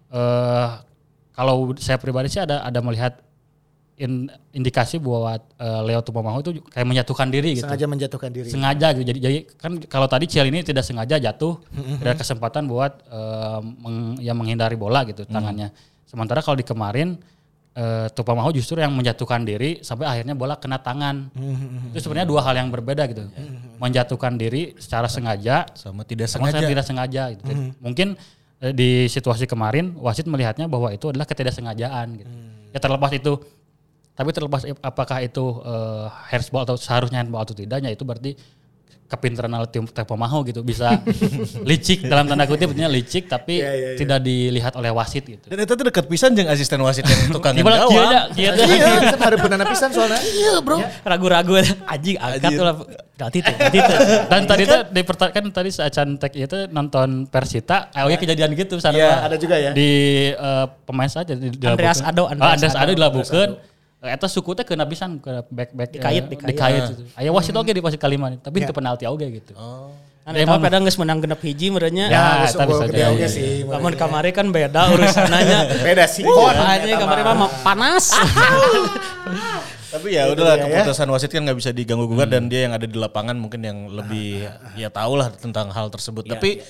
eh 0.09 0.69
kalau 1.31 1.71
saya 1.77 1.95
pribadi 1.95 2.27
sih 2.27 2.41
ada 2.41 2.61
ada 2.61 2.81
melihat 2.81 3.21
in- 3.95 4.27
indikasi 4.51 4.97
bahwa 4.97 5.37
eh, 5.37 5.81
Leo 5.85 6.01
Tupamahu 6.01 6.39
itu 6.39 6.51
kayak 6.65 6.87
menyatukan 6.87 7.27
diri 7.27 7.55
gitu 7.55 7.67
sengaja 7.67 7.85
menjatuhkan 7.85 8.31
diri. 8.31 8.47
sengaja 8.47 8.87
gitu. 8.95 9.05
Jadi, 9.05 9.19
jadi 9.19 9.37
kan 9.55 9.71
kalau 9.85 10.07
tadi 10.07 10.25
Ciel 10.25 10.47
ini 10.47 10.63
tidak 10.63 10.83
sengaja 10.83 11.19
jatuh, 11.19 11.59
ada 11.99 12.15
kesempatan 12.15 12.65
buat 12.65 13.03
eh, 13.05 13.59
meng- 13.61 14.17
ya 14.19 14.33
menghindari 14.33 14.75
bola 14.75 15.03
gitu 15.03 15.27
tangannya. 15.27 15.69
Sementara 16.07 16.41
kalau 16.41 16.57
di 16.57 16.65
kemarin 16.65 17.19
eh, 17.75 18.07
Tupamahu 18.13 18.49
justru 18.55 18.79
yang 18.81 18.93
menjatuhkan 18.93 19.43
diri 19.45 19.81
sampai 19.81 20.05
akhirnya 20.07 20.33
bola 20.33 20.57
kena 20.57 20.81
tangan. 20.81 21.29
Itu 21.93 22.09
sebenarnya 22.09 22.27
dua 22.29 22.41
hal 22.45 22.55
yang 22.57 22.69
berbeda 22.73 23.05
gitu. 23.09 23.27
Menjatuhkan 23.79 24.35
diri 24.35 24.75
secara 24.79 25.07
sengaja 25.07 25.65
Sama 25.77 26.03
tidak 26.03 26.27
sama 26.27 26.49
sengaja. 26.49 26.57
saya 26.59 26.71
tidak 26.71 26.85
sengaja 26.85 27.23
gitu. 27.35 27.43
Jadi 27.45 27.61
Mungkin 27.79 28.07
eh, 28.63 28.73
di 28.73 28.89
situasi 29.07 29.45
kemarin 29.45 29.95
wasit 29.99 30.27
melihatnya 30.27 30.65
bahwa 30.67 30.91
itu 30.91 31.09
adalah 31.09 31.25
ketidaksengajaan 31.29 32.07
gitu. 32.19 32.31
Ya 32.69 32.79
terlepas 32.81 33.11
itu 33.15 33.33
tapi 34.19 34.35
terlepas 34.35 34.67
apakah 34.83 35.23
itu 35.23 35.63
eh, 35.63 36.05
handsball 36.27 36.67
atau 36.67 36.75
seharusnya 36.75 37.23
handball 37.23 37.47
atau 37.47 37.55
tidaknya 37.55 37.89
itu 37.95 38.03
berarti 38.03 38.35
kepintaran 39.09 39.51
tim 39.73 39.89
Tepo 39.89 40.13
Maho 40.13 40.45
gitu 40.45 40.61
bisa 40.61 41.01
licik 41.69 42.05
dalam 42.05 42.29
tanda 42.29 42.45
kutip 42.45 42.69
artinya 42.69 42.87
licik 42.87 43.25
tapi 43.25 43.59
tidak 43.97 44.21
dilihat 44.21 44.77
oleh 44.77 44.93
wasit 44.93 45.25
gitu. 45.25 45.49
Dan 45.49 45.65
itu 45.65 45.73
tuh 45.73 45.85
dekat 45.89 46.05
pisan 46.05 46.37
jeung 46.37 46.45
asisten 46.45 46.77
wasit 46.85 47.03
yang 47.09 47.33
tukang 47.33 47.57
kieu 47.57 47.65
da. 48.05 48.29
Iya, 48.37 48.53
kan 49.17 49.19
ada 49.33 49.37
benar 49.41 49.65
pisan 49.65 49.89
soalnya. 49.89 50.21
Iya, 50.21 50.53
Bro. 50.61 50.77
Ragu-ragu 51.01 51.57
anjing 51.89 52.15
angkat 52.21 52.51
tuh. 52.53 52.65
Ganti 53.19 53.43
tuh, 53.43 53.51
ganti 53.51 53.79
tuh. 53.83 53.97
Dan 54.31 54.41
tadi 54.47 54.63
tuh 54.63 54.79
di 54.95 55.01
kan 55.03 55.43
tadi 55.51 55.69
saat 55.75 55.91
Cantek 55.91 56.31
itu 56.39 56.71
nonton 56.71 57.27
Persita, 57.27 57.91
awalnya 57.91 58.15
kejadian 58.15 58.55
gitu 58.55 58.79
sana 58.79 58.95
Iya, 58.95 59.27
ada 59.27 59.35
juga 59.35 59.59
ya. 59.59 59.75
Di 59.75 59.91
eh, 60.31 60.65
pemain 60.87 61.11
saja 61.11 61.35
di, 61.35 61.51
Andreas. 61.67 61.99
Ado, 61.99 62.31
Ah, 62.31 62.55
Andreas 62.55 62.77
Ado 62.79 62.95
Ado. 62.95 63.59
Eta 63.99 64.31
suku 64.31 64.55
teh 64.55 64.63
kena 64.63 64.87
pisan 64.87 65.19
ke 65.19 65.43
back 65.51 65.75
back 65.75 65.89
Dikait, 65.91 66.23
eh, 66.23 66.31
dikait. 66.31 66.47
dikait 66.55 66.83
itu. 66.95 67.03
Aya 67.19 67.35
wasit 67.35 67.51
oge 67.51 67.75
di 67.75 67.83
posisi 67.83 67.99
kalimat, 67.99 68.39
tapi 68.39 68.63
itu 68.63 68.71
penalti 68.71 69.03
oge 69.03 69.27
gitu. 69.27 69.51
Kan 70.23 70.35
eta 70.39 70.55
mah 70.55 70.59
pada 70.63 70.79
geus 70.79 70.95
menang 70.95 71.19
genep 71.19 71.41
hiji 71.43 71.67
merenya. 71.67 72.07
Ya, 72.07 72.15
Ya, 72.15 72.23
geus 72.47 72.55
tapi 72.55 72.71
unggul 72.71 72.79
saja, 72.79 72.91
gede 72.95 73.01
iya, 73.03 73.09
iya. 73.11 73.27
sih. 73.27 73.67
Lamun 73.67 73.93
kamari 73.99 74.31
kan 74.31 74.47
beda 74.55 74.95
urusannya. 74.95 75.59
Beda 75.87 76.05
sih. 76.07 76.23
Kon, 76.23 76.55
anjing 76.55 76.95
eta 76.95 77.03
kamari 77.03 77.21
mah. 77.27 77.49
panas. 77.59 78.05
Tapi 79.89 80.13
ya 80.13 80.29
udahlah 80.29 80.55
dia 80.61 80.63
ya. 80.63 80.85
keputusan 80.85 81.09
wasit 81.09 81.33
kan 81.33 81.41
nggak 81.49 81.57
bisa 81.57 81.73
diganggu 81.73 82.05
gugat 82.05 82.29
dan 82.29 82.45
dia 82.45 82.69
yang 82.69 82.77
ada 82.77 82.85
di 82.85 82.93
lapangan 82.93 83.33
mungkin 83.33 83.65
yang 83.65 83.89
lebih 83.89 84.45
ya 84.77 84.93
tahu 84.93 85.17
lah 85.17 85.33
tentang 85.33 85.73
hal 85.73 85.89
tersebut. 85.89 86.29
Tapi 86.29 86.61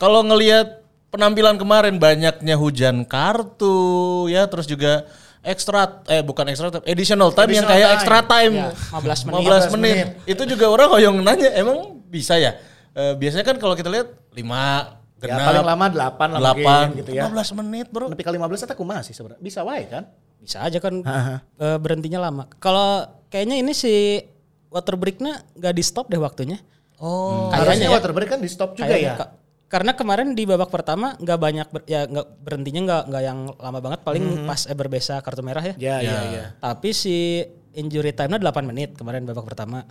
kalau 0.00 0.24
ngelihat 0.24 0.80
penampilan 1.12 1.60
kemarin 1.60 2.00
banyaknya 2.00 2.56
hujan 2.56 3.04
kartu 3.04 4.24
ya 4.32 4.48
terus 4.48 4.64
juga 4.64 5.04
ekstra 5.42 6.06
eh 6.06 6.22
bukan 6.22 6.46
ekstra 6.48 6.70
time, 6.70 6.84
additional 6.86 7.30
time 7.34 7.50
yang 7.50 7.66
Additional 7.66 7.72
kayak 7.74 7.86
time. 7.86 7.96
extra 7.98 8.18
time 8.22 8.52
Ya, 8.54 8.68
15 8.94 9.26
menit. 9.26 9.38
15 9.42 9.74
menit. 9.74 10.06
Itu 10.24 10.42
juga 10.46 10.66
orang 10.70 10.88
hoyong 10.94 11.18
nanya 11.20 11.50
emang 11.52 11.98
bisa 12.06 12.38
ya? 12.38 12.56
Eh, 12.94 13.14
biasanya 13.18 13.44
kan 13.44 13.56
kalau 13.58 13.74
kita 13.74 13.90
lihat 13.90 14.08
5 14.32 15.02
Ya, 15.22 15.38
genap 15.38 15.54
paling 15.54 15.66
lama 15.70 15.86
8 15.86 16.34
lah 16.34 16.40
8 16.50 16.58
mungkin 16.58 16.88
gitu 16.98 17.10
ya. 17.14 17.22
15 17.30 17.58
menit, 17.62 17.86
Bro. 17.94 18.10
Tapi 18.10 18.22
kali 18.26 18.36
15 18.42 18.66
eta 18.66 18.74
kumaha 18.74 19.06
sih 19.06 19.14
sebenarnya? 19.14 19.38
Bisa 19.38 19.62
wae 19.62 19.86
kan? 19.86 20.10
Bisa 20.42 20.58
aja 20.66 20.82
kan 20.82 20.98
eh, 20.98 21.78
berhentinya 21.78 22.18
lama. 22.26 22.50
Kalau 22.58 23.06
kayaknya 23.30 23.62
ini 23.62 23.70
si 23.70 24.18
water 24.66 24.98
breaknya 24.98 25.46
nggak 25.54 25.74
di 25.78 25.82
stop 25.86 26.10
deh 26.10 26.18
waktunya. 26.18 26.58
Oh. 26.98 27.50
Harusnya 27.54 27.86
ya. 27.90 27.94
water 27.98 28.10
break 28.10 28.30
kan 28.34 28.40
di 28.42 28.50
stop 28.50 28.74
juga 28.74 28.90
Kayaknya 28.90 29.14
ya. 29.14 29.26
Ka- 29.72 29.80
karena 29.80 29.96
kemarin 29.96 30.36
di 30.36 30.44
babak 30.44 30.68
pertama 30.68 31.16
nggak 31.16 31.38
banyak 31.38 31.66
ber- 31.66 31.86
ya 31.86 32.04
nggak 32.04 32.26
berhentinya 32.38 32.80
nggak 32.82 33.02
nggak 33.08 33.22
yang 33.24 33.38
lama 33.56 33.78
banget 33.80 34.00
paling 34.04 34.24
pas 34.44 34.68
Eber 34.68 34.86
Besa 34.86 35.16
kartu 35.18 35.40
merah 35.40 35.64
ya. 35.64 35.74
Ya, 35.80 35.96
ya, 35.98 36.18
ya. 36.30 36.44
Tapi 36.60 36.92
si 36.92 37.40
injury 37.72 38.12
time-nya 38.12 38.36
8 38.38 38.60
menit 38.62 38.92
kemarin 38.92 39.24
babak 39.24 39.48
pertama. 39.48 39.88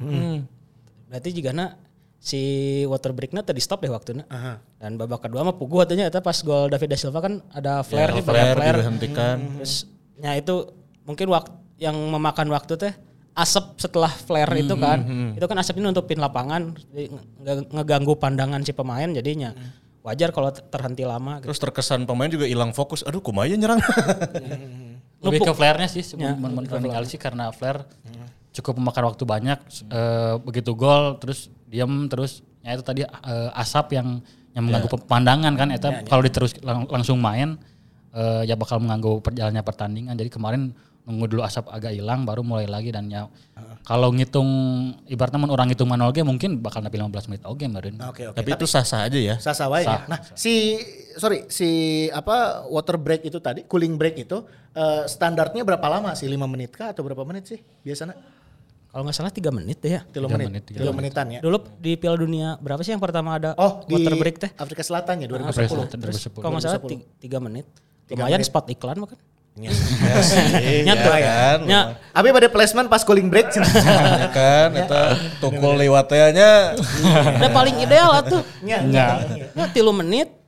Berarti 1.08 1.34
juga 1.34 1.50
na 1.52 1.66
si 2.16 2.38
water 2.86 3.10
break-nya 3.12 3.42
tadi 3.42 3.58
stop 3.58 3.82
deh 3.82 3.90
waktunya. 3.90 4.22
Dan 4.78 4.96
babak 4.96 5.26
kedua 5.26 5.42
mah 5.42 5.58
pugu 5.58 5.82
katanya 5.82 6.06
eta 6.06 6.22
pas 6.22 6.38
gol 6.40 6.70
David 6.70 6.94
da 6.94 6.98
Silva 6.98 7.20
kan 7.20 7.42
ada 7.50 7.82
flare 7.82 8.14
nih, 8.14 8.22
banyak 8.22 8.30
flare 8.38 8.54
flare. 8.56 8.78
dihentikan. 8.80 9.36
Terus 9.58 9.74
ya 10.16 10.32
itu 10.36 10.56
mungkin 11.02 11.28
waktu 11.28 11.52
yang 11.80 11.98
memakan 11.98 12.46
waktu 12.48 12.78
teh 12.78 12.94
asap 13.34 13.66
setelah 13.78 14.10
flare 14.10 14.54
itu 14.58 14.76
kan. 14.76 15.00
Itu 15.34 15.46
kan 15.46 15.58
asap 15.58 15.78
ini 15.78 15.88
nutupin 15.88 16.18
lapangan, 16.18 16.62
jadi 16.88 17.08
nge- 17.38 17.68
ngeganggu 17.72 18.14
pandangan 18.16 18.60
si 18.60 18.72
pemain 18.72 19.08
jadinya. 19.08 19.56
Wajar 20.02 20.30
kalau 20.30 20.50
ter- 20.50 20.66
terhenti 20.66 21.04
lama 21.04 21.38
gitu. 21.38 21.48
Terus 21.48 21.60
terkesan 21.62 22.04
pemain 22.04 22.28
juga 22.28 22.44
hilang 22.44 22.72
fokus. 22.72 23.02
Aduh, 23.02 23.20
kumaya 23.20 23.54
nyerang. 23.54 23.78
Lebih 25.22 25.40
ke 25.44 25.54
flare-nya 25.54 25.86
sih 25.88 26.02
menurut 26.36 26.66
kali 26.92 27.08
sih 27.08 27.20
karena 27.20 27.46
flare 27.52 27.86
cukup 28.52 28.74
memakan 28.76 29.04
waktu 29.08 29.24
banyak 29.24 29.60
eh, 29.88 30.34
begitu 30.40 30.74
gol 30.74 31.16
terus 31.16 31.40
diam 31.66 31.88
terus 32.06 32.32
ya 32.60 32.74
itu 32.74 32.84
tadi 32.84 33.02
eh, 33.02 33.50
asap 33.56 33.96
yang 33.96 34.20
yang 34.52 34.68
mengganggu 34.68 34.92
pandangan 35.06 35.54
kan 35.56 35.68
itu 35.70 35.80
kalau 36.04 36.20
diterus 36.20 36.52
lang- 36.60 36.84
langsung 36.86 37.16
main 37.16 37.56
eh, 38.12 38.44
ya 38.44 38.58
bakal 38.58 38.82
mengganggu 38.82 39.22
perjalanannya 39.22 39.64
pertandingan 39.64 40.14
jadi 40.16 40.28
kemarin 40.28 40.76
nunggu 41.02 41.26
dulu 41.26 41.42
asap 41.42 41.66
agak 41.74 41.98
hilang 41.98 42.30
baru 42.30 42.46
mulai 42.46 42.70
lagi 42.70 42.94
dan 42.94 43.10
ya 43.10 43.26
kalau 43.82 44.14
ngitung 44.14 44.46
ibaratnya 45.10 45.42
orang 45.50 45.74
ngitung 45.74 45.90
manual 45.90 46.14
game 46.14 46.30
mungkin 46.30 46.62
bakal 46.62 46.86
napi 46.86 47.02
15 47.02 47.30
menit 47.34 47.42
oke 47.50 47.66
meureun. 47.66 47.98
Oke, 48.06 48.30
oke. 48.30 48.38
Tapi 48.38 48.50
itu 48.54 48.66
sah-sah 48.70 49.10
aja 49.10 49.18
ya. 49.18 49.36
Sasa 49.42 49.66
wae 49.66 49.82
ya. 49.82 50.06
Nah, 50.06 50.22
si 50.38 50.78
sorry, 51.18 51.50
si 51.50 51.70
apa 52.14 52.68
water 52.70 53.02
break 53.02 53.26
itu 53.26 53.42
tadi, 53.42 53.66
cooling 53.66 53.98
break 53.98 54.22
itu 54.22 54.46
eh, 54.78 55.04
standarnya 55.10 55.66
berapa 55.66 55.82
lama 55.90 56.14
sih? 56.14 56.30
5 56.30 56.38
menit 56.46 56.78
kah 56.78 56.94
atau 56.94 57.02
berapa 57.02 57.26
menit 57.26 57.50
sih 57.50 57.60
biasanya? 57.82 58.14
Kalau 58.92 59.08
nggak 59.08 59.16
salah 59.18 59.34
3 59.34 59.50
menit 59.50 59.78
deh 59.82 59.92
ya. 59.98 60.02
3 60.06 60.14
Tiga 60.14 60.28
menit. 60.30 60.48
menit, 60.52 60.64
tiga 60.70 60.80
3 60.86 60.94
menitan 60.94 61.26
ya. 61.32 61.40
Dulu 61.42 61.58
di 61.82 61.92
Piala 61.98 62.18
Dunia 62.22 62.50
berapa 62.62 62.86
sih 62.86 62.92
yang 62.94 63.02
pertama 63.02 63.42
ada 63.42 63.58
Oh, 63.58 63.82
water 63.90 64.14
break 64.20 64.38
teh? 64.38 64.52
Afrika 64.60 64.86
Selatan 64.86 65.26
ya 65.26 65.28
2010. 65.32 65.90
Terus 65.98 66.30
Kalau 66.38 66.54
nggak 66.54 66.64
salah 66.64 66.82
3 66.86 67.18
menit. 67.42 67.66
Lumayan 68.12 68.44
spot 68.46 68.68
iklan 68.70 69.02
mah 69.52 69.68
kan. 69.68 70.24
Ya 70.64 70.82
Nyatu 70.88 71.10
kan. 71.12 71.60
Ya, 71.68 71.82
Abi 72.16 72.32
pada 72.32 72.48
placement 72.50 72.88
pas 72.90 73.04
cooling 73.06 73.30
break. 73.30 73.52
Ya 73.56 74.28
kan, 74.32 74.70
itu 74.74 75.02
tukul 75.44 75.78
lewatnya 75.78 76.74
udah 77.38 77.52
paling 77.52 77.78
ideal 77.84 78.10
atuh. 78.16 78.42
Nya. 78.64 78.82
Ya 79.54 79.66
tilu 79.70 79.94
menit. 79.94 80.41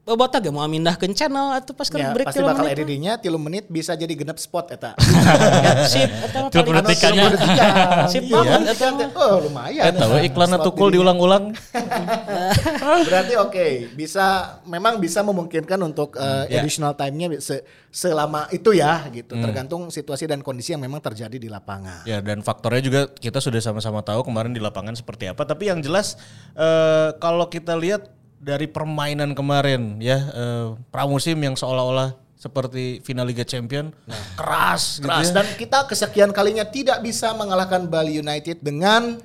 Bobota 0.00 0.40
ge 0.40 0.48
mau 0.48 0.64
mindahkeun 0.64 1.12
channel 1.12 1.52
atuh 1.54 1.76
pas 1.76 1.84
Ya, 1.92 2.08
kan 2.08 2.16
break 2.16 2.26
pasti 2.32 2.40
tilu 2.40 2.48
bakal 2.48 2.64
menit. 2.66 2.80
edit-nya 2.80 3.12
3 3.20 3.36
menit 3.36 3.64
bisa 3.68 3.92
jadi 3.92 4.08
genep 4.16 4.40
spot 4.40 4.72
eta. 4.72 4.96
Ya, 4.96 5.84
Sip, 5.84 6.08
eta 6.08 6.38
mah 6.40 6.48
Tilu 6.48 6.62
paling 6.66 6.84
detikannya. 6.88 7.26
Sip 8.12 8.24
banget 8.32 8.60
eta 8.74 8.86
mah. 8.96 9.08
Oh, 9.12 9.36
lumayan. 9.44 9.92
Eh 9.92 10.24
iklannya 10.26 10.56
Spot 10.56 10.66
tukul 10.66 10.88
diulang-ulang. 10.96 11.52
Berarti 13.06 13.34
oke, 13.36 13.66
bisa 13.92 14.58
memang 14.64 14.96
bisa 14.98 15.20
memungkinkan 15.20 15.78
untuk 15.84 16.16
uh, 16.16 16.48
ya. 16.48 16.64
additional 16.64 16.96
time-nya 16.96 17.36
se- 17.36 17.62
selama 17.92 18.48
itu 18.56 18.72
ya 18.72 19.04
gitu. 19.12 19.36
Tergantung 19.36 19.92
situasi 19.92 20.24
dan 20.24 20.40
kondisi 20.40 20.72
yang 20.72 20.80
memang 20.80 21.04
terjadi 21.04 21.36
di 21.36 21.52
lapangan. 21.52 22.08
Ya 22.08 22.24
dan 22.24 22.40
faktornya 22.40 22.80
juga 22.80 23.00
kita 23.12 23.36
sudah 23.36 23.60
sama-sama 23.60 24.00
tahu 24.00 24.24
kemarin 24.24 24.56
di 24.56 24.64
lapangan 24.64 24.96
seperti 24.96 25.28
apa. 25.28 25.44
Tapi 25.44 25.68
yang 25.68 25.84
jelas 25.84 26.16
eh, 26.56 27.12
kalau 27.20 27.52
kita 27.52 27.76
lihat 27.76 28.19
dari 28.40 28.64
permainan 28.64 29.36
kemarin 29.36 30.00
ya 30.00 30.18
eh, 30.32 30.66
pramusim 30.88 31.36
yang 31.36 31.52
seolah-olah 31.54 32.16
seperti 32.34 33.04
final 33.04 33.28
Liga 33.28 33.44
Champion 33.44 33.92
keras, 34.32 34.96
gitu 34.96 35.04
Keras 35.04 35.28
ya. 35.28 35.34
dan 35.36 35.46
kita 35.60 35.78
kesekian 35.84 36.32
kalinya 36.32 36.64
tidak 36.64 37.04
bisa 37.04 37.36
mengalahkan 37.36 37.84
Bali 37.84 38.16
United 38.16 38.64
dengan 38.64 39.20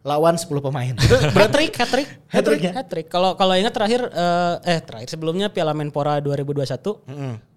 lawan 0.00 0.38
10 0.38 0.48
pemain. 0.64 0.94
Hat-trick, 1.36 1.76
hat-trick. 1.76 2.08
Hat-trick 2.30 2.62
ya? 2.62 2.72
Hat-trick. 2.72 3.06
Kalau 3.10 3.36
kalau 3.36 3.52
ingat 3.52 3.74
terakhir 3.74 4.06
eh, 4.08 4.54
eh 4.64 4.80
terakhir 4.80 5.10
sebelumnya 5.10 5.50
Piala 5.50 5.74
Menpora 5.74 6.22
2021. 6.22 6.80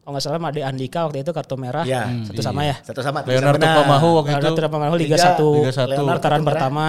Kalau 0.03 0.11
nggak 0.11 0.19
salah 0.19 0.41
Made 0.41 0.59
Andika 0.59 1.07
waktu 1.07 1.23
itu 1.23 1.31
kartu 1.31 1.55
merah. 1.55 1.87
Ya. 1.87 2.03
Satu 2.27 2.43
sama 2.43 2.67
ya. 2.67 2.75
Satu 2.83 2.99
sama. 2.99 3.23
Leonardo. 3.23 3.63
Pamahu 3.63 4.09
waktu 4.19 4.31
itu 4.35 4.43
Leonardo 4.49 4.67
Pamahu 4.67 4.93
Liga, 4.99 5.15
Liga- 5.15 5.39
1. 5.39 5.61
Liga 5.61 5.71
satu. 5.71 5.93
Putaran 6.03 6.19
Kartu 6.19 6.27
merah. 6.43 6.43
pertama. 6.51 6.87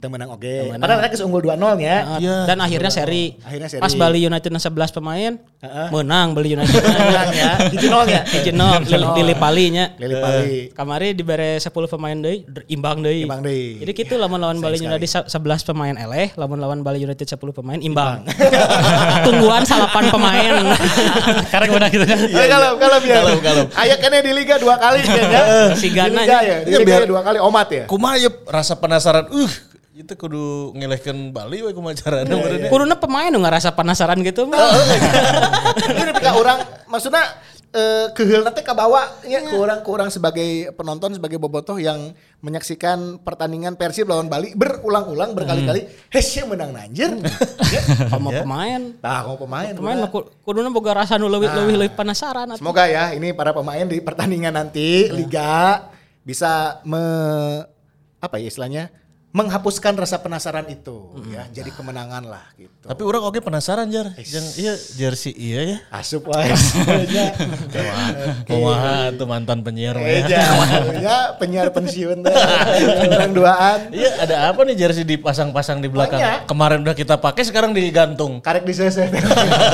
Temenang 0.00 0.32
oke. 0.32 0.72
Padahal 0.72 0.96
mereka 0.98 1.20
unggul 1.20 1.44
2-0 1.44 1.76
ya. 1.76 1.96
Uh, 2.08 2.18
Iya. 2.18 2.36
Dan 2.48 2.56
akhirnya 2.58 2.88
seri. 2.88 3.36
Akhirnya 3.38 3.68
seri. 3.68 3.84
Pas 3.84 3.92
Bali 3.92 4.24
United 4.24 4.48
11 4.48 4.72
pemain, 4.90 5.36
Heeh. 5.36 5.86
menang 5.92 6.32
Bali 6.32 6.56
United. 6.56 6.72
Menang 6.80 7.28
ya. 7.30 7.50
Hiji 7.68 7.86
nol 7.86 8.08
ya. 8.08 8.24
Hiji 8.24 8.50
nol, 8.50 8.80
Lili, 8.80 9.06
Lili 9.20 9.34
Palinya. 9.36 9.92
Lili 10.00 10.16
Pali. 10.16 10.56
Kamari 10.72 11.12
dibere 11.12 11.60
10 11.60 11.68
pemain 11.86 12.16
deui, 12.16 12.48
imbang 12.66 13.04
deui. 13.04 13.28
Imbang 13.28 13.44
deui. 13.44 13.76
Jadi 13.76 13.92
gitu 13.92 14.16
lamun 14.16 14.40
lawan 14.40 14.56
Bali. 14.56 14.80
United 14.80 15.04
sa- 15.04 15.28
11 15.28 15.62
pemain 15.62 15.92
eleh, 15.92 16.32
lamun 16.32 16.56
lawan 16.56 16.80
Bali 16.80 17.04
United 17.04 17.28
10 17.28 17.52
pemain 17.52 17.76
imbang. 17.76 18.24
Tungguan 19.26 19.62
salapan 19.62 20.08
pemain. 20.08 20.54
Karena 21.52 21.64
gimana 21.68 21.86
gitu 21.88 22.04
ya. 22.04 22.16
Eh, 22.16 22.48
kalau 22.48 22.70
kalau 22.76 22.96
biar. 22.98 23.20
Kalem, 23.20 23.38
kalem. 23.40 23.66
Aya 23.76 23.94
kene 23.96 24.24
di 24.24 24.32
liga 24.32 24.56
dua 24.56 24.80
kali 24.80 25.04
kayaknya. 25.04 25.42
Si 25.80 25.88
Di 25.88 25.92
Gana 25.92 26.24
liga 26.24 26.24
nya. 26.24 26.38
ya. 26.40 26.56
Di 26.64 26.70
Iya, 26.72 26.78
liga 26.80 26.88
biar- 26.88 27.02
ya 27.04 27.08
dua 27.08 27.20
kali 27.20 27.38
omat 27.38 27.68
ya. 27.68 27.84
Kumaha 27.84 28.16
ya 28.16 28.30
rasa 28.48 28.74
penasaran. 28.74 29.28
Uh, 29.28 29.50
itu 30.00 30.12
kudu 30.16 30.72
ngelehkeun 30.72 31.30
Bali 31.30 31.60
we 31.60 31.70
kumaha 31.76 31.92
carana 31.92 32.24
benernya. 32.24 32.72
Kuduna 32.72 32.96
pemain 32.96 33.28
nu 33.28 33.44
ngerasa 33.44 33.76
penasaran 33.76 34.16
gitu 34.24 34.48
mah. 34.48 34.56
Ini 35.92 36.02
ketika 36.16 36.40
orang 36.40 36.58
maksudnya 36.88 37.20
eh 37.70 38.10
keheul 38.18 38.42
nanti 38.42 38.66
ke 38.66 38.74
bawah 38.74 39.22
ya 39.22 39.46
ke 39.46 39.54
orang 39.54 39.86
ke 39.86 39.88
orang 39.94 40.10
sebagai 40.10 40.74
penonton 40.74 41.14
sebagai 41.14 41.38
bobotoh 41.38 41.78
yang 41.78 42.10
menyaksikan 42.42 43.22
pertandingan 43.22 43.78
Persib 43.78 44.10
lawan 44.10 44.26
Bali 44.26 44.58
berulang-ulang 44.58 45.38
berkali-kali 45.38 45.86
hesnya 46.10 46.50
menang 46.50 46.74
nanjir 46.74 47.14
ya. 47.74 48.10
Sama 48.10 48.34
pemain. 48.34 48.90
Nah, 48.98 49.22
mau 49.22 49.38
pemain. 49.38 49.70
Pemain 49.70 50.02
kuduna 50.42 50.66
boga 50.74 50.98
rasa 50.98 51.14
nu 51.14 51.30
leuwih 51.30 51.46
leuwih 51.46 51.76
leuwih 51.78 51.94
penasaran 51.94 52.50
atuh. 52.50 52.58
Semoga 52.58 52.90
ya 52.90 53.14
ini 53.14 53.30
para 53.30 53.54
pemain 53.54 53.86
di 53.86 54.02
pertandingan 54.02 54.50
nanti 54.56 55.06
liga 55.12 55.86
bisa 56.26 56.82
me 56.82 57.04
apa 58.18 58.36
ya 58.36 58.50
istilahnya 58.50 58.90
menghapuskan 59.30 59.94
rasa 59.94 60.18
penasaran 60.18 60.66
itu 60.66 61.06
ya 61.30 61.46
jadi 61.52 61.70
kemenangan 61.70 62.26
lah 62.26 62.50
gitu. 62.54 62.82
Tapi 62.82 63.02
orang 63.06 63.22
oke 63.22 63.38
penasaran 63.38 63.86
jar. 63.86 64.10
Yang 64.18 64.46
iya 64.58 64.74
jersey 64.96 65.30
iya 65.32 65.60
ya. 65.62 65.78
Asup 65.88 66.26
wae. 66.26 66.50
Kumaha 68.46 69.14
tuh 69.14 69.26
mantan 69.26 69.62
penyiar 69.62 69.94
Eh, 70.00 70.26
ya. 70.26 70.50
ya 70.98 71.16
penyiar 71.36 71.70
pensiun. 71.70 72.26
Orang 73.06 73.30
duaan. 73.30 73.78
Iya, 73.90 74.10
ada 74.18 74.36
apa 74.50 74.66
nih 74.66 74.76
jersey 74.76 75.04
dipasang-pasang 75.04 75.78
di 75.78 75.86
belakang? 75.86 76.18
Banyak. 76.18 76.46
Kemarin 76.46 76.78
udah 76.82 76.96
kita 76.96 77.14
pakai, 77.14 77.46
sekarang 77.46 77.70
digantung. 77.70 78.40
Karek 78.40 78.64
di 78.64 78.74
sese. 78.74 79.06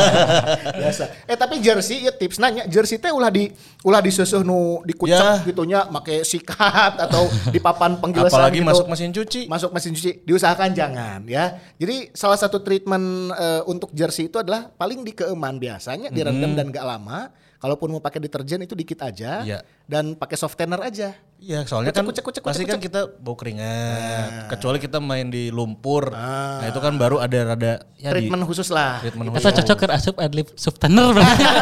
Biasa. 0.80 1.04
Eh 1.24 1.36
tapi 1.36 1.58
jersey 1.58 2.04
ya 2.04 2.12
tips 2.12 2.36
nanya 2.36 2.66
jersey 2.66 2.98
teh 2.98 3.08
ulah 3.08 3.30
di 3.30 3.48
ulah 3.82 4.00
disusuh 4.00 4.42
nu 4.42 4.82
dikucek 4.82 5.14
Ya. 5.16 5.40
gitunya 5.42 5.80
make 5.88 6.20
sikat 6.22 7.00
atau 7.00 7.24
di 7.48 7.56
papan 7.56 7.96
penggilesan 7.96 8.36
Apalagi 8.36 8.60
gitu. 8.60 8.68
masuk 8.68 8.86
mesin 8.86 9.10
cuci. 9.10 9.45
Masuk 9.46 9.70
mesin 9.70 9.92
cuci 9.92 10.22
diusahakan 10.22 10.70
jangan 10.70 11.20
ya. 11.24 11.58
Jadi 11.76 12.10
salah 12.12 12.36
satu 12.36 12.60
treatment 12.60 13.30
eh, 13.32 13.62
untuk 13.64 13.90
jersey 13.90 14.26
itu 14.26 14.36
adalah 14.36 14.68
paling 14.68 15.02
di 15.02 15.10
keeman 15.10 15.56
biasanya 15.56 16.10
direndam 16.10 16.52
dan 16.54 16.68
gak 16.68 16.84
lama. 16.84 17.30
Kalaupun 17.56 17.88
mau 17.88 18.04
pakai 18.04 18.20
deterjen 18.20 18.60
itu 18.62 18.76
dikit 18.76 19.00
aja 19.00 19.40
Iya. 19.40 19.64
Dan 19.86 20.18
pakai 20.18 20.34
softener 20.34 20.82
aja. 20.82 21.14
Iya, 21.36 21.68
soalnya 21.68 21.92
Kucek, 21.92 22.00
kan 22.00 22.04
kucek, 22.08 22.24
kucek, 22.24 22.42
pasti 22.48 22.64
kucek, 22.64 22.72
kan 22.72 22.80
kita 22.80 23.00
bau 23.20 23.36
keringat. 23.36 24.48
Kecuali 24.56 24.80
kita 24.80 25.04
main 25.04 25.28
di 25.28 25.52
lumpur. 25.52 26.08
Nah, 26.08 26.64
itu 26.64 26.80
kan 26.80 26.96
baru 26.96 27.20
ada 27.20 27.52
rada 27.52 27.84
ya 28.00 28.08
di 28.08 28.24
treatment 28.24 28.48
khusus 28.48 28.72
lah. 28.72 29.04
treatment 29.04 29.36
Kita 29.36 29.52
cocok 29.60 29.76
ke 29.76 29.86
asup 29.92 30.16
adlib 30.16 30.48
berarti. 30.56 31.44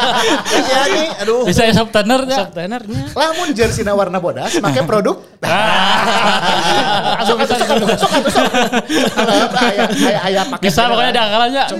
Iya 0.54 0.80
nih, 0.86 1.08
aduh. 1.26 1.42
Bisa 1.42 1.66
ya 1.66 1.74
subtener 1.74 2.22
ya. 2.22 2.46
Subtenernya. 2.46 3.04
Lamun 3.18 3.50
jersey 3.50 3.82
na 3.82 3.98
warna 3.98 4.22
bodas, 4.22 4.54
pakai 4.62 4.86
produk. 4.90 5.18
Asup 7.20 7.36
bisa. 7.42 7.54
Aya 7.58 9.46
aya 9.50 10.18
aya 10.22 10.42
pakai. 10.54 10.70
Bisa 10.70 10.86
pokoknya 10.86 11.10
ada 11.10 11.22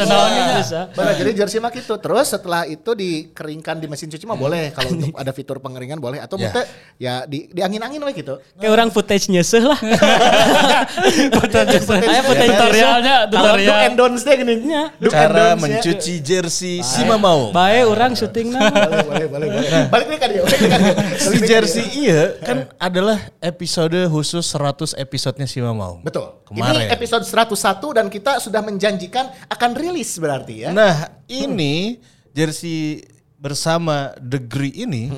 naonnya. 0.03 0.45
Bisa. 0.61 0.81
Benar, 0.93 1.15
jadi 1.15 1.31
jersey 1.45 1.63
mah 1.63 1.71
gitu. 1.71 1.95
Terus 2.03 2.27
setelah 2.27 2.67
itu 2.67 2.91
dikeringkan 2.91 3.79
di 3.79 3.87
mesin 3.87 4.11
cuci 4.11 4.27
mah 4.27 4.35
boleh 4.35 4.75
kalau 4.75 4.99
untuk 4.99 5.15
ada 5.15 5.31
fitur 5.31 5.63
pengeringan 5.63 6.03
boleh 6.03 6.19
atau 6.19 6.34
Ya. 6.37 6.51
mungkin 6.51 6.65
ya 6.95 7.27
di 7.27 7.51
di 7.51 7.61
angin-angin 7.61 7.99
we 8.07 8.13
gitu. 8.15 8.39
Kayak 8.55 8.71
orang 8.71 8.89
footage 8.95 9.27
nyeseh 9.27 9.63
lah. 9.67 9.79
Ayo 10.95 12.23
footage 12.23 12.55
tutorialnya, 12.55 13.17
Kalau 13.27 13.31
do 13.31 13.37
tutorial. 13.39 13.79
and 13.83 13.95
don'ts 13.99 14.23
deh 14.23 14.35
gini. 14.39 14.55
And 14.71 15.11
cara 15.11 15.55
ya. 15.55 15.59
mencuci 15.59 16.15
jersey 16.23 16.81
si 16.87 17.03
Mamau. 17.03 17.51
Bae 17.51 17.83
orang 17.83 18.15
syuting 18.15 18.55
nah. 18.55 18.71
Boleh, 18.71 19.27
boleh, 19.27 19.47
boleh. 19.51 19.69
Balik 19.91 20.07
nih 20.11 20.19
kan 20.23 20.29
dia. 20.31 20.43
Si 21.19 21.37
jersey 21.43 21.85
iya 21.99 22.39
kan 22.43 22.71
adalah 22.79 23.19
episode 23.43 24.07
khusus 24.07 24.47
100 24.47 24.95
episodenya 24.95 25.47
si 25.51 25.59
Mamau. 25.59 25.99
Betul. 26.03 26.43
Kemarin. 26.47 26.87
Ini 26.89 26.95
episode 26.95 27.25
101 27.27 27.97
dan 27.97 28.07
kita 28.07 28.39
sudah 28.39 28.63
menjanjikan 28.63 29.35
akan 29.51 29.71
rilis 29.75 30.15
berarti 30.21 30.69
ya. 30.69 30.71
Nah, 30.71 31.11
ini 31.27 31.99
jersey 32.31 33.03
bersama 33.35 34.15
Degree 34.17 34.73
ini 34.89 35.13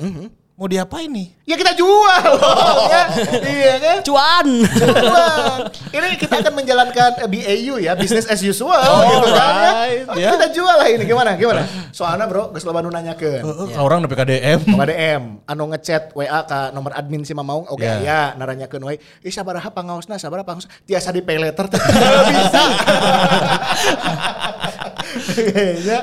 mau 0.57 0.65
diapain 0.65 1.05
nih? 1.05 1.37
Ya 1.45 1.53
kita 1.53 1.71
jual 1.71 2.21
loh 2.33 2.85
ya. 2.91 3.03
Iya 3.39 3.73
kan? 3.77 3.97
Cuan. 4.01 4.47
Jual. 4.65 5.53
Ini 5.93 6.07
kita 6.17 6.41
akan 6.41 6.51
menjalankan 6.51 7.09
eh, 7.21 7.29
BAU 7.29 7.77
ya, 7.77 7.93
business 7.93 8.25
as 8.25 8.41
usual 8.41 8.73
gitu 9.05 9.29
kan 9.31 9.53
ya. 9.53 9.71
Oh, 10.09 10.15
ya. 10.17 10.29
Kita 10.33 10.47
jual 10.51 10.75
lah 10.75 10.87
ini 10.89 11.05
gimana? 11.05 11.37
Gimana? 11.37 11.61
Soalnya 11.93 12.25
bro, 12.25 12.49
geus 12.51 12.65
loba 12.65 12.81
nu 12.81 12.89
nanyakeun. 12.89 13.45
Heeh, 13.45 13.67
ka 13.69 13.79
orang 13.79 14.01
nepi 14.01 14.13
ka 14.13 14.25
DM. 14.25 14.59
Mau 14.67 14.81
DM, 14.81 15.23
anu 15.45 15.63
ngechat 15.71 16.11
WA 16.11 16.41
ka 16.43 16.73
nomor 16.73 16.91
admin 16.91 17.21
si 17.21 17.31
Mamaung, 17.31 17.69
oke 17.69 17.85
Ya. 17.85 18.01
ya, 18.01 18.21
naranyakeun 18.33 18.81
we. 18.83 18.97
Ih 19.21 19.31
sabaraha 19.31 19.69
pangaosna, 19.69 20.17
sabaraha 20.17 20.43
pangaosna. 20.43 20.73
Tiasa 20.83 21.13
di 21.13 21.21
pay 21.21 21.37
letter 21.37 21.69
teh. 21.71 21.79
bisa. 22.33 22.63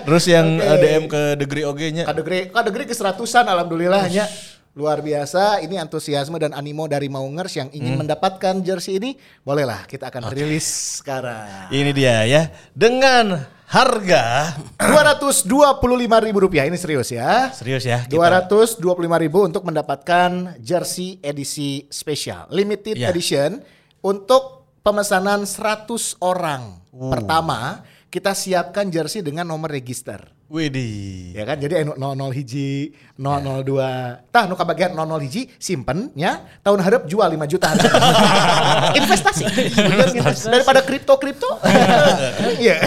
Terus 0.03 0.25
yang 0.27 0.47
Oke. 0.55 0.67
eh, 0.67 0.79
DM 0.79 1.05
ke 1.07 1.23
Degree 1.37 1.65
OG-nya. 1.65 2.05
Kadegri, 2.05 2.49
kadegri 2.49 2.85
ke 2.85 2.93
seratusan 2.93 3.45
alhamdulillahnya. 3.45 4.27
Luar 4.75 4.99
biasa, 4.99 5.63
ini 5.63 5.79
antusiasme 5.79 6.35
dan 6.35 6.51
animo 6.51 6.91
dari 6.91 7.07
Maungers 7.07 7.55
yang 7.55 7.71
ingin 7.71 7.95
mendapatkan 7.95 8.59
jersey 8.59 8.99
ini, 8.99 9.15
bolehlah 9.41 9.87
kita 9.87 10.11
akan 10.11 10.27
rilis 10.29 10.67
sekarang. 10.99 11.71
Ini 11.71 11.91
dia 11.95 12.27
ya. 12.27 12.43
Dengan 12.75 13.39
harga 13.65 14.51
Rp225.000 14.83 16.35
rupiah, 16.35 16.67
ini 16.67 16.75
serius 16.75 17.07
ya. 17.09 17.55
serius 17.55 17.87
ya. 17.87 18.03
kita- 18.03 18.19
Rp225.000 18.51 19.35
untuk 19.47 19.63
mendapatkan 19.63 20.31
jersey 20.59 21.23
edisi 21.23 21.87
spesial, 21.87 22.51
limited 22.51 22.99
Ya. 22.99 23.15
edition 23.15 23.63
untuk 24.03 24.67
pemesanan 24.83 25.47
100 25.47 26.19
orang. 26.19 26.83
Uh. 26.91 27.15
Pertama, 27.15 27.87
kita 28.15 28.31
siapkan 28.31 28.87
jersey 28.95 29.27
dengan 29.27 29.43
nomor 29.43 29.75
register. 29.75 30.23
Widih. 30.47 31.35
Ya 31.35 31.43
kan, 31.43 31.59
jadi 31.59 31.83
anu 31.83 31.99
00 31.99 32.31
hiji, 32.31 32.95
002. 33.19 34.31
Tah 34.31 34.47
nu 34.47 34.55
kabagian 34.55 34.95
00 34.95 35.19
hiji 35.27 35.51
simpen 35.59 36.15
ya, 36.15 36.47
tahun 36.63 36.79
harap 36.79 37.11
jual 37.11 37.27
5 37.27 37.43
juta. 37.51 37.75
Investasi. 39.03 39.51
Bener, 39.75 40.15
gitu. 40.15 40.47
Daripada 40.47 40.87
kripto-kripto. 40.87 41.51
Iya. 42.55 42.79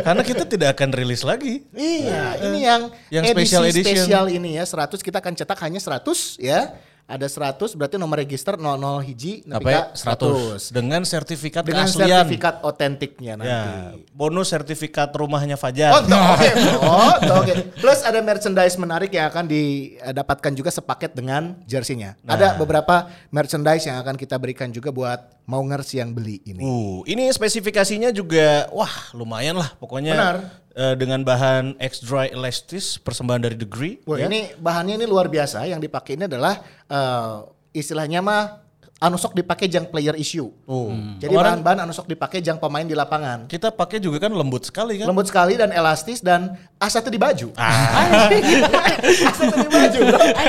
Karena 0.00 0.22
kita 0.24 0.48
tidak 0.48 0.80
akan 0.80 0.96
rilis 0.96 1.20
lagi. 1.20 1.60
Iya, 1.76 2.40
ini 2.48 2.64
yang, 2.64 2.82
Yang 3.12 3.24
edisi 3.36 3.52
special 3.52 3.62
edition. 3.68 3.84
spesial 4.08 4.24
ini 4.32 4.50
ya, 4.56 4.64
100 4.64 4.96
kita 5.04 5.20
akan 5.20 5.34
cetak 5.36 5.58
hanya 5.60 5.76
100 5.82 6.40
ya. 6.40 6.72
Ada 7.08 7.24
100 7.24 7.72
berarti 7.72 7.96
nomor 7.96 8.20
register 8.20 8.60
00 8.60 8.76
hiji 9.00 9.40
Apa 9.48 9.64
ya? 9.64 9.82
ka 9.96 10.12
100. 10.12 10.68
Dengan 10.68 11.00
sertifikat 11.02 11.64
Dengan 11.64 11.88
keaslian. 11.88 12.28
sertifikat 12.28 12.60
otentiknya 12.60 13.32
nanti. 13.32 13.48
Ya, 13.48 13.64
bonus 14.12 14.52
sertifikat 14.52 15.08
rumahnya 15.16 15.56
Oh, 15.56 15.62
Fajar. 15.64 16.04
tuh, 16.04 16.12
oke. 16.12 16.48
Oh, 16.84 17.14
tuh, 17.16 17.34
oke. 17.40 17.52
Plus 17.80 18.04
ada 18.04 18.20
merchandise 18.20 18.76
menarik 18.76 19.08
yang 19.08 19.24
akan 19.26 19.48
didapatkan 19.48 20.52
juga 20.52 20.68
sepaket 20.68 21.16
dengan 21.16 21.56
jersey-nya. 21.64 22.12
Nah. 22.20 22.36
Ada 22.36 22.60
beberapa 22.60 23.08
merchandise 23.32 23.88
yang 23.88 23.96
akan 23.96 24.12
kita 24.12 24.36
berikan 24.36 24.68
juga 24.68 24.92
buat 24.92 25.37
maungers 25.48 25.88
yang 25.96 26.12
beli 26.12 26.44
ini. 26.44 26.60
Uh, 26.60 27.00
ini 27.08 27.32
spesifikasinya 27.32 28.12
juga 28.12 28.68
wah 28.68 28.92
lumayan 29.16 29.56
lah 29.56 29.72
pokoknya. 29.80 30.12
Benar. 30.12 30.36
eh, 30.76 30.94
dengan 30.94 31.24
bahan 31.24 31.80
X 31.80 32.04
Dry 32.04 32.28
Elastis 32.30 33.00
persembahan 33.00 33.48
dari 33.48 33.56
Degree. 33.56 33.98
Wah, 34.04 34.20
ya. 34.20 34.28
ini 34.28 34.52
bahannya 34.60 35.00
ini 35.00 35.08
luar 35.08 35.32
biasa. 35.32 35.64
Yang 35.64 35.88
dipakai 35.88 36.20
ini 36.20 36.28
adalah 36.28 36.60
eh, 36.86 37.36
istilahnya 37.72 38.20
mah 38.20 38.68
anu 38.98 39.14
sok 39.14 39.38
dipakai 39.38 39.70
jang 39.70 39.86
player 39.86 40.18
issue. 40.18 40.50
Oh. 40.66 40.90
Jadi 41.22 41.30
Kemarin 41.30 41.62
bahan-bahan 41.62 41.78
anu 41.86 41.94
sok 41.94 42.10
dipakai 42.10 42.42
jang 42.42 42.58
pemain 42.58 42.84
di 42.84 42.98
lapangan. 42.98 43.46
kita 43.46 43.70
pakai 43.70 44.02
juga 44.02 44.18
kan 44.18 44.34
lembut 44.34 44.66
sekali 44.68 44.98
kan. 44.98 45.06
Lembut 45.06 45.30
sekali 45.30 45.54
dan 45.54 45.70
elastis 45.70 46.18
dan 46.20 46.58
asa 46.78 46.98
tuh 47.02 47.10
di 47.10 47.18
baju. 47.18 47.50
Ah. 47.54 48.26
asa 49.30 49.42
tuh 49.50 49.58
di 49.62 49.70
baju. 49.70 50.00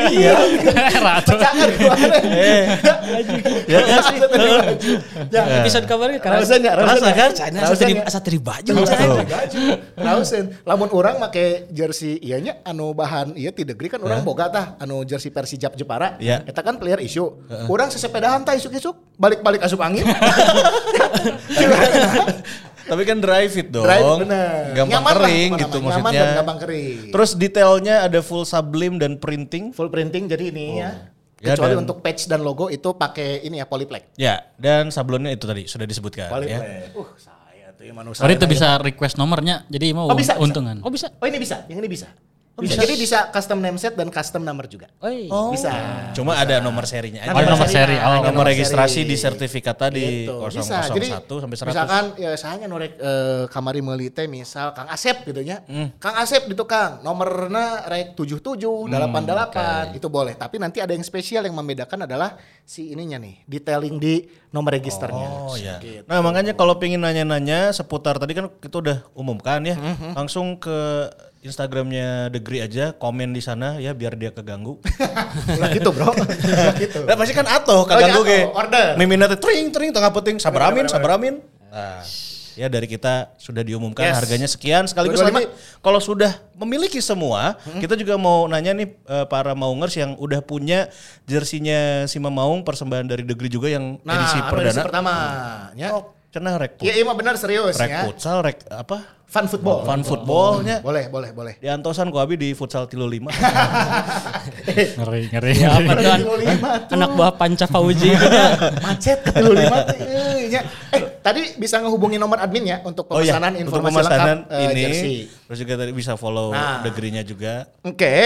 Iya. 0.10 0.34
Ratu. 1.06 1.36
Jangan 1.38 1.70
kemarin. 1.78 2.22
Ya 3.70 3.82
kan 3.86 3.98
Asa 4.02 4.10
sih. 4.14 4.18
tuh 4.22 4.30
di 4.30 4.38
baju. 4.38 4.92
Ya. 5.30 5.44
Episode 5.62 5.86
kemarin 5.90 6.16
karena 6.22 6.38
Rasanya, 6.42 6.72
Rasa 6.78 6.86
rasanya 7.02 7.14
kan? 7.14 7.32
Rasa 7.34 7.74
asa 7.74 7.86
asa 8.06 8.20
teri 8.22 8.40
baju. 8.42 8.74
Teri 8.86 9.26
baju. 9.26 9.60
Rausen. 9.98 10.46
Lamun 10.66 10.90
orang 10.94 11.18
make 11.18 11.70
jersey 11.74 12.18
iya 12.22 12.38
nya 12.38 12.62
anu 12.66 12.94
bahan 12.94 13.34
iya 13.34 13.50
ti 13.50 13.66
degree 13.66 13.90
kan 13.90 14.02
orang 14.02 14.22
boga 14.22 14.50
tah 14.50 14.66
anu 14.78 15.02
jersey 15.06 15.34
Persijap 15.34 15.74
Jepara. 15.74 16.18
Iya. 16.22 16.46
Eta 16.46 16.62
kan 16.62 16.78
player 16.78 17.02
issue. 17.02 17.30
Orang 17.70 17.90
sesepedahan 17.90 18.40
santai 18.40 18.56
isuk-isuk, 18.56 18.96
balik-balik 19.20 19.60
asup 19.66 19.84
angin. 19.84 20.08
Tapi 22.90 23.02
kan 23.04 23.18
dry 23.18 23.46
fit 23.46 23.68
dong. 23.68 23.86
Drive, 23.86 24.06
bener. 24.20 24.74
Gampang 24.74 24.90
Nyaman 24.92 25.14
kering 25.16 25.50
gitu 25.56 25.78
Nyaman 25.78 25.90
maksudnya. 25.94 26.20
dan 26.20 26.30
gampang 26.36 26.58
kering. 26.60 26.98
Terus 27.10 27.30
detailnya 27.34 27.96
ada 28.02 28.20
full 28.20 28.44
sublim 28.44 28.98
dan 28.98 29.16
printing. 29.16 29.70
Full 29.70 29.88
printing 29.88 30.26
jadi 30.26 30.50
ini 30.50 30.66
ya. 30.78 30.92
Ya, 31.40 31.56
Kecuali 31.56 31.72
dan- 31.72 31.88
untuk 31.88 32.04
patch 32.04 32.28
dan 32.28 32.42
logo 32.42 32.68
itu 32.68 32.90
pakai 32.92 33.40
ini 33.42 33.58
ya 33.58 33.66
polyplek. 33.66 34.12
Ya, 34.16 34.52
dan 34.58 34.90
sablonnya 34.90 35.32
itu 35.32 35.46
tadi 35.46 35.64
sudah 35.66 35.86
disebutkan 35.86 36.28
ya. 36.28 36.30
Polyplek. 36.30 36.92
Uh, 36.92 37.08
saya 37.16 37.72
tuh 37.72 37.84
yang 37.84 37.96
manusia. 37.96 38.20
Sorry 38.20 38.36
itu 38.36 38.44
bisa 38.44 38.76
request 38.78 39.16
nomornya, 39.16 39.64
jadi 39.68 39.94
mau 39.94 40.04
Oh, 40.04 40.14
bisa, 40.14 40.36
bisa. 40.36 40.44
untungan. 40.44 40.84
Oh 40.84 40.92
bisa. 40.92 41.08
Oh 41.16 41.24
ini 41.24 41.40
bisa, 41.40 41.64
yang 41.68 41.80
ini 41.80 41.88
bisa. 41.88 42.12
Bisa. 42.60 42.80
Jadi 42.80 42.94
bisa 42.96 43.28
custom 43.30 43.60
name 43.60 43.76
set 43.76 43.94
dan 43.94 44.08
custom 44.08 44.42
number 44.42 44.66
juga. 44.66 44.88
Oi. 45.00 45.28
Bisa. 45.52 45.72
Cuma 46.12 46.36
ada 46.36 46.60
nomor 46.60 46.84
serinya 46.84 47.24
aja. 47.24 47.32
Oh, 47.32 47.40
ada 47.40 47.50
nomor 47.50 47.68
seri. 47.68 47.96
Oh, 47.96 48.20
nomor 48.22 48.46
registrasi 48.46 49.02
seri. 49.02 49.10
di 49.10 49.16
sertifikat 49.16 49.76
tadi 49.76 50.06
Gitu. 50.26 50.36
001 50.36 50.60
Bisa. 50.60 50.78
Jadi 50.90 51.08
sampai 51.10 51.56
100. 51.56 51.70
misalkan 51.72 52.04
ya 52.16 52.32
saya 52.34 52.66
norek 52.66 52.94
eh, 52.96 53.44
kamari 53.48 53.80
meuli 53.80 54.10
teh 54.10 54.26
misal 54.26 54.72
Kang 54.72 54.88
Asep 54.88 55.24
gitu 55.24 55.42
nya. 55.42 55.62
Hmm. 55.66 55.96
Kang 55.98 56.16
Asep 56.18 56.46
gitu 56.46 56.64
Kang, 56.64 57.00
nomornya 57.02 57.88
rek 57.88 58.14
77 58.14 58.90
88 58.92 59.98
itu 59.98 60.08
boleh. 60.08 60.34
Tapi 60.34 60.56
nanti 60.58 60.80
ada 60.80 60.92
yang 60.92 61.02
spesial 61.02 61.44
yang 61.44 61.54
membedakan 61.54 62.06
adalah 62.06 62.36
si 62.64 62.92
ininya 62.92 63.18
nih, 63.18 63.44
detailing 63.46 63.98
di 63.98 64.22
nomor 64.50 64.74
registernya. 64.74 65.28
Oh 65.46 65.56
ya. 65.56 65.78
Gitu. 65.80 66.06
Nah 66.06 66.20
makanya 66.20 66.54
kalau 66.54 66.78
pengen 66.78 67.02
nanya-nanya 67.02 67.70
seputar 67.70 68.18
tadi 68.18 68.34
kan 68.34 68.50
kita 68.52 68.76
udah 68.78 68.98
umumkan 69.14 69.62
ya, 69.64 69.76
Mm-hmm. 69.80 70.12
langsung 70.14 70.60
ke 70.60 71.08
Instagramnya 71.40 72.28
Degree 72.28 72.60
aja, 72.60 72.92
komen 72.92 73.32
di 73.32 73.40
sana 73.40 73.80
ya 73.80 73.92
biar 73.92 74.14
dia 74.14 74.30
keganggu. 74.30 74.76
Nah 75.60 75.72
gitu 75.72 75.90
bro. 75.90 76.12
Nah, 76.12 76.74
gitu. 76.76 77.08
Nah 77.08 77.16
pasti 77.16 77.34
kan 77.34 77.48
kaganggu 77.48 78.20
Oh, 78.20 78.24
ge. 78.24 78.44
iya, 78.44 78.48
order. 78.50 78.88
Miminna 78.96 79.26
teh 79.26 79.40
tring 79.40 79.72
tring 79.72 79.90
tengah 79.90 80.12
penting 80.12 80.36
sabaramin 80.36 80.86
sabaramin. 80.86 81.40
Nah, 81.70 82.04
ya 82.54 82.68
dari 82.68 82.86
kita 82.86 83.32
sudah 83.38 83.64
diumumkan 83.64 84.04
Yes. 84.04 84.20
harganya 84.20 84.50
sekian 84.50 84.84
sekaligus 84.84 85.16
225. 85.18 85.32
nanti 85.32 85.44
kalau 85.80 86.04
sudah 86.04 86.32
memiliki 86.54 87.00
semua, 87.00 87.56
Hmm. 87.64 87.80
kita 87.80 87.96
juga 87.96 88.20
mau 88.20 88.44
nanya 88.46 88.76
nih 88.76 88.88
eh, 89.00 89.26
para 89.26 89.56
maungers 89.56 89.96
yang 89.96 90.20
udah 90.20 90.44
punya 90.44 90.92
jersinya 91.24 92.04
Sima 92.04 92.28
Maung 92.28 92.62
persembahan 92.62 93.08
dari 93.08 93.24
Degree 93.24 93.48
juga 93.48 93.72
yang 93.72 93.96
Nah, 94.04 94.12
edisi 94.18 94.40
perdana. 94.44 94.76
edisi 94.76 94.84
pertama 94.84 95.14
ya. 95.74 95.88
Oh, 95.96 96.12
cenah 96.30 96.54
rek. 96.56 96.78
Iya, 96.80 96.94
iya 96.94 97.04
mah 97.04 97.14
benar 97.14 97.36
serius 97.36 97.74
rek 97.76 97.90
ya. 97.90 98.02
futsal, 98.04 98.42
rek 98.42 98.62
apa? 98.68 99.18
Fun 99.26 99.46
football. 99.46 99.82
Fun 99.84 100.02
footballnya. 100.02 100.82
Boleh, 100.82 101.06
boleh, 101.06 101.30
boleh. 101.30 101.54
Di 101.56 101.70
Antosan 101.70 102.10
ku 102.10 102.18
abi 102.18 102.34
di 102.34 102.50
futsal 102.52 102.86
tilu 102.86 103.06
lima. 103.06 103.30
Ngeri, 104.98 105.22
ngeri. 105.30 105.54
Ya 105.56 105.70
apa 105.72 105.92
tuh 105.94 106.10
an- 106.10 106.26
35 106.26 106.34
tuh. 106.82 106.96
anak 106.98 107.10
buah 107.14 107.32
Panca 107.34 107.66
Fauji. 107.66 108.10
Macet 108.86 109.22
ke 109.22 109.30
35 109.32 109.46
tuh. 109.86 109.96
Eh, 110.00 110.40
nya. 110.50 110.62
Eh, 110.90 111.02
tadi 111.22 111.42
bisa 111.56 111.78
ngehubungi 111.78 112.18
nomor 112.18 112.38
admin 112.40 112.66
ya 112.68 112.78
untuk 112.82 113.06
Oh 113.08 113.22
iya, 113.22 113.38
pemesanan 113.38 113.52
untuk 113.54 113.62
informasi 113.70 113.94
pemesanan 113.96 114.38
lengkap 114.40 114.50
eh, 114.52 114.66
ini. 114.66 114.82
jersey. 114.82 115.18
Terus 115.46 115.58
juga 115.60 115.74
tadi 115.78 115.92
bisa 115.94 116.12
follow 116.16 116.50
Nah. 116.50 116.82
degree-nya 116.82 117.22
juga. 117.22 117.70
Oke, 117.82 118.18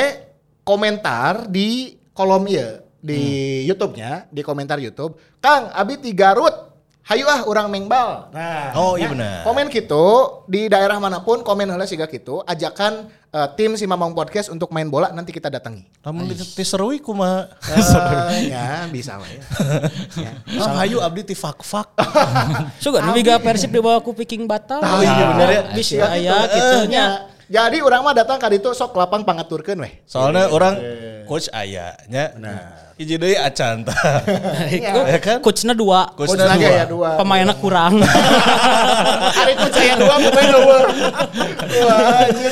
komentar 0.64 1.48
di 1.48 1.70
kolom 2.12 2.48
iya 2.48 2.80
di 2.96 3.20
Hmm. 3.20 3.68
YouTube-nya, 3.68 4.12
di 4.32 4.40
komentar 4.40 4.80
YouTube, 4.80 5.20
Kang, 5.38 5.68
abi 5.70 6.00
ti 6.00 6.16
Garut. 6.16 6.72
Hayu 7.04 7.28
ah 7.28 7.44
orang 7.44 7.68
mengbal. 7.68 8.32
Nah, 8.32 8.72
Oh, 8.80 8.96
iya 8.96 9.06
ya, 9.06 9.08
benar. 9.12 9.44
Komen 9.44 9.68
gitu 9.68 10.06
di 10.48 10.72
daerah 10.72 10.96
mana 11.04 11.20
pun 11.20 11.44
komen 11.44 11.68
heula 11.68 11.84
siga 11.84 12.08
gitu, 12.08 12.40
ajakan 12.48 13.12
eh, 13.28 13.48
tim 13.60 13.76
si 13.76 13.84
Mamang 13.84 14.16
Podcast 14.16 14.48
untuk 14.48 14.72
main 14.72 14.88
bola 14.88 15.12
nanti 15.12 15.36
kita 15.36 15.52
datangi. 15.52 15.84
Lamun 16.00 16.32
di 16.32 16.40
ti 16.40 16.64
seruwi 16.64 17.04
kumaha? 17.04 17.52
Eh, 17.76 18.48
ya, 18.48 18.88
bisa 18.88 19.20
lah 19.20 19.28
ya. 19.28 19.44
ya. 20.16 20.32
Ah, 20.64 20.80
hayu 20.80 21.04
abdi 21.04 21.28
ti 21.28 21.36
fak-fak. 21.36 21.92
Suga 22.84 23.04
nu 23.04 23.12
biga 23.12 23.36
Persib 23.36 23.76
di 23.76 23.84
bawah 23.84 24.00
ku 24.00 24.16
Viking 24.16 24.48
batal. 24.48 24.80
Oh, 24.80 25.04
iya 25.04 25.24
bener 25.36 25.48
ya. 25.52 25.62
Bisa 25.76 26.08
aya 26.08 26.32
Eh, 26.40 26.48
kitu 26.56 26.78
nya. 26.88 27.28
Jadi 27.54 27.86
orang 27.86 28.02
mah 28.02 28.18
datang 28.18 28.42
ka 28.42 28.50
ditu 28.50 28.74
sok 28.74 28.98
lapang 28.98 29.22
pangaturkeun 29.22 29.78
weh. 29.78 30.02
Soalnya 30.10 30.50
orang 30.50 30.74
coach 31.30 31.54
ayahnya. 31.54 32.34
Hiji 32.94 33.18
deui 33.18 33.34
acan 33.34 33.90
tah. 33.90 33.98
Ya 35.14 35.18
kan? 35.18 35.42
Coachna 35.42 35.74
dua. 35.74 36.14
Coach 36.14 36.34
Coachna 36.34 36.54
naga 36.54 36.62
dua. 36.62 36.78
ya 36.78 36.86
dua. 36.86 37.10
Pemainnya 37.18 37.56
kurang. 37.58 37.98
Hari 39.38 39.54
coach 39.58 39.74
saya 39.74 39.98
dua 39.98 40.14
pemain 40.22 40.50
dua. 40.54 40.78
Wah, 41.74 42.22
anjir. 42.22 42.52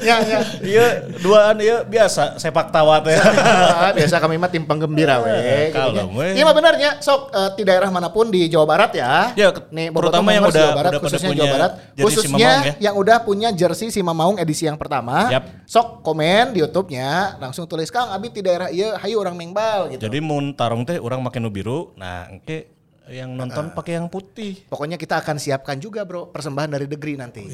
Ya, 0.00 0.16
ya. 0.24 0.40
Iya, 0.64 0.86
duaan 1.20 1.60
iya 1.60 1.84
biasa 1.84 2.40
sepak 2.40 2.72
tawa 2.72 3.04
teh. 3.04 3.12
Ah, 3.12 3.92
biasa 3.92 4.16
kami 4.16 4.40
mah 4.40 4.48
tim 4.48 4.64
penggembira 4.64 5.20
weh. 5.20 5.68
Kalem, 5.68 6.16
weh. 6.16 6.32
Iya 6.32 6.48
mah 6.48 6.54
benarnya 6.56 6.90
sok 7.00 7.28
eh, 7.28 7.50
di 7.60 7.62
daerah 7.68 7.92
mana 7.92 8.08
pun 8.08 8.32
di 8.32 8.48
Jawa 8.48 8.64
Barat 8.64 8.96
ya. 8.96 9.36
Ya, 9.36 9.52
Bobotoh 9.52 10.08
terutama 10.08 10.32
yang 10.32 10.48
udah- 10.48 10.56
Jawa 10.56 10.72
Barat, 10.72 10.90
udah 10.90 11.00
pada 11.00 11.12
khususnya 11.12 11.28
punya 11.28 11.40
Jawa 11.44 11.52
Barat, 11.52 11.72
khususnya 11.92 12.48
ya. 12.48 12.72
yang 12.88 12.94
udah 12.96 13.16
punya 13.20 13.48
jersey 13.52 13.92
si 13.92 14.00
Mamaung 14.18 14.42
edisi 14.42 14.66
yang 14.66 14.74
pertama. 14.74 15.30
Yap. 15.30 15.62
Sok 15.62 16.02
komen 16.02 16.50
di 16.50 16.58
YouTube-nya, 16.58 17.38
langsung 17.38 17.70
tulis 17.70 17.86
Kang 17.86 18.10
Abi 18.10 18.34
di 18.34 18.42
daerah 18.42 18.66
iya, 18.66 18.98
hayu 18.98 19.22
orang 19.22 19.38
mengbal 19.38 19.94
gitu. 19.94 20.10
Jadi 20.10 20.18
mun 20.18 20.58
tarung 20.58 20.82
teh 20.82 20.98
orang 20.98 21.22
makin 21.22 21.46
nu 21.46 21.54
biru, 21.54 21.94
nah 21.94 22.26
engke 22.26 22.74
yang 23.06 23.30
nonton 23.38 23.70
pakai 23.72 23.94
yang 23.94 24.10
putih. 24.10 24.66
Pokoknya 24.66 24.98
kita 24.98 25.22
akan 25.22 25.38
siapkan 25.38 25.78
juga 25.78 26.02
bro 26.02 26.28
persembahan 26.34 26.74
dari 26.74 26.90
Degree 26.90 27.14
nanti. 27.14 27.46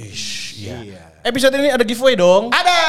Iya. 0.57 1.21
Episode 1.21 1.61
ini 1.61 1.69
ada 1.69 1.85
giveaway 1.85 2.17
dong. 2.17 2.49
Ada 2.49 2.81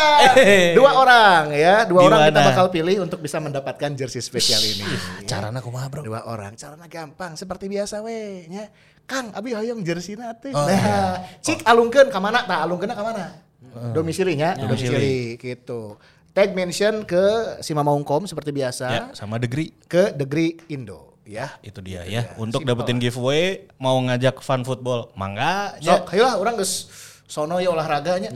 dua 0.71 0.95
orang 0.95 1.51
ya, 1.51 1.83
dua 1.83 2.07
orang 2.07 2.31
kita 2.31 2.41
bakal 2.47 2.71
pilih 2.71 3.03
untuk 3.03 3.19
bisa 3.19 3.43
mendapatkan 3.43 3.91
jersey 3.91 4.23
spesial 4.23 4.63
ini. 4.63 4.87
Carana 5.27 5.59
kumaha, 5.59 5.91
Bro? 5.91 6.07
Dua 6.07 6.23
orang, 6.25 6.55
caranya 6.55 6.87
gampang 6.87 7.35
seperti 7.35 7.67
biasa 7.67 7.99
we 7.99 8.47
nya. 8.47 8.71
Kang, 9.05 9.29
abi 9.37 9.53
hoyong 9.53 9.85
jersey 9.85 10.17
nate. 10.17 10.49
Oh, 10.49 10.65
nah, 10.65 11.21
cik 11.37 11.61
alungkeun 11.69 12.09
ka 12.09 12.17
mana? 12.17 12.41
Tah 12.49 12.65
alungkeun 12.65 12.89
ka 12.89 13.05
mana? 13.05 13.44
Domisilinya, 13.91 14.53
Ya. 14.53 14.61
domisili 14.61 15.35
gitu. 15.35 15.97
Tag 16.31 16.51
mention 16.51 17.03
ke 17.03 17.23
si 17.59 17.71
Mamaungkom 17.71 18.23
seperti 18.23 18.51
biasa 18.51 18.85
Ya, 18.85 19.03
sama 19.11 19.35
degree. 19.35 19.71
ke 19.85 20.11
Degree 20.11 20.59
Indo 20.67 21.15
ya. 21.23 21.55
Itu 21.61 21.79
dia 21.79 22.03
ya. 22.03 22.35
Untuk 22.35 22.61
dapetin 22.61 22.99
giveaway 22.99 23.65
mau 23.75 23.95
ngajak 24.01 24.39
fun 24.39 24.61
football, 24.61 25.09
mangga. 25.13 25.79
ya. 25.79 25.99
Sok, 25.99 26.11
ayolah 26.11 26.35
orang 26.35 26.55
geus 26.55 26.91
sono 27.25 27.57
ya 27.57 27.71
olahraganya. 27.71 28.29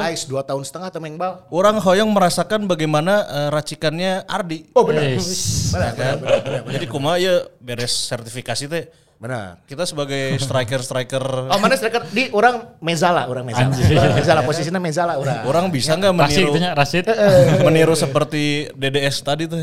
Ais 0.00 0.24
dua 0.24 0.42
tahun 0.42 0.64
setengah 0.64 0.88
atau 0.88 0.98
mengbal. 0.98 1.44
Orang 1.48 1.76
hoyong 1.76 2.08
merasakan 2.08 2.64
bagaimana 2.64 3.20
eh, 3.22 3.48
racikannya 3.48 4.24
Ardi. 4.24 4.72
Oh 4.72 4.82
benar. 4.82 5.04
Yes. 5.06 5.70
Benar, 5.70 5.92
benar, 5.94 6.16
benar, 6.18 6.38
benar, 6.40 6.60
benar. 6.64 6.72
Jadi 6.74 6.86
kumaha 6.88 7.16
ya 7.16 7.34
beres 7.60 7.92
sertifikasi 7.92 8.64
teh. 8.66 8.84
Benar. 9.22 9.62
Kita 9.70 9.86
sebagai 9.86 10.34
striker-striker 10.34 11.22
Oh 11.46 11.58
mana 11.62 11.78
striker 11.78 12.02
di 12.10 12.26
orang 12.34 12.74
mezala, 12.82 13.30
orang 13.30 13.46
mezala. 13.46 13.70
Anjir. 13.70 13.86
mezala 14.18 14.42
posisinya 14.42 14.82
mezala 14.82 15.14
orang. 15.14 15.46
orang 15.46 15.70
bisa 15.70 15.94
nggak 15.94 16.10
Rasid 16.10 16.42
meniru 16.42 16.50
gitu 16.50 16.58
nya, 16.58 16.70
Rasid. 16.74 17.04
meniru 17.70 17.94
seperti 17.94 18.66
DDS 18.74 19.22
tadi 19.22 19.46
tuh. 19.46 19.62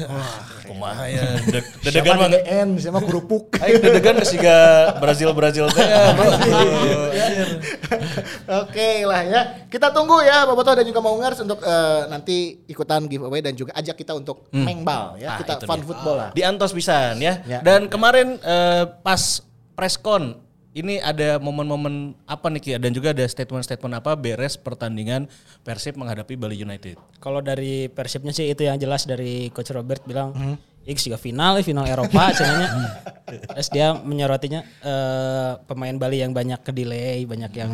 Kumaha 0.63 1.11
ya. 1.11 1.27
Deg- 1.43 1.75
Dedegan 1.83 2.15
Siapa 2.15 2.23
mah 2.23 2.29
DDN, 2.31 2.67
siapa 2.79 2.99
kerupuk. 3.03 3.51
Aing 3.67 3.83
dedegan 3.83 4.15
geus 4.15 4.31
siga 4.31 4.57
Brazil-Brazil 4.95 5.67
teh 5.75 5.83
ya. 5.83 6.03
Oke 8.63 9.03
lah 9.03 9.21
ya. 9.27 9.41
Kita 9.67 9.91
tunggu 9.91 10.23
ya 10.23 10.47
Boboto 10.47 10.71
dan 10.71 10.87
juga 10.87 11.03
Maungers 11.03 11.43
untuk 11.43 11.59
eh, 11.61 12.01
nanti 12.07 12.63
ikutan 12.63 13.05
giveaway 13.05 13.43
dan 13.43 13.53
juga 13.53 13.75
ajak 13.75 13.95
kita 13.97 14.15
untuk 14.15 14.47
mengbal 14.55 15.19
ya. 15.19 15.35
Ah, 15.35 15.37
kita 15.43 15.67
fun 15.67 15.83
dia. 15.83 15.87
football 15.87 16.15
lah. 16.15 16.29
Di 16.31 16.41
Antos 16.47 16.71
pisan 16.71 17.19
ya. 17.19 17.43
Ya. 17.43 17.59
Dan 17.59 17.91
kemarin 17.91 18.39
eh, 18.39 18.83
pas 19.03 19.43
preskon 19.79 20.35
ini 20.69 21.01
ada 21.01 21.41
momen-momen 21.41 22.13
apa 22.29 22.45
nih 22.53 22.61
Ki? 22.61 22.71
Dan 22.77 22.93
juga 22.93 23.09
ada 23.09 23.25
statement-statement 23.25 23.93
apa 23.99 24.13
beres 24.13 24.53
pertandingan 24.53 25.25
Persib 25.65 25.97
menghadapi 25.97 26.37
Bali 26.37 26.61
United. 26.61 26.99
Kalau 27.17 27.41
dari 27.41 27.89
Persibnya 27.89 28.29
sih 28.29 28.53
itu 28.53 28.67
yang 28.67 28.77
jelas 28.77 29.09
dari 29.09 29.49
Coach 29.49 29.73
Robert 29.73 30.05
bilang, 30.05 30.29
X 30.85 31.09
juga 31.09 31.17
final, 31.17 31.57
final 31.65 31.89
Eropa 31.89 32.29
cenanya. 32.37 32.69
Terus 33.25 33.67
dia 33.73 33.97
menyorotinya 33.97 34.61
eh, 34.61 35.51
pemain 35.65 35.95
Bali 35.97 36.21
yang 36.21 36.37
banyak 36.37 36.61
ke 36.61 36.69
delay, 36.69 37.25
banyak 37.25 37.51
yang 37.57 37.71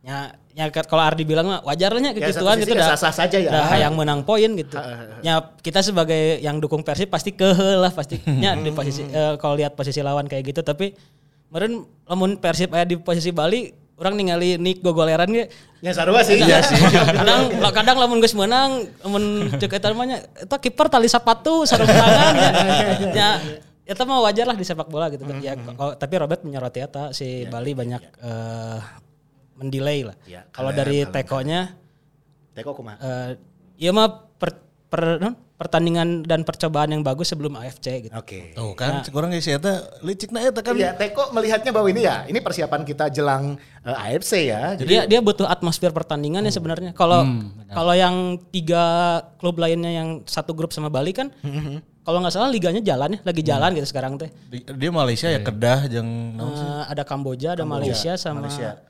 ya, 0.00 0.32
ya 0.56 0.64
kalau 0.72 1.04
Ardi 1.04 1.28
bilang 1.28 1.44
mah 1.44 1.60
wajar 1.60 1.92
lah 1.92 2.00
nya 2.00 2.16
Ya, 2.16 2.24
kegituan 2.24 2.56
satu 2.56 2.64
gitu 2.64 2.72
dah. 2.72 2.96
sah-sah 2.96 3.14
saja 3.14 3.36
ya. 3.36 3.52
Dah 3.52 3.76
yang 3.76 3.92
menang 3.92 4.24
poin 4.24 4.48
gitu. 4.56 4.80
Ya 5.20 5.44
kita 5.60 5.84
sebagai 5.84 6.40
yang 6.40 6.56
dukung 6.56 6.80
Persib 6.80 7.12
pasti 7.12 7.36
kehe 7.36 7.76
lah 7.76 7.92
pastinya 7.92 8.56
di 8.56 8.72
posisi 8.72 9.04
eh, 9.04 9.36
kalau 9.36 9.60
lihat 9.60 9.76
posisi 9.76 10.00
lawan 10.00 10.24
kayak 10.24 10.56
gitu 10.56 10.64
tapi 10.64 10.96
kemarin 11.50 11.72
lamun 12.06 12.38
Persib 12.38 12.70
aya 12.70 12.86
di 12.86 12.94
posisi 12.94 13.28
Bali 13.28 13.68
orang 13.98 14.14
ningali 14.14 14.54
Nick 14.56 14.80
gogoleran 14.80 15.28
ge 15.28 15.50
Ya 15.80 15.90
sarua 15.90 16.20
sih. 16.20 16.36
Iya 16.36 16.60
sih. 16.60 16.76
kadang 17.18 17.48
kadang 17.72 17.96
lamun 17.96 18.20
geus 18.20 18.36
menang, 18.36 18.84
lamun 19.00 19.48
cek 19.50 19.72
eta 19.72 19.90
mah 19.90 20.04
eta 20.12 20.56
kiper 20.56 20.86
tali 20.86 21.08
sepatu 21.08 21.64
sarung 21.64 21.88
tangan 21.88 22.34
ya. 22.36 22.50
Ya 23.10 23.30
eta 23.82 24.04
mah 24.04 24.20
wajar 24.20 24.44
lah 24.44 24.54
di 24.54 24.62
sepak 24.62 24.86
bola 24.86 25.08
gitu 25.08 25.24
kan. 25.24 25.40
Ya 25.40 25.56
kalau- 25.56 25.96
tapi 25.96 26.14
Robert 26.16 26.44
menyoroti 26.44 26.78
eta 26.78 27.10
si 27.10 27.48
Bali 27.48 27.72
banyak 27.72 27.96
eh, 27.98 28.78
mendelay 29.56 30.04
lah. 30.04 30.16
Ya, 30.24 30.44
Kalau 30.48 30.68
kalian- 30.68 30.78
dari 30.78 30.98
tekonya 31.06 31.60
Teko 32.52 32.72
kumaha? 32.72 32.96
eh 33.00 33.30
iya 33.78 33.90
mah 33.90 34.08
per- 34.36 34.60
per, 34.86 35.16
non, 35.16 35.32
pertandingan 35.60 36.24
dan 36.24 36.40
percobaan 36.40 36.88
yang 36.88 37.04
bagus 37.04 37.28
sebelum 37.28 37.52
AFC 37.52 38.08
gitu. 38.08 38.14
Oke. 38.16 38.56
Tuh 38.56 38.72
kan, 38.72 39.04
kurang 39.06 39.28
geus 39.28 39.44
eta 39.44 39.84
licik 40.00 40.32
na 40.32 40.40
eta 40.40 40.64
kan. 40.64 40.72
Iya, 40.72 40.96
Teko 40.96 41.28
melihatnya 41.30 41.68
bahwa 41.68 41.84
ini 41.86 42.00
ya, 42.00 42.24
ini 42.24 42.40
persiapan 42.40 42.80
kita 42.80 43.12
jelang 43.12 43.60
eh, 43.84 43.92
AFC 44.08 44.48
ya. 44.48 44.72
Jadi 44.74 44.88
Dia 44.88 45.02
dia 45.04 45.20
butuh 45.20 45.44
atmosfer 45.44 45.92
pertandingan 45.92 46.40
ya 46.40 46.50
sebenarnya. 46.50 46.96
Kalau 46.96 47.28
kalau 47.68 47.92
yang 47.92 48.16
tiga 48.48 48.84
klub 49.36 49.60
lainnya 49.60 49.92
yang 49.92 50.08
satu 50.24 50.56
grup 50.56 50.72
sama 50.72 50.88
Bali 50.88 51.12
kan, 51.12 51.28
kalau 52.00 52.18
nggak 52.18 52.32
salah 52.32 52.48
liganya 52.48 52.80
jalan 52.80 53.14
ya, 53.14 53.20
lagi 53.20 53.42
jalan 53.44 53.70
gitu 53.76 53.86
sekarang 53.86 54.16
teh. 54.16 54.32
Di- 54.48 54.64
Dia 54.64 54.90
Malaysia 54.90 55.28
ya 55.28 55.38
Kedah 55.38 55.84
jeung 55.86 56.08
naon 56.34 56.52
sih? 56.52 56.64
Eh, 56.64 56.84
ada 56.88 57.02
Kamboja, 57.04 57.52
ada 57.52 57.62
Malaysia 57.62 58.16
sama 58.16 58.48
Malaysia, 58.48 58.80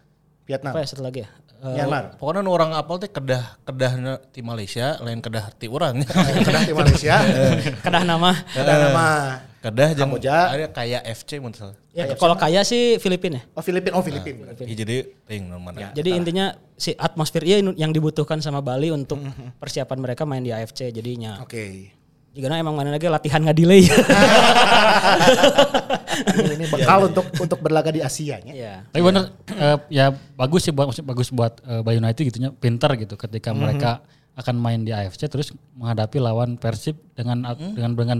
Vietnam, 0.50 0.74
apa 0.74 0.82
ya 0.82 0.86
satu 0.90 1.06
lagi 1.06 1.22
ya? 1.22 1.30
Eh, 1.62 1.74
Myanmar. 1.78 2.18
Pokoknya 2.18 2.40
nu 2.42 2.50
orang 2.50 2.74
apal 2.74 2.98
teh 2.98 3.06
Kedah 3.06 3.60
Kedah 3.62 4.18
ti 4.34 4.42
Malaysia, 4.42 4.98
lain 4.98 5.22
Kedah 5.22 5.54
ti 5.54 5.70
urang. 5.70 6.02
Kedah 6.46 6.62
di 6.66 6.74
Malaysia. 6.74 7.22
kedah 7.86 8.02
nama. 8.02 8.34
Ada 8.56 8.90
nama 8.90 9.06
Kedah 9.60 9.92
jeung 9.92 10.08
Kamboja. 10.08 10.56
ada 10.56 10.66
kayak 10.72 11.04
FC 11.20 11.36
mun 11.36 11.52
salah. 11.52 11.76
Ya, 11.92 12.08
kalau 12.16 12.32
kaya 12.34 12.64
sih 12.64 12.96
Filipina 12.96 13.38
ya. 13.38 13.42
Oh 13.52 13.60
Filipin, 13.60 13.92
oh 13.92 14.00
Filipin. 14.00 14.40
Ih, 14.64 14.72
jadi 14.72 14.96
ting 15.28 15.52
mana. 15.52 15.92
Jadi 15.92 16.10
intinya 16.16 16.56
si 16.80 16.96
atmosfer 16.96 17.44
iya 17.44 17.60
yang 17.60 17.92
dibutuhkan 17.92 18.40
sama 18.40 18.64
Bali 18.64 18.88
untuk 18.88 19.20
persiapan 19.60 19.98
mereka 20.00 20.24
main 20.24 20.40
di 20.40 20.48
AFC 20.50 20.88
jadinya. 20.90 21.44
Oke. 21.44 21.92
Jika 22.30 22.46
emang 22.54 22.78
mana 22.78 22.94
lagi 22.94 23.10
latihan 23.10 23.42
nggak 23.42 23.58
delay. 23.58 23.82
Ini, 26.20 26.52
ini 26.54 26.66
bekal 26.70 27.10
untuk 27.10 27.26
untuk 27.38 27.58
berlaga 27.58 27.90
di 27.90 28.00
Asia 28.04 28.38
nya. 28.38 28.52
Iya. 28.54 28.74
Tapi 28.92 29.02
bener 29.02 29.34
eh, 29.50 29.76
ya 29.90 30.06
bagus 30.38 30.68
sih 30.68 30.72
buat 30.74 30.90
maksud- 30.92 31.06
bagus 31.06 31.28
buat 31.34 31.58
eh, 31.64 31.80
Bali 31.82 31.98
United 31.98 32.22
gitunya 32.22 32.50
pinter 32.54 32.90
gitu 32.98 33.18
ketika 33.18 33.50
mereka 33.50 34.04
akan 34.38 34.56
main 34.56 34.80
di 34.86 34.94
AFC 34.94 35.26
terus 35.26 35.50
menghadapi 35.74 36.22
lawan 36.22 36.54
Persib 36.54 36.96
dengan 37.18 37.42
at- 37.50 37.58
dengan 37.58 37.98
dengan 37.98 38.18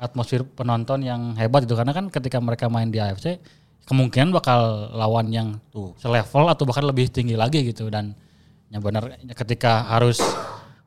atmosfer 0.00 0.44
penonton 0.44 1.04
yang 1.04 1.36
hebat 1.36 1.68
gitu. 1.68 1.76
Karena 1.76 1.92
kan 1.92 2.08
ketika 2.08 2.40
mereka 2.40 2.72
main 2.72 2.88
di 2.88 3.00
AFC 3.00 3.36
kemungkinan 3.84 4.32
bakal 4.32 4.90
lawan 4.96 5.28
yang 5.28 5.60
selevel 6.00 6.48
atau 6.48 6.64
bahkan 6.64 6.88
lebih 6.88 7.12
tinggi 7.12 7.36
lagi 7.36 7.68
gitu. 7.68 7.92
Dan 7.92 8.16
yang 8.72 8.80
benar 8.80 9.12
ketika 9.36 9.84
harus 9.92 10.18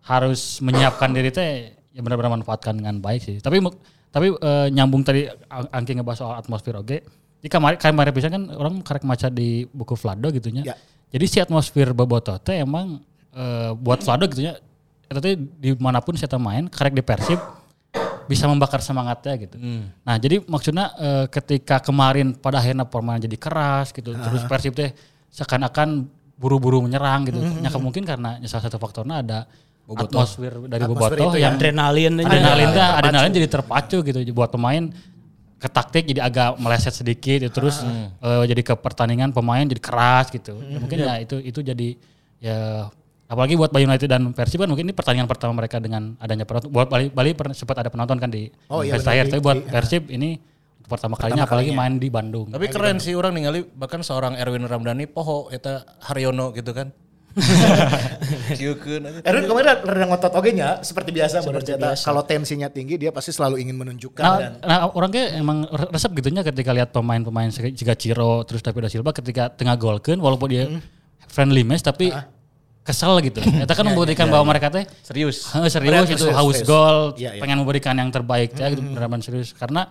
harus 0.01 0.57
menyiapkan 0.65 1.13
diri 1.13 1.29
teh 1.29 1.78
ya 1.93 2.01
benar-benar 2.05 2.41
manfaatkan 2.41 2.77
dengan 2.77 3.01
baik 3.01 3.21
sih. 3.23 3.37
Tapi 3.41 3.61
tapi 4.09 4.33
eh, 4.33 4.67
nyambung 4.73 5.05
tadi 5.05 5.29
Ang- 5.29 5.69
Angki 5.69 5.93
ngebahas 5.97 6.17
soal 6.21 6.35
atmosfer 6.37 6.73
oke. 6.77 6.97
Di 7.39 7.47
kamar 7.47 7.79
kamar 7.79 8.11
bisa 8.11 8.27
kan 8.27 8.51
orang 8.51 8.83
karek 8.83 9.07
maca 9.07 9.31
di 9.31 9.63
buku 9.69 9.95
Vlado 9.95 10.27
gitunya. 10.33 10.63
Ya. 10.65 10.75
Jadi 11.09 11.25
si 11.25 11.37
atmosfer 11.41 11.93
Boboto 11.93 12.35
teh 12.41 12.61
emang 12.61 13.01
eh, 13.33 13.71
buat 13.77 14.01
Vlado 14.03 14.27
gitunya. 14.27 14.57
Itu 15.09 15.19
teh 15.21 15.33
di 15.37 15.73
mana 15.77 16.01
pun 16.03 16.13
saya 16.17 16.37
main 16.37 16.69
karek 16.69 16.93
di 16.93 17.01
Persib 17.05 17.39
bisa 18.29 18.45
membakar 18.45 18.77
semangatnya 18.77 19.33
gitu. 19.41 19.57
Nah 20.05 20.15
jadi 20.21 20.45
maksudnya 20.45 20.93
eh, 21.01 21.25
ketika 21.33 21.81
kemarin 21.81 22.37
pada 22.37 22.61
akhirnya 22.61 22.85
permainan 22.85 23.25
jadi 23.25 23.37
keras 23.41 23.89
gitu, 23.89 24.13
terus 24.13 24.45
Persib 24.45 24.77
teh 24.77 24.93
seakan-akan 25.33 26.05
buru-buru 26.37 26.85
menyerang 26.85 27.25
gitu. 27.25 27.41
Ya 27.41 27.73
mungkin 27.81 28.05
karena 28.05 28.37
salah 28.45 28.69
satu 28.69 28.77
faktornya 28.77 29.25
ada 29.25 29.39
atmosfer 29.91 30.53
dari 30.65 30.81
Atmosfer 30.81 31.09
Bobotoh 31.11 31.29
itu 31.29 31.37
ya. 31.37 31.43
yang 31.45 31.55
Adrenalin 31.55 32.13
aja. 32.15 32.27
adrenalin 32.27 32.67
teh 32.67 32.75
Terpacu. 32.75 32.97
adrenalin 32.99 33.31
jadi 33.31 33.47
terpacu 33.47 33.97
gitu 34.03 34.19
buat 34.31 34.49
pemain 34.49 34.83
ke 35.55 35.67
taktik 35.67 36.03
jadi 36.05 36.21
agak 36.21 36.55
meleset 36.55 36.93
sedikit 36.93 37.39
ya, 37.41 37.49
terus 37.49 37.83
eh, 37.83 38.43
jadi 38.47 38.61
ke 38.61 38.73
pertandingan 38.75 39.29
pemain 39.29 39.59
jadi 39.61 39.79
keras 39.79 40.29
gitu. 40.29 40.55
Ya, 40.57 40.77
mungkin 40.77 40.97
ya 40.97 41.13
itu 41.19 41.35
itu 41.37 41.59
jadi 41.59 41.99
ya 42.39 42.87
apalagi 43.27 43.53
buat 43.53 43.67
Bali 43.67 43.83
United 43.83 44.07
dan 44.07 44.23
Persib 44.31 44.57
kan 44.57 44.65
mungkin 44.65 44.87
ini 44.87 44.95
pertandingan 44.95 45.27
pertama 45.27 45.51
mereka 45.53 45.77
dengan 45.77 46.15
adanya 46.17 46.47
penonton. 46.47 46.71
Buat 46.71 46.87
Bali 46.87 47.11
Bali 47.11 47.29
sempat 47.51 47.75
ada 47.77 47.91
penonton 47.91 48.15
kan 48.15 48.27
di 48.27 48.47
Oh, 48.67 48.81
iya, 48.81 48.95
terakhir. 48.95 49.29
Tapi 49.29 49.41
buat 49.43 49.57
di- 49.57 49.67
Persib 49.67 50.07
ini 50.07 50.39
untuk 50.79 50.89
pertama 50.89 51.19
kalinya 51.19 51.43
apalagi 51.43 51.75
main 51.75 51.99
di 51.99 52.07
Bandung. 52.07 52.47
Tapi 52.47 52.65
keren 52.71 52.97
sih 52.97 53.11
orang 53.11 53.35
ningali 53.35 53.67
bahkan 53.67 53.99
seorang 53.99 54.33
Erwin 54.33 54.63
Ramdhani 54.63 55.05
poho 55.05 55.51
eta 55.51 55.83
Haryono 55.99 56.55
gitu 56.55 56.71
kan. 56.71 56.95
Erwin 59.27 59.45
kemarin 59.45 59.67
rada 59.85 60.05
ngotot. 60.09 60.33
Oge 60.35 60.51
nya 60.55 60.81
seperti 60.81 61.09
biasa 61.13 61.41
cerita. 61.41 61.93
Kalau 61.95 62.21
tensinya 62.25 62.67
tinggi 62.67 62.97
dia 62.97 63.13
pasti 63.13 63.31
selalu 63.31 63.61
ingin 63.61 63.75
menunjukkan 63.77 64.23
Nah, 64.23 64.37
dan 64.39 64.51
nah 64.63 64.77
orang 64.91 65.09
kayak 65.13 65.29
emang 65.37 65.57
re- 65.69 65.89
resep 65.93 66.11
gitunya 66.17 66.41
ketika 66.43 66.71
lihat 66.73 66.89
pemain-pemain 66.91 67.49
jika 67.53 67.93
Ciro 67.95 68.43
terus 68.43 68.61
David 68.65 68.87
da 68.87 68.89
Silva 68.91 69.11
ketika 69.13 69.53
tengah 69.53 69.75
golkeun 69.77 70.19
walaupun 70.19 70.47
dia 70.49 70.65
friendly 71.29 71.61
match 71.63 71.85
tapi 71.85 72.09
kesel 72.83 73.21
gitu. 73.21 73.39
Eta 73.63 73.77
kan 73.77 73.85
membuktikan 73.85 74.25
bahwa 74.27 74.49
mereka 74.49 74.73
teh 74.73 74.83
Serius. 75.05 75.53
Heeh, 75.53 75.69
serius 75.69 76.09
itu 76.09 76.25
serius, 76.25 76.35
haus 76.35 76.59
gol, 76.65 77.13
Iya, 77.15 77.37
iya. 77.37 77.41
pengen 77.41 77.61
memberikan 77.61 77.93
yang 77.93 78.09
terbaik 78.09 78.57
ya 78.57 78.73
gitu 78.73 78.81
beneran 78.81 79.21
serius. 79.21 79.53
Karena 79.53 79.85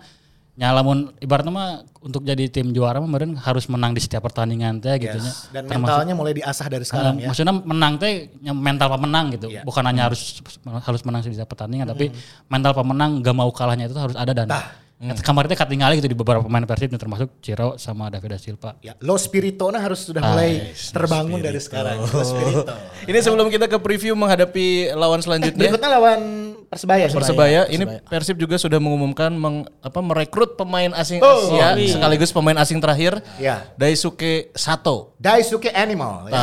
nyalamun 0.59 1.15
ibaratnya 1.23 1.53
mah 1.55 1.69
untuk 2.03 2.27
jadi 2.27 2.51
tim 2.51 2.75
juara 2.75 2.99
mah 2.99 3.07
meureun 3.07 3.39
harus 3.39 3.63
menang 3.71 3.95
di 3.95 4.03
setiap 4.03 4.27
pertandingan 4.27 4.83
teh 4.83 4.91
gitu 4.99 5.15
nya. 5.15 5.31
dan 5.55 5.63
Termasuk- 5.63 5.79
mentalnya 5.87 6.13
mulai 6.13 6.35
diasah 6.35 6.67
dari 6.67 6.83
sekarang 6.83 7.15
Nah, 7.15 7.23
ya. 7.23 7.27
Maksudnya 7.31 7.55
menang 7.55 7.93
teh 7.95 8.27
mental 8.43 8.87
pemenang 8.91 9.25
gitu. 9.31 9.47
Iya. 9.47 9.63
Bukan 9.63 9.83
hanya 9.87 10.11
harus 10.11 10.43
harus 10.83 11.01
menang 11.07 11.23
di 11.23 11.31
setiap 11.31 11.47
pertandingan 11.47 11.87
tapi 11.87 12.11
mental 12.45 12.75
pemenang 12.75 13.23
gak 13.23 13.35
mau 13.35 13.47
kalahnya 13.55 13.87
itu 13.87 13.95
harus 13.95 14.19
ada 14.19 14.35
dan 14.35 14.51
kemarin 14.99 15.47
teh 15.47 15.55
ketinggalan 15.55 15.95
gitu 15.95 16.11
di 16.11 16.17
beberapa 16.17 16.43
pemain 16.43 16.67
Persib 16.67 16.91
termasuk 16.91 17.39
Ciro 17.39 17.79
sama 17.79 18.11
David 18.11 18.35
da 18.35 18.39
Silva. 18.39 18.75
Ya, 18.83 18.99
lo 18.99 19.15
spiritona 19.15 19.79
harus 19.79 20.03
sudah 20.03 20.19
mulai 20.19 20.75
terbangun 20.75 21.39
dari 21.39 21.55
sekarang. 21.55 22.03
Lo 22.03 22.19
spirito. 22.19 22.67
Ini 23.09 23.19
sebelum 23.23 23.47
kita 23.47 23.71
ke 23.71 23.79
preview 23.79 24.11
menghadapi 24.19 24.91
lawan 24.91 25.23
selanjutnya 25.23 25.71
Berikutnya 25.71 25.89
lawan 25.95 26.21
Persebaya. 26.69 27.09
Persebaya, 27.09 27.61
ini 27.65 27.81
Persib 28.05 28.37
juga 28.37 28.59
sudah 28.59 28.77
mengumumkan 28.77 29.33
meng, 29.33 29.65
apa 29.81 30.05
merekrut 30.05 30.53
pemain 30.53 30.93
asing 30.93 31.17
Oh, 31.17 31.49
Asia 31.49 31.73
sekaligus 31.97 32.29
pemain 32.29 32.59
asing 32.61 32.77
terakhir 32.77 33.23
Ya. 33.41 33.71
Daisuke 33.73 34.53
Sato. 34.53 35.15
Daisuke 35.17 35.73
Animal. 35.73 36.29
Ya. 36.29 36.37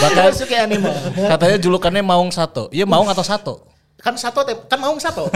Bahkan 0.00 0.16
Daisuke 0.24 0.56
Animal. 0.56 0.94
katanya 1.12 1.56
julukannya 1.58 2.00
Maung 2.06 2.30
Sato. 2.32 2.70
Iya 2.70 2.86
Maung 2.86 3.10
atau 3.10 3.20
Sato? 3.20 3.54
Kan 4.00 4.14
satu 4.14 4.40
teh- 4.42 4.64
kan 4.64 4.76
mau 4.76 4.96
satu. 4.96 5.28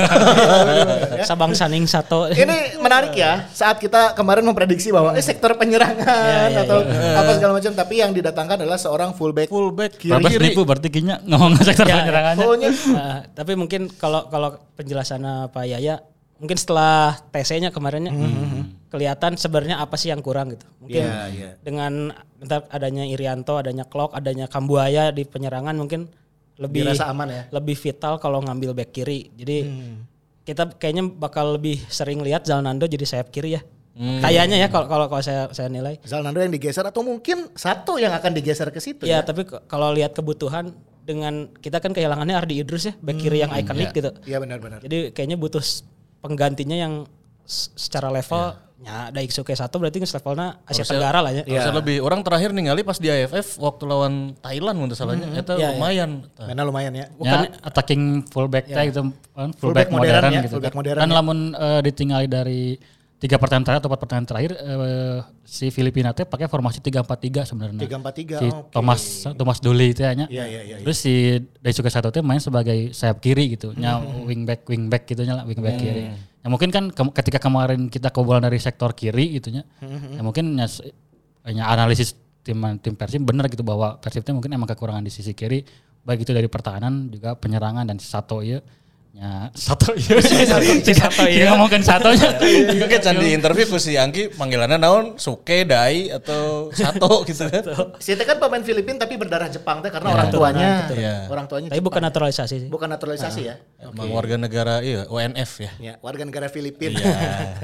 Sabang 1.28 1.52
Saning 1.52 1.84
satu. 1.84 2.28
Ini 2.28 2.78
menarik 2.78 3.12
ya 3.12 3.46
saat 3.48 3.76
kita 3.76 4.12
kemarin 4.12 4.42
memprediksi 4.42 4.88
bahwa 4.88 5.12
eh, 5.12 5.20
sektor 5.20 5.52
penyerangan 5.54 6.48
atau 6.56 6.80
apa 6.82 7.30
segala 7.32 7.52
macam 7.54 7.72
tapi 7.72 7.94
yang 7.96 8.10
didatangkan 8.10 8.58
adalah 8.58 8.76
seorang 8.76 9.12
fullback 9.12 9.48
Fullback 9.48 10.00
Babas 10.02 10.30
kiri. 10.30 10.44
nipu 10.50 10.62
berarti 10.62 10.88
kinya 10.88 11.20
ngomong 11.22 11.60
sektor 11.60 11.84
Ya, 11.84 12.00
penyerangannya. 12.00 12.46
Nah, 12.90 13.18
tapi 13.30 13.52
mungkin 13.54 13.92
kalau 13.92 14.26
kalau 14.26 14.56
penjelasannya 14.74 15.48
Pak 15.48 15.64
Yaya 15.66 16.00
mungkin 16.34 16.56
setelah 16.56 17.14
TC-nya 17.30 17.70
kemarinnya 17.70 18.10
kelihatan 18.88 19.34
sebenarnya 19.34 19.78
apa 19.78 19.94
sih 19.94 20.08
yang 20.08 20.20
kurang 20.20 20.52
gitu. 20.52 20.66
Mungkin 20.78 21.02
Iya, 21.02 21.20
iya. 21.30 21.50
dengan 21.60 22.10
adanya 22.68 23.04
Irianto, 23.04 23.56
adanya 23.56 23.84
Klok, 23.84 24.12
adanya 24.12 24.46
Kambuaya 24.46 25.10
di 25.10 25.22
penyerangan 25.22 25.74
mungkin 25.74 26.08
lebih 26.58 26.86
Dirasa 26.86 27.10
aman 27.10 27.28
ya? 27.30 27.42
Lebih 27.50 27.76
vital 27.78 28.18
kalau 28.22 28.38
ngambil 28.42 28.74
back 28.76 28.90
kiri. 28.94 29.30
Jadi 29.34 29.58
kita 30.44 30.76
kayaknya 30.76 31.08
bakal 31.08 31.56
lebih 31.56 31.80
sering 31.88 32.20
lihat 32.20 32.44
Zalnando 32.46 32.84
jadi 32.84 33.02
sayap 33.02 33.32
kiri 33.32 33.58
ya. 33.58 33.62
Kayaknya 33.94 34.58
ya 34.58 34.68
kalau 34.74 35.06
kalau 35.06 35.22
saya 35.22 35.46
saya 35.54 35.70
nilai. 35.70 36.02
Zalnando 36.02 36.42
yang 36.42 36.50
digeser 36.50 36.82
atau 36.82 37.06
mungkin 37.06 37.54
satu 37.54 37.94
yang 38.02 38.10
akan 38.10 38.34
digeser 38.34 38.68
ke 38.74 38.82
situ 38.82 39.06
Ya, 39.06 39.22
ya. 39.22 39.26
tapi 39.26 39.46
kalau 39.46 39.94
lihat 39.94 40.18
kebutuhan 40.18 40.74
dengan 41.06 41.46
kita 41.62 41.78
kan 41.78 41.94
kehilangannya 41.94 42.34
Ardi 42.34 42.58
Idrus 42.58 42.90
ya, 42.90 42.94
back 42.98 43.22
kiri 43.22 43.46
yang 43.46 43.54
ikonik 43.54 43.94
gitu. 43.94 44.10
Iya 44.26 44.42
benar-benar. 44.42 44.82
Jadi 44.82 45.14
kayaknya 45.14 45.38
butuh 45.38 45.62
penggantinya 46.18 46.74
yang 46.74 47.06
secara 47.46 48.10
level 48.10 48.42
ya 48.50 48.73
Daisuke 48.84 49.56
satu 49.56 49.80
berarti 49.80 49.98
nge 49.98 50.12
levelnya 50.12 50.60
Asia 50.68 50.84
Tenggara 50.84 51.24
lah 51.24 51.32
ya. 51.32 51.42
Harusnya 51.42 51.74
lebih. 51.74 51.96
Orang 52.04 52.20
terakhir 52.20 52.52
ningali 52.52 52.84
pas 52.84 53.00
di 53.00 53.08
AFF 53.08 53.56
waktu 53.58 53.82
lawan 53.88 54.36
Thailand 54.38 54.76
mun 54.76 54.88
salahnya. 54.92 55.26
Eta 55.32 55.56
Iya, 55.56 55.58
iya. 55.58 55.68
lumayan. 55.76 56.10
Mainnya 56.38 56.64
lumayan 56.64 56.92
ya. 56.92 57.06
Ya, 57.18 57.48
attacking 57.64 58.28
fullback 58.28 58.68
teh 58.68 58.92
gitu, 58.92 59.10
kan, 59.32 59.50
Fullback 59.56 59.88
fullback, 59.88 59.88
modern 59.90 60.12
modern, 60.12 60.32
ya, 60.32 60.40
gitu. 60.44 60.52
fullback 60.60 60.72
kan. 60.72 60.78
modern 60.78 60.98
Dan 61.00 61.08
ya. 61.10 61.14
lamun 61.16 61.38
eh, 61.56 61.80
ditinggali 61.80 62.26
dari 62.28 62.62
tiga 63.24 63.40
pertandingan 63.40 63.64
terakhir 63.64 63.80
atau 63.80 63.88
empat 63.88 64.00
pertandingan 64.04 64.28
terakhir 64.28 64.52
eh, 64.52 65.18
si 65.48 65.72
Filipina 65.72 66.12
teh 66.12 66.28
pakai 66.28 66.44
formasi 66.44 66.84
3-4-3 66.84 67.48
sebenarnya. 67.48 67.80
3-4-3, 67.80 68.36
Si 68.36 68.46
oke. 68.52 68.68
Thomas 68.68 69.00
Thomas 69.32 69.58
Duli 69.64 69.96
teh 69.96 70.04
nya. 70.12 70.28
Iya, 70.28 70.44
iya, 70.44 70.60
iya, 70.62 70.76
Terus 70.84 70.98
si 71.00 71.14
Daisuke 71.58 71.88
Sato 71.88 72.12
teh 72.12 72.20
main 72.20 72.36
sebagai 72.36 72.92
sayap 72.92 73.24
kiri 73.24 73.56
gitu, 73.56 73.72
nya 73.72 73.96
wingback 74.28 74.68
wingback 74.68 75.08
gitu 75.08 75.24
nya 75.24 75.40
lah, 75.40 75.44
wingback 75.48 75.80
kiri. 75.80 76.12
Ya 76.44 76.52
mungkin 76.52 76.68
kan 76.68 76.92
ke- 76.92 77.14
ketika 77.24 77.40
kemarin 77.40 77.88
kita 77.88 78.12
kebobolan 78.12 78.44
dari 78.44 78.60
sektor 78.60 78.92
kiri 78.92 79.40
gitu 79.40 79.48
nya. 79.48 79.64
Ya 80.12 80.20
mungkin 80.20 80.52
nya 80.52 81.64
analisis 81.64 82.12
tim 82.44 82.60
tim 82.78 82.92
Persib 82.92 83.24
benar 83.24 83.48
gitu 83.48 83.64
bahwa 83.64 83.96
Persib 83.96 84.20
mungkin 84.28 84.52
emang 84.52 84.68
kekurangan 84.68 85.00
di 85.00 85.08
sisi 85.08 85.32
kiri 85.32 85.64
baik 86.04 86.28
itu 86.28 86.36
dari 86.36 86.52
pertahanan 86.52 87.08
juga 87.08 87.32
penyerangan 87.32 87.88
dan 87.88 87.96
si 87.96 88.04
Sato 88.04 88.44
ya 88.44 88.60
Ya, 89.14 89.46
satu 89.54 89.94
iya 89.94 90.18
sih. 90.18 90.42
Si 90.82 90.90
Sato, 90.90 91.22
Iya 91.22 91.46
iya. 91.46 91.54
ngomongin 91.54 91.86
satunya. 91.86 92.34
Itu 92.66 92.82
kan 92.82 92.98
can 92.98 93.16
di 93.22 93.30
interview 93.30 93.70
ku 93.70 93.78
si 93.78 93.94
Angki 93.94 94.34
panggilannya 94.34 94.74
naon 94.74 95.14
Suke, 95.22 95.62
Dai 95.62 96.10
atau 96.10 96.74
Sato 96.74 97.22
gitu 97.22 97.46
kan. 97.46 97.62
Si 98.02 98.10
teh 98.10 98.26
kan 98.26 98.42
pemain 98.42 98.58
Filipina 98.60 98.98
tapi 98.98 99.14
berdarah 99.14 99.46
Jepang 99.46 99.86
teh 99.86 99.94
karena 99.94 100.10
Ya, 100.10 100.14
orang 100.18 100.28
tuanya. 100.34 100.68
Iya. 100.90 101.16
Orang 101.30 101.46
tuanya 101.46 101.70
Tapi 101.70 101.78
bukan 101.78 102.02
naturalisasi 102.02 102.66
sih. 102.66 102.68
bukan 102.68 102.90
naturalisasi 102.90 103.40
ya. 103.46 103.54
Emang 103.78 104.10
warga 104.10 104.34
negara 104.34 104.82
iya 104.82 105.06
UNF 105.06 105.62
ya. 105.62 105.70
Ya, 105.78 105.94
warga 106.02 106.26
negara 106.26 106.50
Filipina. 106.50 106.98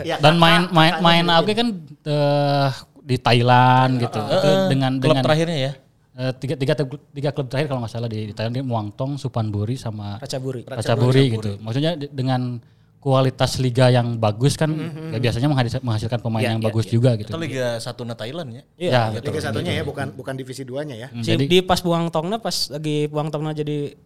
Ya, 0.06 0.16
Dan 0.22 0.38
main 0.38 0.70
main 0.70 1.02
main. 1.02 1.26
Oke 1.42 1.58
kan 1.58 1.66
eh, 2.06 2.68
di 3.02 3.18
Thailand 3.18 3.98
gitu. 3.98 4.22
Itu 4.22 4.50
dengan 4.70 5.02
Klub 5.02 5.18
dengan 5.18 5.22
terakhirnya 5.26 5.58
ya. 5.58 5.72
Eh, 6.20 6.32
tiga, 6.36 6.54
tiga 6.54 6.74
tiga 7.10 7.30
klub 7.32 7.48
terakhir 7.48 7.66
kalau 7.66 7.80
nggak 7.80 7.90
salah 7.90 8.06
di, 8.06 8.28
di 8.28 8.32
Thailand 8.32 8.54
di 8.54 8.62
Muangtong, 8.62 9.16
Supanburi 9.16 9.74
sama 9.74 10.20
Racaburi. 10.20 10.62
Racaburi 10.62 11.24
gitu. 11.32 11.56
Maksudnya 11.58 11.96
dengan 11.96 12.60
kualitas 13.00 13.56
liga 13.56 13.88
yang 13.88 14.20
bagus 14.20 14.60
kan 14.60 14.68
ya 15.08 15.16
biasanya 15.16 15.48
menghasil- 15.48 15.80
menghasilkan 15.80 16.20
pemain 16.20 16.44
Ya, 16.44 16.52
yang 16.52 16.60
ya, 16.60 16.66
bagus 16.68 16.84
ya. 16.84 16.92
juga 16.92 17.16
gitu. 17.16 17.32
Itu 17.32 17.40
Liga 17.40 17.80
1 17.80 18.04
na 18.04 18.12
Thailand 18.12 18.48
ya. 18.52 18.62
Iya. 18.76 18.90
Ya, 19.10 19.18
Liga 19.18 19.40
satunya 19.40 19.72
ya, 19.72 19.82
bukan 19.82 20.12
bukan 20.12 20.36
divisi 20.36 20.62
duanya 20.62 20.92
ya. 20.94 21.08
Hmm, 21.08 21.24
Si 21.24 21.32
jadi- 21.32 21.48
di 21.48 21.58
pas 21.64 21.80
buang 21.80 22.12
tongna 22.12 22.36
pas 22.36 22.52
lagi 22.68 23.08
buang 23.08 23.32
tongna 23.32 23.56
jadi 23.56 23.96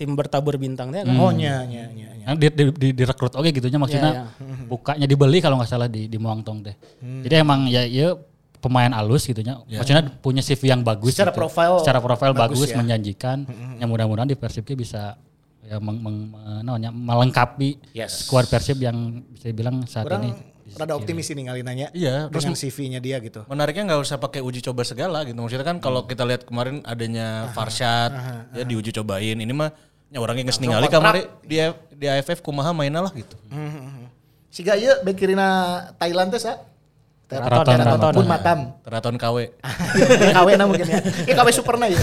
tim 0.00 0.16
bertabur 0.16 0.56
bintang 0.56 0.88
teh 0.88 1.04
kan. 1.04 1.12
Oh 1.12 1.28
nya 1.28 1.66
nya 1.66 1.92
nya. 1.92 2.08
di, 2.32 2.48
di, 2.48 2.64
di, 2.72 2.88
direkrut 2.94 3.32
oke 3.34 3.48
gitunya 3.50 3.76
maksudnya 3.76 4.12
Iya, 4.14 4.24
bukanya 4.64 5.04
dibeli 5.04 5.40
kalau 5.40 5.56
nggak 5.56 5.68
salah 5.68 5.88
di 5.88 6.08
di 6.08 6.16
Muangtong 6.16 6.58
teh. 6.62 6.72
Jadi 7.02 7.34
emang 7.36 7.68
ya 7.68 7.84
ya 7.84 8.16
pemain 8.58 8.90
alus 8.90 9.24
gitunya. 9.24 9.58
Maksudnya 9.64 10.04
punya 10.18 10.40
CV 10.40 10.68
yang 10.68 10.82
bagus 10.82 11.14
Secara 11.14 11.30
gitu. 11.30 11.40
profil 11.40 11.72
secara 11.80 11.98
profil 11.98 12.32
bagus 12.32 12.58
bagus, 12.58 12.68
ya. 12.70 12.76
menjanjikan. 12.76 13.46
Yang 13.78 13.88
mudah-mudahan 13.88 14.26
di 14.26 14.34
Persibnya 14.34 14.74
bisa 14.74 15.02
ya 15.60 15.76
meng, 15.78 15.98
meng- 15.98 16.28
me- 16.28 16.62
namanya, 16.62 16.88
melengkapi 16.88 17.92
Yes. 17.92 18.24
skuad 18.24 18.46
Persib 18.46 18.78
yang 18.78 18.96
bisa 19.28 19.48
dibilang 19.48 19.84
saat 19.84 20.04
Orang 20.04 20.24
ini. 20.24 20.32
rada 20.68 20.94
optimis 20.94 21.28
ini 21.28 21.44
kali 21.44 21.60
nanya. 21.60 21.88
Iya, 21.92 22.28
terus 22.28 22.44
dengan 22.44 22.58
CV-nya 22.58 23.00
dia 23.00 23.16
gitu. 23.18 23.40
Menariknya 23.46 23.88
nggak 23.88 24.00
usah 24.00 24.16
pakai 24.16 24.40
uji 24.40 24.60
coba 24.60 24.84
segala 24.84 25.24
gitu. 25.24 25.34
Maksudnya 25.34 25.64
kan 25.64 25.76
kalau 25.78 26.04
kita 26.04 26.22
lihat 26.22 26.44
kemarin 26.44 26.84
adanya 26.84 27.48
Farshad 27.52 28.12
ya 28.52 28.64
diuji 28.64 28.92
cobain. 28.92 29.32
Ini 29.34 29.48
mah 29.48 29.72
ya 30.08 30.20
orangnya 30.20 30.48
nggak 30.48 30.60
ningali 30.60 30.86
kamari 30.86 31.24
di 31.40 31.56
di 31.92 32.06
AFF 32.06 32.40
kumaha 32.40 32.72
mainnya 32.72 33.00
lah 33.00 33.12
gitu. 33.12 33.32
Si 34.48 34.60
Gaya 34.60 35.00
bek 35.00 35.16
kirina 35.16 35.48
Thailand 35.96 36.32
teh 36.32 36.40
sa. 36.40 36.60
Teraton, 37.28 37.60
Teraton, 37.60 37.76
Teraton. 38.00 38.12
pun 38.16 38.24
matam. 38.24 38.58
Teraton 38.80 39.14
KW. 39.14 39.36
KW 40.32 40.48
na 40.56 40.64
mungkin 40.64 40.86
ya. 40.88 40.96
Ya 41.28 41.34
KW 41.36 41.48
superna 41.52 41.84
ya. 41.84 42.00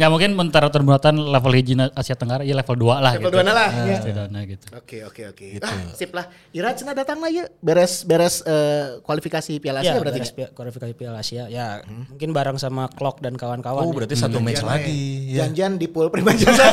ya 0.00 0.08
mungkin 0.08 0.32
mentara 0.32 0.72
terbuatan 0.72 1.20
level 1.20 1.52
hiji 1.52 1.76
Asia 1.92 2.16
Tenggara 2.16 2.40
ya 2.42 2.56
level 2.56 2.72
2 2.72 2.96
lah 2.96 3.12
Level 3.12 3.28
gitu. 3.28 3.36
dua 3.36 3.44
na 3.44 3.52
lah, 3.52 3.68
Nah, 3.68 3.84
ya. 3.84 3.96
setidaknya 4.00 4.40
gitu. 4.48 4.64
Oke 4.72 4.98
oke 5.04 5.22
oke. 5.28 5.46
Ah, 5.60 5.92
sip 5.92 6.10
lah. 6.10 6.32
Ira 6.50 6.72
cenah 6.72 6.96
datang 6.96 7.20
lah 7.20 7.28
ya. 7.28 7.44
Beres 7.60 8.02
beres 8.02 8.40
eh, 8.42 9.04
kualifikasi 9.04 9.52
Piala 9.58 9.84
Ya, 9.84 9.92
Asia 9.92 10.00
berarti. 10.00 10.16
beres 10.16 10.32
pi- 10.32 10.48
kualifikasi 10.50 10.92
Piala 10.96 11.20
Asia. 11.20 11.44
Ya, 11.46 11.84
mungkin 12.08 12.32
bareng 12.32 12.56
sama 12.56 12.88
Clock 12.88 13.20
dan 13.20 13.36
kawan-kawan. 13.36 13.84
Oh 13.84 13.92
ya. 13.92 13.96
berarti 14.00 14.16
satu 14.16 14.40
match 14.40 14.64
lagi. 14.64 15.28
Ya. 15.28 15.44
Janjian 15.44 15.76
di 15.76 15.86
pool 15.86 16.08
prima 16.08 16.32
jasa. 16.32 16.72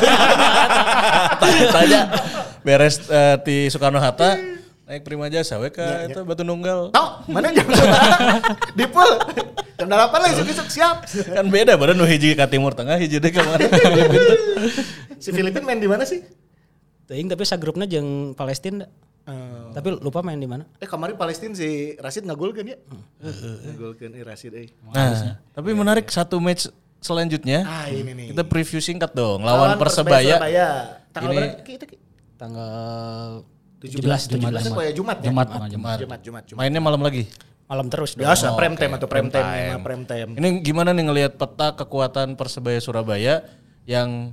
Tanya 1.72 2.00
beres 2.64 3.04
eh, 3.06 3.36
di 3.44 3.56
Soekarno 3.68 4.00
Hatta 4.00 4.34
naik 4.86 5.02
prima 5.02 5.26
jasa 5.26 5.58
we 5.58 5.68
ka 5.68 6.06
itu 6.06 6.22
batu 6.22 6.40
nunggal. 6.40 6.90
Tau, 6.90 7.26
mana 7.26 7.50
jam? 7.50 7.66
Di 8.78 8.86
pool. 8.86 9.10
Jam 9.76 9.86
8 9.86 9.92
lah 9.92 10.30
isuk-isuk 10.30 10.68
siap. 10.68 11.04
Kan 11.28 11.50
beda 11.50 11.74
badan 11.74 11.94
nu 11.94 12.06
hiji 12.06 12.32
ka 12.32 12.46
timur 12.46 12.70
tengah 12.72 12.94
hiji 12.94 13.18
deh 13.18 13.28
ke 13.28 13.40
mana. 13.40 13.66
Si 15.16 15.32
Filipin 15.32 15.64
main 15.64 15.76
di 15.76 15.88
mana 15.88 16.04
sih? 16.04 16.20
Teuing 17.04 17.26
tapi 17.26 17.42
sagrupna 17.42 17.82
jeung 17.84 18.32
Palestina. 18.32 18.84
Eh, 19.26 19.74
Tapi 19.74 19.98
lupa 19.98 20.22
main 20.22 20.36
di 20.36 20.46
mana. 20.46 20.62
eh 20.76 20.86
kemarin 20.86 21.18
Palestina 21.18 21.50
si 21.50 21.98
Rashid 21.98 22.22
ngagolkeun 22.22 22.68
ya? 22.68 22.78
Ngagolkeun 23.18 24.12
eh 24.12 24.22
Rashid 24.22 24.52
eh. 24.54 24.70
Nah, 24.86 25.34
tapi 25.50 25.74
menarik 25.74 26.06
satu 26.06 26.38
match 26.38 26.70
selanjutnya. 27.00 27.66
Ah 27.66 27.88
ini 27.88 28.12
nih. 28.12 28.26
Kita 28.30 28.44
preview 28.44 28.78
singkat 28.78 29.10
dong 29.12 29.42
lawan, 29.42 29.74
Persebaya. 29.74 30.38
Persebaya. 30.38 30.68
Tanggal 31.10 31.26
Ini- 31.26 31.38
berapa? 31.42 31.64
Kita 31.64 31.84
Tanggal 32.36 33.30
17 33.88 34.02
17 34.02 34.36
Jumat. 34.36 34.60
itu 34.60 34.70
ya 34.76 34.92
Jumat 34.92 35.16
ya? 35.16 35.24
Jumat, 35.24 35.46
Jumat, 35.46 35.68
Jumat. 35.68 35.96
Jumat, 35.96 36.20
Jumat, 36.20 36.42
Jumat. 36.44 36.58
Mainnya 36.58 36.80
malam 36.80 37.00
lagi. 37.00 37.24
malam 37.66 37.86
terus 37.86 38.14
dong. 38.14 38.22
Biasa 38.22 38.50
Oh, 38.50 38.54
prime 38.54 38.74
time 38.74 38.94
atau 38.94 39.06
Prime 39.06 39.26
time, 39.26 39.82
prime 39.82 40.04
time. 40.04 40.28
Ini 40.34 40.48
gimana 40.60 40.90
nih 40.90 41.02
ngelihat 41.02 41.32
peta 41.34 41.74
kekuatan 41.74 42.34
Persebaya 42.34 42.78
Surabaya 42.78 43.42
yang 43.82 44.30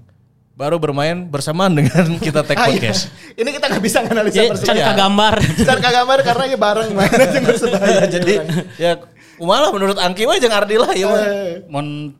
baru 0.53 0.77
bermain 0.77 1.25
bersamaan 1.25 1.73
dengan 1.81 2.21
kita 2.21 2.45
take 2.45 2.61
Ah, 2.61 2.69
iya. 2.69 2.77
podcast. 2.77 3.09
Ini 3.33 3.49
kita 3.49 3.65
nggak 3.67 3.81
bisa 3.81 4.05
analisa 4.05 4.37
Ya, 4.37 4.53
Persebaya. 4.53 4.69
can 4.69 4.77
Iya. 4.77 4.85
kagambar. 4.87 5.33
Secara 5.41 5.79
kagambar 5.81 6.17
karena 6.21 6.43
ya 6.45 6.57
bareng 6.57 6.89
main 6.93 7.09
aja 7.09 7.39
Persebaya. 7.49 8.01
Jadi 8.05 8.33
ya 8.77 8.91
malah 9.41 9.73
menurut 9.73 9.97
Angki 9.97 10.29
mah 10.29 10.37
jeung 10.37 10.53
Ardi 10.53 10.75
lah 10.77 10.93
ya 10.93 11.05
mah. 11.09 11.25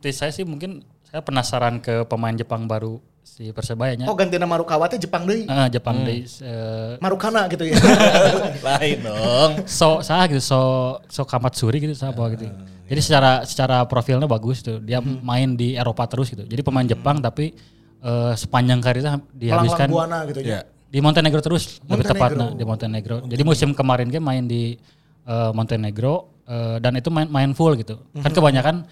Eh, 0.02 0.10
saya 0.10 0.34
sih 0.34 0.42
mungkin 0.42 0.82
saya 1.06 1.22
penasaran 1.22 1.78
ke 1.78 2.02
pemain 2.04 2.34
Jepang 2.34 2.66
baru 2.66 2.98
si 3.24 3.50
Persebayanya. 3.50 4.04
Oh 4.06 4.14
ganti 4.14 4.36
nama 4.36 4.54
Marukawa 4.54 4.84
teh 4.86 5.00
Jepang 5.00 5.24
deui. 5.24 5.48
Ah, 5.48 5.66
Jepang 5.66 6.04
deh, 6.04 6.22
eh, 6.22 6.94
Marukana 7.00 7.48
gitu 7.48 7.64
ya. 7.64 7.74
Lain 8.68 8.98
dong. 9.00 9.50
so 9.64 10.04
sah 10.04 10.28
gitu 10.28 10.44
so 10.44 10.60
so 11.08 11.24
Kamatsuri 11.24 11.80
gitu 11.80 11.96
sah 11.96 12.12
apa 12.12 12.36
gitu. 12.36 12.46
Jadi 12.84 13.00
secara 13.00 13.42
secara 13.48 13.82
profilnya 13.88 14.28
bagus 14.28 14.60
tuh. 14.60 14.78
Dia 14.78 15.00
main 15.00 15.56
di 15.56 15.72
Eropa 15.74 16.04
terus 16.04 16.28
gitu. 16.30 16.44
Jadi 16.44 16.60
pemain 16.60 16.84
Jepang 16.84 17.18
tapi 17.18 17.56
eh, 18.04 18.32
sepanjang 18.36 18.78
karirnya 18.84 19.18
dihabiskan 19.32 19.88
buana 19.88 20.28
gitu 20.28 20.44
ya. 20.44 20.60
Ya. 20.60 20.60
di 20.94 21.02
Montenegro 21.02 21.42
terus 21.42 21.82
lebih 21.90 22.06
Montenegro. 22.06 22.12
tepatnya 22.14 22.46
di 22.54 22.64
Montenegro. 22.68 23.16
Jadi 23.26 23.42
musim 23.42 23.74
kemarin 23.74 24.12
dia 24.12 24.20
main 24.22 24.44
di 24.44 24.76
eh, 25.24 25.50
Montenegro 25.56 26.44
eh, 26.44 26.76
dan 26.78 26.92
itu 27.00 27.08
main 27.08 27.26
main 27.26 27.50
full 27.56 27.72
gitu. 27.80 27.98
Kan 28.20 28.30
kebanyakan 28.30 28.84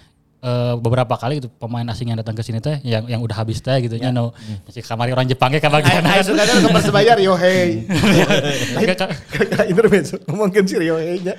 eh, 0.43 0.75
beberapa 0.77 1.15
kali 1.15 1.39
gitu 1.39 1.49
pemain 1.55 1.87
asing 1.89 2.11
yang 2.11 2.19
datang 2.19 2.35
ke 2.35 2.43
sini 2.43 2.59
teh 2.59 2.83
yang 2.83 3.07
yang 3.07 3.23
udah 3.23 3.41
habis 3.41 3.63
teh 3.63 3.79
gitu 3.81 3.95
nya 3.97 4.11
no 4.11 4.35
si 4.69 4.83
kamari 4.83 5.15
orang 5.15 5.31
Jepangnya 5.31 5.63
kebagian. 5.63 6.03
Ayo 6.03 6.23
suka 6.27 6.43
kan 6.43 6.59
ke 6.59 6.69
Persebaya 6.69 7.13
Ryohei. 7.15 7.87
Lain 8.77 8.87
Ka- 8.93 9.07
ka- 9.07 9.15
kakak 9.31 9.67
intermezzo 9.71 10.19
ngomongin 10.27 10.67
si 10.67 10.75
Ryohei 10.77 11.23
nya. 11.23 11.35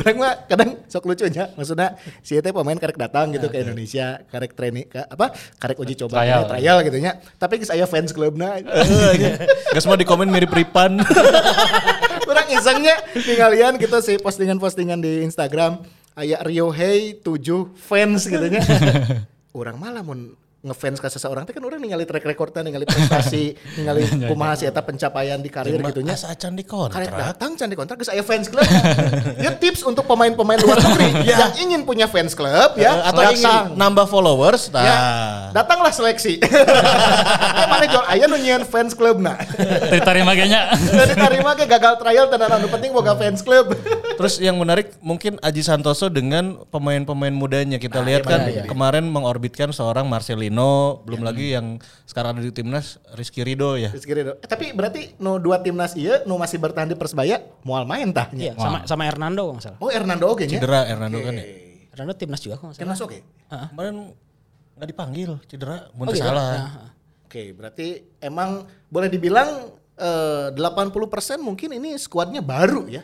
Orang 0.00 0.16
mah 0.18 0.32
kadang 0.48 0.80
sok 0.88 1.06
lucunya. 1.06 1.50
Maksudnya 1.54 1.94
si 2.24 2.38
teh 2.40 2.50
pemain 2.50 2.74
karek 2.74 2.98
datang 2.98 3.30
gitu 3.30 3.46
ke 3.46 3.62
Indonesia, 3.62 4.22
karek 4.26 4.56
training 4.56 4.88
apa? 4.90 5.30
Karek 5.60 5.78
uji 5.78 5.94
coba 5.94 6.24
Trial. 6.24 6.48
trial, 6.50 6.76
gitu 6.82 6.98
nya. 6.98 7.20
Tapi 7.36 7.62
geus 7.62 7.70
aya 7.70 7.84
fans 7.86 8.10
clubna. 8.10 8.58
Gak 9.70 9.82
semua 9.82 9.94
di 9.94 10.08
komen 10.08 10.26
mirip 10.26 10.50
Ripan. 10.50 10.98
Orang 12.28 12.46
isengnya 12.48 12.96
tingalian 13.12 13.76
kita 13.76 14.00
sih 14.00 14.16
postingan-postingan 14.18 14.98
di 14.98 15.22
Instagram 15.24 15.80
aya 16.18 16.42
Ryohei 16.42 17.22
7 17.22 17.78
fans 17.78 18.26
gitu 18.26 18.46
nya. 18.50 18.58
Orang 19.58 19.78
malah 19.78 20.02
mun 20.02 20.34
ngefans 20.68 21.00
ke 21.00 21.08
seseorang 21.08 21.48
teh 21.48 21.56
kan 21.56 21.64
orang 21.64 21.80
ningali 21.80 22.04
track 22.04 22.24
recordnya, 22.24 22.60
ningali 22.60 22.84
prestasi, 22.84 23.56
ningali 23.80 24.04
kumaha 24.28 24.54
si 24.54 24.68
eta 24.68 24.84
pencapaian 24.84 25.40
di 25.40 25.48
karir 25.48 25.80
gitu 25.80 26.04
nya. 26.04 26.12
Asa 26.14 26.32
di 26.52 26.64
Karek 26.64 27.08
kontrak. 27.08 27.16
datang 27.16 27.50
can 27.56 27.68
di 27.68 27.76
kontrak 27.76 27.96
geus 27.98 28.10
aya 28.12 28.20
fans 28.20 28.46
club. 28.46 28.64
ya 29.44 29.50
tips 29.56 29.82
untuk 29.82 30.04
pemain-pemain 30.04 30.60
luar 30.60 30.76
negeri 30.78 31.08
yang 31.30 31.52
ingin 31.56 31.80
punya 31.82 32.04
fans 32.04 32.36
club 32.36 32.76
ya 32.76 32.90
Eh, 32.98 33.08
Atau 33.14 33.22
ingin 33.30 33.78
nambah 33.78 34.06
followers. 34.10 34.68
Nah. 34.74 34.82
Ya, 34.82 34.96
datanglah 35.54 35.92
seleksi. 35.94 36.42
Eh, 36.42 37.66
mana 37.68 37.84
jual 37.86 38.04
aya 38.04 38.24
nu 38.26 38.36
nyieun 38.36 38.64
fans 38.66 38.92
club 38.92 39.22
nah. 39.22 39.38
Diterima 39.88 40.34
kayaknya. 40.34 40.74
Dari 40.74 41.14
tarima 41.14 41.54
ke 41.54 41.64
gagal 41.64 41.94
trial 42.02 42.26
tenan 42.26 42.50
anu 42.58 42.66
penting 42.68 42.90
boga 42.90 43.14
fans 43.14 43.40
club. 43.40 43.72
Terus 44.18 44.42
yang 44.42 44.58
menarik 44.58 44.98
mungkin 44.98 45.38
Aji 45.38 45.62
Santoso 45.62 46.10
dengan 46.10 46.58
pemain-pemain 46.74 47.30
mudanya 47.30 47.78
kita 47.78 48.02
lihat 48.02 48.26
kan 48.26 48.50
iya, 48.50 48.62
iya. 48.62 48.62
kemarin 48.66 49.06
mengorbitkan 49.06 49.70
seorang 49.70 50.10
Marcelino, 50.10 50.57
belum 51.02 51.20
lagi 51.20 51.52
yang 51.52 51.76
sekarang 52.02 52.34
ada 52.34 52.42
di 52.42 52.50
timnas 52.50 52.96
Rizky 53.12 53.42
Rido 53.42 53.76
ya. 53.76 53.90
Rizky 53.90 54.10
Ridho. 54.10 54.38
Eh, 54.38 54.48
tapi 54.48 54.72
berarti 54.72 55.14
nu 55.18 55.36
dua 55.36 55.58
timnas 55.58 55.92
ieu 55.94 56.24
nu 56.24 56.36
masih 56.36 56.56
bertahan 56.56 56.86
di 56.86 56.96
Persebaya 56.96 57.38
moal 57.62 57.84
main 57.84 58.08
tah 58.10 58.32
nya. 58.32 58.50
Iya, 58.50 58.52
sama 58.56 58.78
sama 58.84 59.02
Hernando 59.04 59.42
kalau 59.46 59.60
salah. 59.60 59.78
Oh 59.78 59.90
Hernando 59.90 60.24
oge 60.26 60.46
nya. 60.46 60.58
Cedera 60.58 60.84
Hernando 60.84 61.18
kan 61.20 61.34
ya. 61.34 61.44
Hernando 61.92 62.14
timnas 62.14 62.40
juga 62.40 62.54
kalau 62.56 62.70
nggak 62.70 62.78
salah. 62.78 62.84
Timnas 62.88 63.00
oke. 63.02 63.18
Kemarin 63.48 63.94
nggak 64.78 64.88
dipanggil 64.88 65.30
cedera, 65.50 65.76
Oh, 65.90 65.98
mun 65.98 66.04
teu 66.08 66.14
gitu? 66.14 66.22
salah. 66.22 66.50
Nah, 66.54 66.90
Oke, 67.28 67.52
berarti 67.52 67.86
emang 68.22 68.64
boleh 68.88 69.12
dibilang 69.12 69.68
eh, 69.98 70.48
80% 70.54 70.94
mungkin 71.42 71.74
ini 71.74 71.98
skuadnya 71.98 72.40
baru 72.40 72.86
ya. 72.86 73.02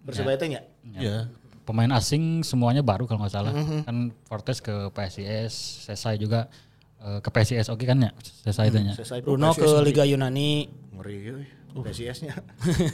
Persebaya 0.00 0.38
teh 0.38 0.48
nya. 0.48 0.62
Iya. 0.86 1.28
Pemain 1.66 1.90
asing 1.98 2.46
semuanya 2.46 2.78
baru 2.78 3.10
kalau 3.10 3.26
nggak 3.26 3.34
salah. 3.34 3.50
Mhm. 3.50 3.82
Kan 3.82 3.96
Fortes 4.22 4.62
ke 4.62 4.70
PSIS, 4.94 5.82
Sesai 5.82 6.14
juga 6.14 6.46
eh, 7.06 7.18
ke 7.22 7.30
PSIS 7.30 7.70
oke 7.70 7.86
kan 7.86 8.02
ya? 8.02 8.10
Sesai 8.42 8.68
itu 8.68 8.78
nya. 8.82 8.92
Selesai 8.92 9.22
Bruno 9.22 9.54
ke 9.54 9.66
Liga 9.80 10.02
Yunani. 10.02 10.66
ngeri 10.96 11.16
euy. 11.30 11.46
PSIS-nya. 11.76 12.32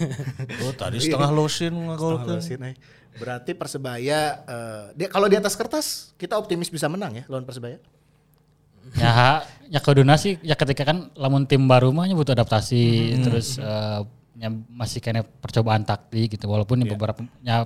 Oh, 0.66 0.74
tadi 0.74 0.98
setengah 0.98 1.30
losin 1.30 1.70
eh. 1.78 2.74
Berarti 3.14 3.54
Persebaya 3.54 4.20
eh, 4.42 4.84
dia 4.98 5.06
kalau 5.06 5.30
di 5.30 5.38
atas 5.38 5.54
kertas 5.54 6.10
kita 6.18 6.34
optimis 6.34 6.66
bisa 6.66 6.90
menang 6.90 7.14
ya 7.14 7.24
lawan 7.30 7.46
Persebaya. 7.46 7.78
ya 8.98 9.46
ya 9.70 9.78
kuduna 9.78 10.18
sih 10.18 10.36
ya 10.42 10.58
ketika 10.58 10.82
kan 10.82 11.14
lamun 11.14 11.46
tim 11.46 11.64
baru 11.70 11.94
mah 11.94 12.10
nya 12.10 12.18
butuh 12.18 12.34
adaptasi 12.34 13.14
terus 13.22 13.56
eh, 13.56 14.00
ya 14.36 14.50
masih 14.50 14.98
kena 14.98 15.22
percobaan 15.22 15.86
taktik 15.86 16.34
gitu 16.34 16.50
walaupun 16.50 16.82
Iya. 16.82 16.84
ya 16.84 16.90
beberapa 16.92 17.20
ya 17.40 17.56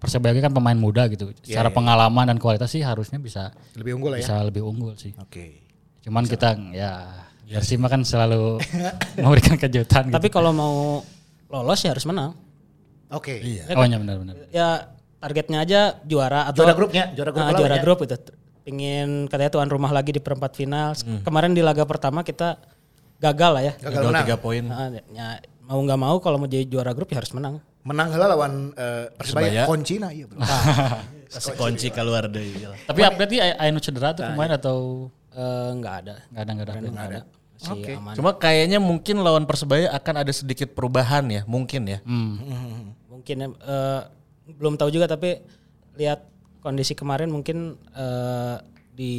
Persebaya 0.00 0.34
kan 0.40 0.50
pemain 0.50 0.74
muda 0.74 1.06
gitu 1.12 1.30
secara 1.44 1.68
pengalaman 1.70 2.26
dan 2.26 2.38
kualitas 2.40 2.72
sih 2.72 2.80
harusnya 2.82 3.20
bisa 3.20 3.52
Lebih 3.78 4.00
unggul 4.00 4.16
lah 4.16 4.18
ya. 4.18 4.24
bisa 4.26 4.36
lebih 4.42 4.62
unggul 4.64 4.96
sih 4.96 5.12
Oke. 5.20 5.61
Cuman 6.02 6.24
kita 6.24 6.54
ya 6.70 6.92
Persima 7.44 7.84
kan 7.84 8.00
selalu 8.00 8.56
memberikan 9.20 9.60
kejutan 9.60 10.08
gitu. 10.08 10.16
Tapi 10.16 10.28
kalau 10.28 10.50
mau 10.50 11.04
lolos 11.48 11.80
ya 11.80 11.92
harus 11.92 12.08
menang. 12.08 12.32
Oke. 13.12 13.44
oh 13.68 13.84
iya 13.84 13.98
benar-benar 13.98 14.48
Ya 14.48 14.88
targetnya 15.20 15.60
aja 15.60 15.80
juara 16.00 16.48
atau 16.48 16.64
Juara 16.64 16.72
grupnya, 16.72 17.12
juara 17.12 17.28
grup 17.28 17.44
Ah, 17.44 17.48
lawan 17.52 17.60
juara 17.60 17.76
ya. 17.76 17.82
grup 17.84 17.98
itu. 18.02 18.16
Pingin 18.64 19.28
katanya 19.28 19.50
tuan 19.52 19.68
rumah 19.68 19.92
lagi 19.92 20.10
di 20.10 20.22
perempat 20.22 20.56
final. 20.56 20.96
Kemarin 20.96 21.52
di 21.52 21.60
laga 21.60 21.84
pertama 21.84 22.24
kita 22.24 22.56
gagal 23.20 23.50
lah 23.52 23.62
ya. 23.62 23.72
Gagal 23.76 23.90
Gagal 23.92 24.08
menang. 24.08 24.24
tiga 24.24 24.36
poin. 24.40 24.64
Ah, 24.72 24.88
ya, 24.88 25.26
mau 25.62 25.78
nggak 25.78 26.00
mau 26.00 26.16
kalau 26.18 26.40
mau 26.40 26.48
jadi 26.48 26.64
juara 26.64 26.96
grup 26.96 27.12
ya 27.12 27.20
harus 27.20 27.36
menang. 27.36 27.60
Menang 27.84 28.16
heula 28.16 28.32
lawan 28.32 28.72
eh, 28.72 29.12
Persebaya. 29.12 29.44
Persebaya. 29.44 29.62
Kuncina 29.68 30.08
iya. 30.08 30.24
Kasih 31.28 31.52
kunci 31.60 31.92
keluar 31.92 32.26
deh. 32.26 32.48
tapi 32.86 33.00
update 33.02 33.28
nih 33.28 33.40
Aino 33.60 33.76
cedera 33.76 34.16
tuh 34.16 34.24
kemarin 34.24 34.56
atau 34.56 34.78
Eh, 35.32 35.70
nggak 35.74 35.94
ada. 35.98 36.14
nggak 36.28 36.42
ada 36.42 36.50
nggak 36.52 36.66
ada 36.66 36.72
Nggak 36.84 37.06
ada. 37.06 37.20
Masih 37.54 37.94
aman. 37.94 38.14
Cuma 38.14 38.30
kayaknya 38.34 38.78
mungkin 38.78 39.16
lawan 39.18 39.44
Persebaya 39.44 39.88
akan 39.92 40.14
ada 40.18 40.32
sedikit 40.32 40.70
perubahan 40.70 41.24
ya, 41.26 41.42
mungkin 41.44 41.86
ya. 41.86 41.98
Mungkin 43.12 43.36
ya, 43.38 43.48
eh, 43.48 44.00
belum 44.52 44.74
tahu 44.74 44.90
juga 44.90 45.06
tapi 45.06 45.38
lihat 45.94 46.26
kondisi 46.58 46.92
kemarin 46.92 47.28
mungkin 47.28 47.78
eh, 47.92 48.56
di 48.90 49.14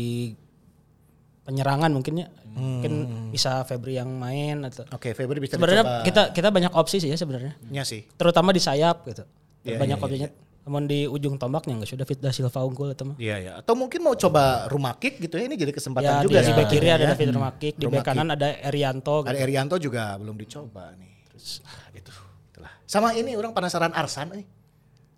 penyerangan 1.43 1.89
mungkinnya 1.89 2.27
mungkin 2.47 2.93
bisa 3.29 3.63
Febri 3.63 3.95
yang 3.95 4.11
main 4.13 4.63
atau 4.63 4.85
Oke, 4.91 5.11
Febri 5.11 5.39
bisa 5.39 5.57
sebenarnya 5.57 5.83
dicoba. 5.83 6.05
kita 6.05 6.21
kita 6.31 6.47
banyak 6.49 6.71
opsi 6.71 6.99
sih 6.99 7.09
ya 7.09 7.17
sebenarnya 7.17 7.57
Nya 7.67 7.83
sih. 7.83 8.05
terutama 8.13 8.51
di 8.51 8.59
sayap 8.59 9.03
gitu 9.05 9.23
Iya, 9.63 9.79
banyak 9.79 9.95
iya, 9.95 10.03
opsinya 10.03 10.29
namun 10.63 10.87
di 10.87 11.03
ujung 11.11 11.35
tombaknya 11.35 11.75
nggak 11.83 11.91
sudah 11.91 12.05
Fit 12.07 12.23
da 12.23 12.31
Silva 12.31 12.63
unggul 12.63 12.95
itu 12.95 13.03
mah 13.03 13.15
Iya 13.19 13.35
ya. 13.35 13.51
Atau 13.59 13.75
mungkin 13.75 13.99
mau 13.99 14.15
coba 14.15 14.71
rumah 14.71 14.95
kick 14.95 15.19
gitu 15.19 15.35
ya 15.35 15.43
ini 15.51 15.59
jadi 15.59 15.75
kesempatan 15.75 16.07
ya 16.07 16.23
juga 16.23 16.39
di, 16.39 16.47
di 16.47 16.53
sih 16.55 16.65
kiri 16.71 16.87
ada 16.87 17.03
ya. 17.03 17.09
David 17.11 17.29
Romakik 17.35 17.73
di 17.75 17.83
Romakik. 17.83 17.99
back 17.99 18.07
kanan 18.07 18.27
ada 18.31 18.49
Erianto 18.63 19.15
gitu. 19.27 19.29
Ada 19.35 19.39
Erianto 19.43 19.75
juga 19.75 20.15
belum 20.15 20.35
dicoba 20.39 20.95
nih. 20.95 21.11
Terus 21.27 21.59
ah, 21.67 21.87
itu. 21.91 22.13
Itulah. 22.55 22.71
Sama 22.87 23.11
ini 23.11 23.35
orang 23.35 23.51
penasaran 23.51 23.91
Arsan 23.91 24.39
nih. 24.39 24.45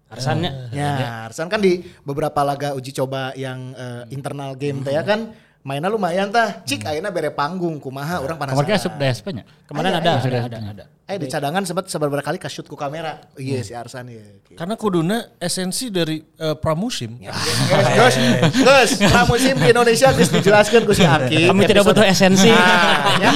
Arsannya 0.05 0.73
Ya, 0.73 1.29
Arsan 1.29 1.45
kan 1.45 1.61
di 1.61 1.81
beberapa 2.01 2.41
laga 2.41 2.73
uji 2.73 2.89
coba 2.97 3.33
yang 3.37 3.73
eh, 3.77 4.03
internal 4.13 4.57
game 4.57 4.81
teh 4.81 4.97
ya 4.97 5.05
kan 5.05 5.29
mainnya 5.61 5.93
lumayan 5.93 6.33
tah. 6.33 6.61
Cik 6.65 6.89
ayeuna 6.89 7.13
bere 7.13 7.29
panggung 7.29 7.77
kumaha 7.77 8.17
orang 8.17 8.37
kemarin 8.37 8.53
penasaran. 8.65 8.81
asup 8.81 8.93
DSP 8.97 9.25
nya 9.29 9.43
kemarin 9.69 9.93
Ada, 9.93 9.97
ada 9.97 10.09
ada, 10.09 10.17
ada 10.25 10.37
ada. 10.41 10.57
ada 10.57 10.57
ada 10.73 10.85
Eh 11.05 11.21
di 11.21 11.29
cadangan 11.29 11.61
sempat 11.61 11.85
seberapa 11.85 12.17
kali 12.17 12.41
ka 12.41 12.49
shoot 12.49 12.65
ku 12.65 12.73
kamera. 12.73 13.21
Iya 13.37 13.61
si 13.61 13.77
Arsan 13.77 14.09
ya. 14.09 14.25
Karena 14.57 14.73
kuduna 14.73 15.37
esensi 15.37 15.93
dari 15.93 16.17
eh, 16.17 16.57
pramusim. 16.57 17.21
Gus, 17.21 18.15
Gus, 18.57 18.89
pramusim 19.13 19.53
di 19.53 19.69
Indonesia 19.69 20.09
geus 20.17 20.33
dijelaskeun 20.33 20.81
ku 20.81 20.97
si 20.97 21.05
Aki. 21.05 21.53
kami 21.53 21.61
tidak 21.69 21.85
butuh 21.85 22.01
esensi 22.01 22.49
Nah, 22.49 23.21
ya, 23.21 23.29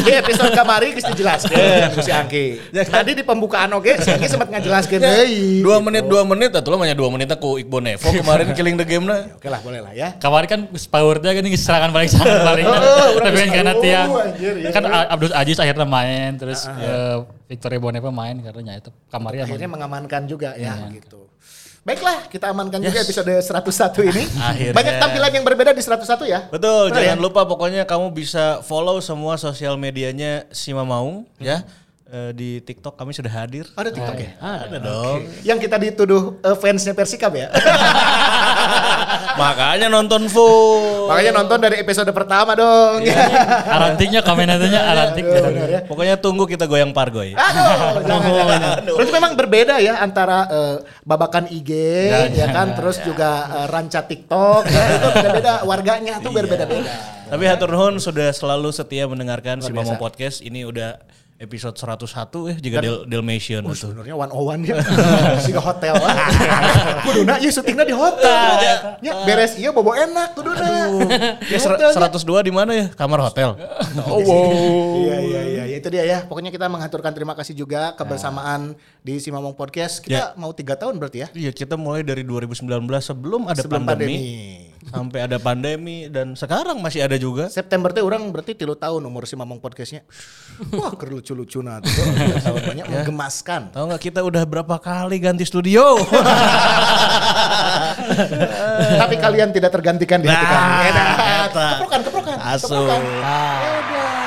di 0.00 0.12
episode 0.16 0.56
kamari 0.56 0.96
geus 0.96 1.04
dijelaskeun 1.12 1.92
ku 1.92 2.00
si 2.00 2.08
Aki. 2.16 2.72
Tadi 2.80 3.12
di 3.12 3.20
pembukaan 3.28 3.68
oke 3.76 3.92
si 4.00 4.08
Aki 4.08 4.26
sempat 4.32 4.48
ngajelaskeun 4.48 5.04
deui. 5.04 5.60
Dua 5.60 5.84
menit 5.84 6.08
dua 6.08 6.24
menit 6.24 6.56
atau 6.56 6.72
lo 6.72 6.80
banyak 6.80 6.96
dua 6.96 7.12
menit 7.12 7.28
aku 7.28 7.60
Iqbal 7.60 7.92
Nevo 7.92 8.08
kemarin 8.08 8.56
killing 8.56 8.80
the 8.80 8.88
game 8.88 9.04
na. 9.04 9.36
Oke 9.36 9.52
lah, 9.52 9.60
boleh 9.60 9.84
lah 9.84 9.92
ya. 9.92 10.16
Kemarin 10.16 10.48
kan 10.48 10.60
powernya 10.88 11.36
kan 11.36 11.44
ini 11.44 11.60
serangan 11.60 11.92
paling 11.92 12.08
serangan 12.08 12.40
paling 12.40 12.64
Oh, 12.64 12.78
oh, 12.80 13.20
tapi 13.20 13.36
kan 13.36 13.50
karena 13.52 13.74
tiang 13.84 14.08
oh, 14.08 14.24
iya, 14.40 14.70
kan 14.72 14.82
iya. 14.88 15.12
Abdul 15.12 15.32
Aziz 15.36 15.60
akhirnya 15.60 15.84
main 15.84 16.40
terus 16.40 16.64
eh, 16.64 17.01
Victoria 17.46 17.78
Boneva 17.78 18.10
main 18.10 18.38
karena 18.38 18.76
itu 18.76 18.90
kamarnya 19.08 19.44
Akhirnya 19.44 19.68
emang- 19.68 19.84
mengamankan 19.84 20.22
juga 20.24 20.54
ya 20.54 20.76
gitu. 20.90 21.28
Baiklah, 21.82 22.30
kita 22.30 22.46
amankan 22.54 22.78
juga 22.78 23.02
episode 23.02 23.26
101 23.42 24.06
ini. 24.06 24.22
Akhirnya. 24.54 24.70
Banyak 24.70 24.94
tampilan 25.02 25.30
yang 25.34 25.42
berbeda 25.42 25.74
di 25.74 25.82
101 25.82 26.30
ya. 26.30 26.46
Betul, 26.46 26.94
Betul 26.94 27.02
jangan 27.02 27.18
ya? 27.18 27.24
lupa 27.26 27.42
pokoknya 27.42 27.82
kamu 27.90 28.14
bisa 28.14 28.62
follow 28.62 29.02
semua 29.02 29.34
sosial 29.34 29.74
medianya 29.74 30.46
Sima 30.54 30.86
Maung 30.86 31.26
ya. 31.42 31.66
Eh, 32.12 32.36
di 32.36 32.60
TikTok 32.60 32.92
kami 32.92 33.16
sudah 33.16 33.32
hadir. 33.32 33.64
Ada 33.72 33.88
TikTok 33.88 34.20
ya? 34.20 34.36
Ada 34.36 34.76
dong. 34.84 35.24
Yang 35.48 35.58
kita 35.64 35.80
dituduh 35.80 36.36
eh, 36.44 36.56
fansnya 36.60 36.92
Persikab 36.92 37.32
ya. 37.32 37.48
Makanya 39.40 39.88
nonton 39.88 40.28
full. 40.28 41.08
Makanya 41.08 41.32
nonton 41.32 41.56
dari 41.64 41.80
episode 41.80 42.12
pertama 42.12 42.52
dong. 42.52 43.00
Arantiknya 43.64 44.20
komentarnya 44.20 44.92
arantik 44.92 45.24
Benar 45.24 45.68
ya. 45.72 45.80
Pokoknya 45.88 46.20
tunggu 46.20 46.44
kita 46.44 46.68
goyang 46.68 46.92
pargoy. 46.92 47.32
Aduh, 47.32 48.04
jangan, 48.04 48.28
jangan. 48.44 48.60
Berarti 48.92 49.12
memang 49.16 49.32
berbeda 49.32 49.80
ya 49.80 50.04
antara 50.04 50.44
eh, 50.52 50.76
babakan 51.08 51.48
IG 51.48 51.72
ya, 52.36 52.52
kan, 52.52 52.76
terus 52.76 53.00
juga 53.00 53.48
eh, 53.56 53.66
ranca 53.72 54.04
TikTok 54.04 54.68
ya, 54.68 54.82
itu 55.00 55.08
beda-beda 55.16 55.52
warganya 55.64 56.20
tuh 56.20 56.28
berbeda-beda. 56.28 56.92
Tapi 57.32 57.48
hatur 57.48 57.72
nuhun 57.72 57.96
sudah 57.96 58.28
selalu 58.36 58.68
setia 58.68 59.08
mendengarkan 59.08 59.64
si 59.64 59.72
Mamong 59.72 59.96
Podcast. 59.96 60.44
Ini 60.44 60.68
udah 60.68 61.00
episode 61.42 61.74
101 61.74 62.06
ya 62.46 62.54
jika 62.62 62.76
Del 62.78 62.96
Dalmatian 63.04 63.66
Oh, 63.66 63.74
itu. 63.74 63.90
sebenarnya 63.90 64.14
one 64.14 64.30
on 64.30 64.42
one 64.46 64.62
ya. 64.62 64.78
Siga 65.44 65.58
hotel 65.58 65.98
lah. 66.02 66.14
Kuduna 67.02 67.34
ya 67.36 67.50
syutingnya 67.50 67.82
di 67.82 67.92
hotel. 67.92 68.50
Ya 69.02 69.12
beres 69.26 69.58
iya 69.58 69.74
bobo 69.74 69.90
enak 69.90 70.32
kuduna. 70.32 70.62
Ya 71.42 71.58
ser- 71.58 71.76
102 71.76 72.46
di 72.46 72.52
mana 72.54 72.70
ya? 72.72 72.86
Kamar 72.94 73.18
hotel. 73.20 73.58
Oh, 74.02 74.18
wow. 74.18 74.48
Iya 74.98 75.16
iya 75.20 75.40
iya 75.44 75.62
ya, 75.68 75.76
itu 75.76 75.88
dia 75.88 76.00
ya. 76.02 76.18
Pokoknya 76.24 76.48
kita 76.48 76.64
mengaturkan 76.64 77.12
terima 77.12 77.36
kasih 77.36 77.52
juga 77.52 77.92
kebersamaan 77.92 78.72
di 79.00 79.20
Si 79.20 79.28
Mamong 79.28 79.52
Podcast. 79.52 80.00
Kita 80.00 80.32
mau 80.34 80.50
tiga 80.50 80.74
tahun 80.74 80.96
berarti 80.96 81.18
ya. 81.20 81.28
Iya, 81.32 81.50
kita 81.52 81.76
mulai 81.76 82.00
dari 82.00 82.24
2019 82.24 82.64
sebelum 82.98 83.46
ada 83.46 83.60
Sebelum 83.60 83.84
pandemi, 83.84 84.16
pandemi. 84.16 84.71
Sampai 84.90 85.30
ada 85.30 85.38
pandemi 85.38 86.10
dan 86.10 86.34
sekarang 86.34 86.82
masih 86.82 87.04
ada 87.06 87.14
juga. 87.14 87.46
September 87.52 87.94
teh 87.94 88.02
orang 88.02 88.26
berarti 88.32 88.56
tilu 88.56 88.74
tahun 88.74 89.04
umur 89.06 89.28
si 89.28 89.38
Mamong 89.38 89.62
Podcastnya. 89.62 90.02
Wah 90.74 90.90
nah 91.62 91.78
tuh. 91.78 91.92
Tahun 92.42 92.60
banyak 92.62 92.86
menggemaskan. 92.90 93.70
Tahu 93.70 93.84
nggak 93.92 94.02
kita 94.02 94.20
udah 94.26 94.42
berapa 94.42 94.76
kali 94.82 95.22
ganti 95.22 95.46
studio? 95.46 96.00
Tapi 99.02 99.14
kalian 99.18 99.54
tidak 99.54 99.70
tergantikan 99.70 100.18
di 100.18 100.28
hati 100.28 100.44
Nah, 100.44 100.50
kami. 100.50 100.90
Enak. 100.90 101.06
eta. 101.52 101.68
Keprokan, 101.78 102.00
keprokan. 102.02 102.36
Asu. 102.40 102.66
keprokan. 102.66 103.00
Edan. 103.02 104.21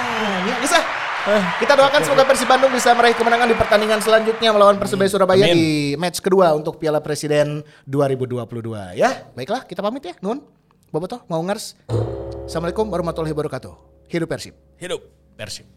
Bisa. 1.26 1.58
Kita 1.58 1.74
doakan 1.74 2.02
semoga 2.06 2.24
Persib 2.30 2.46
Bandung 2.46 2.70
bisa 2.70 2.94
meraih 2.94 3.18
kemenangan 3.18 3.50
di 3.50 3.58
pertandingan 3.58 3.98
selanjutnya 3.98 4.54
melawan 4.54 4.78
Persebaya 4.78 5.10
Surabaya 5.10 5.50
Amin. 5.50 5.58
di 5.58 5.66
match 5.98 6.22
kedua 6.22 6.54
untuk 6.54 6.78
Piala 6.78 7.02
Presiden 7.02 7.66
2022 7.90 8.46
ya. 8.94 9.26
Baiklah, 9.34 9.66
kita 9.66 9.82
pamit 9.82 10.06
ya. 10.06 10.14
Nun. 10.22 10.46
Bobotoh 10.94 11.26
mau 11.26 11.42
ngers. 11.42 11.82
Assalamualaikum 12.46 12.86
warahmatullahi 12.94 13.34
wabarakatuh. 13.34 13.74
Hidup 14.06 14.30
Persib. 14.30 14.54
Hidup 14.78 15.02
Persib. 15.34 15.75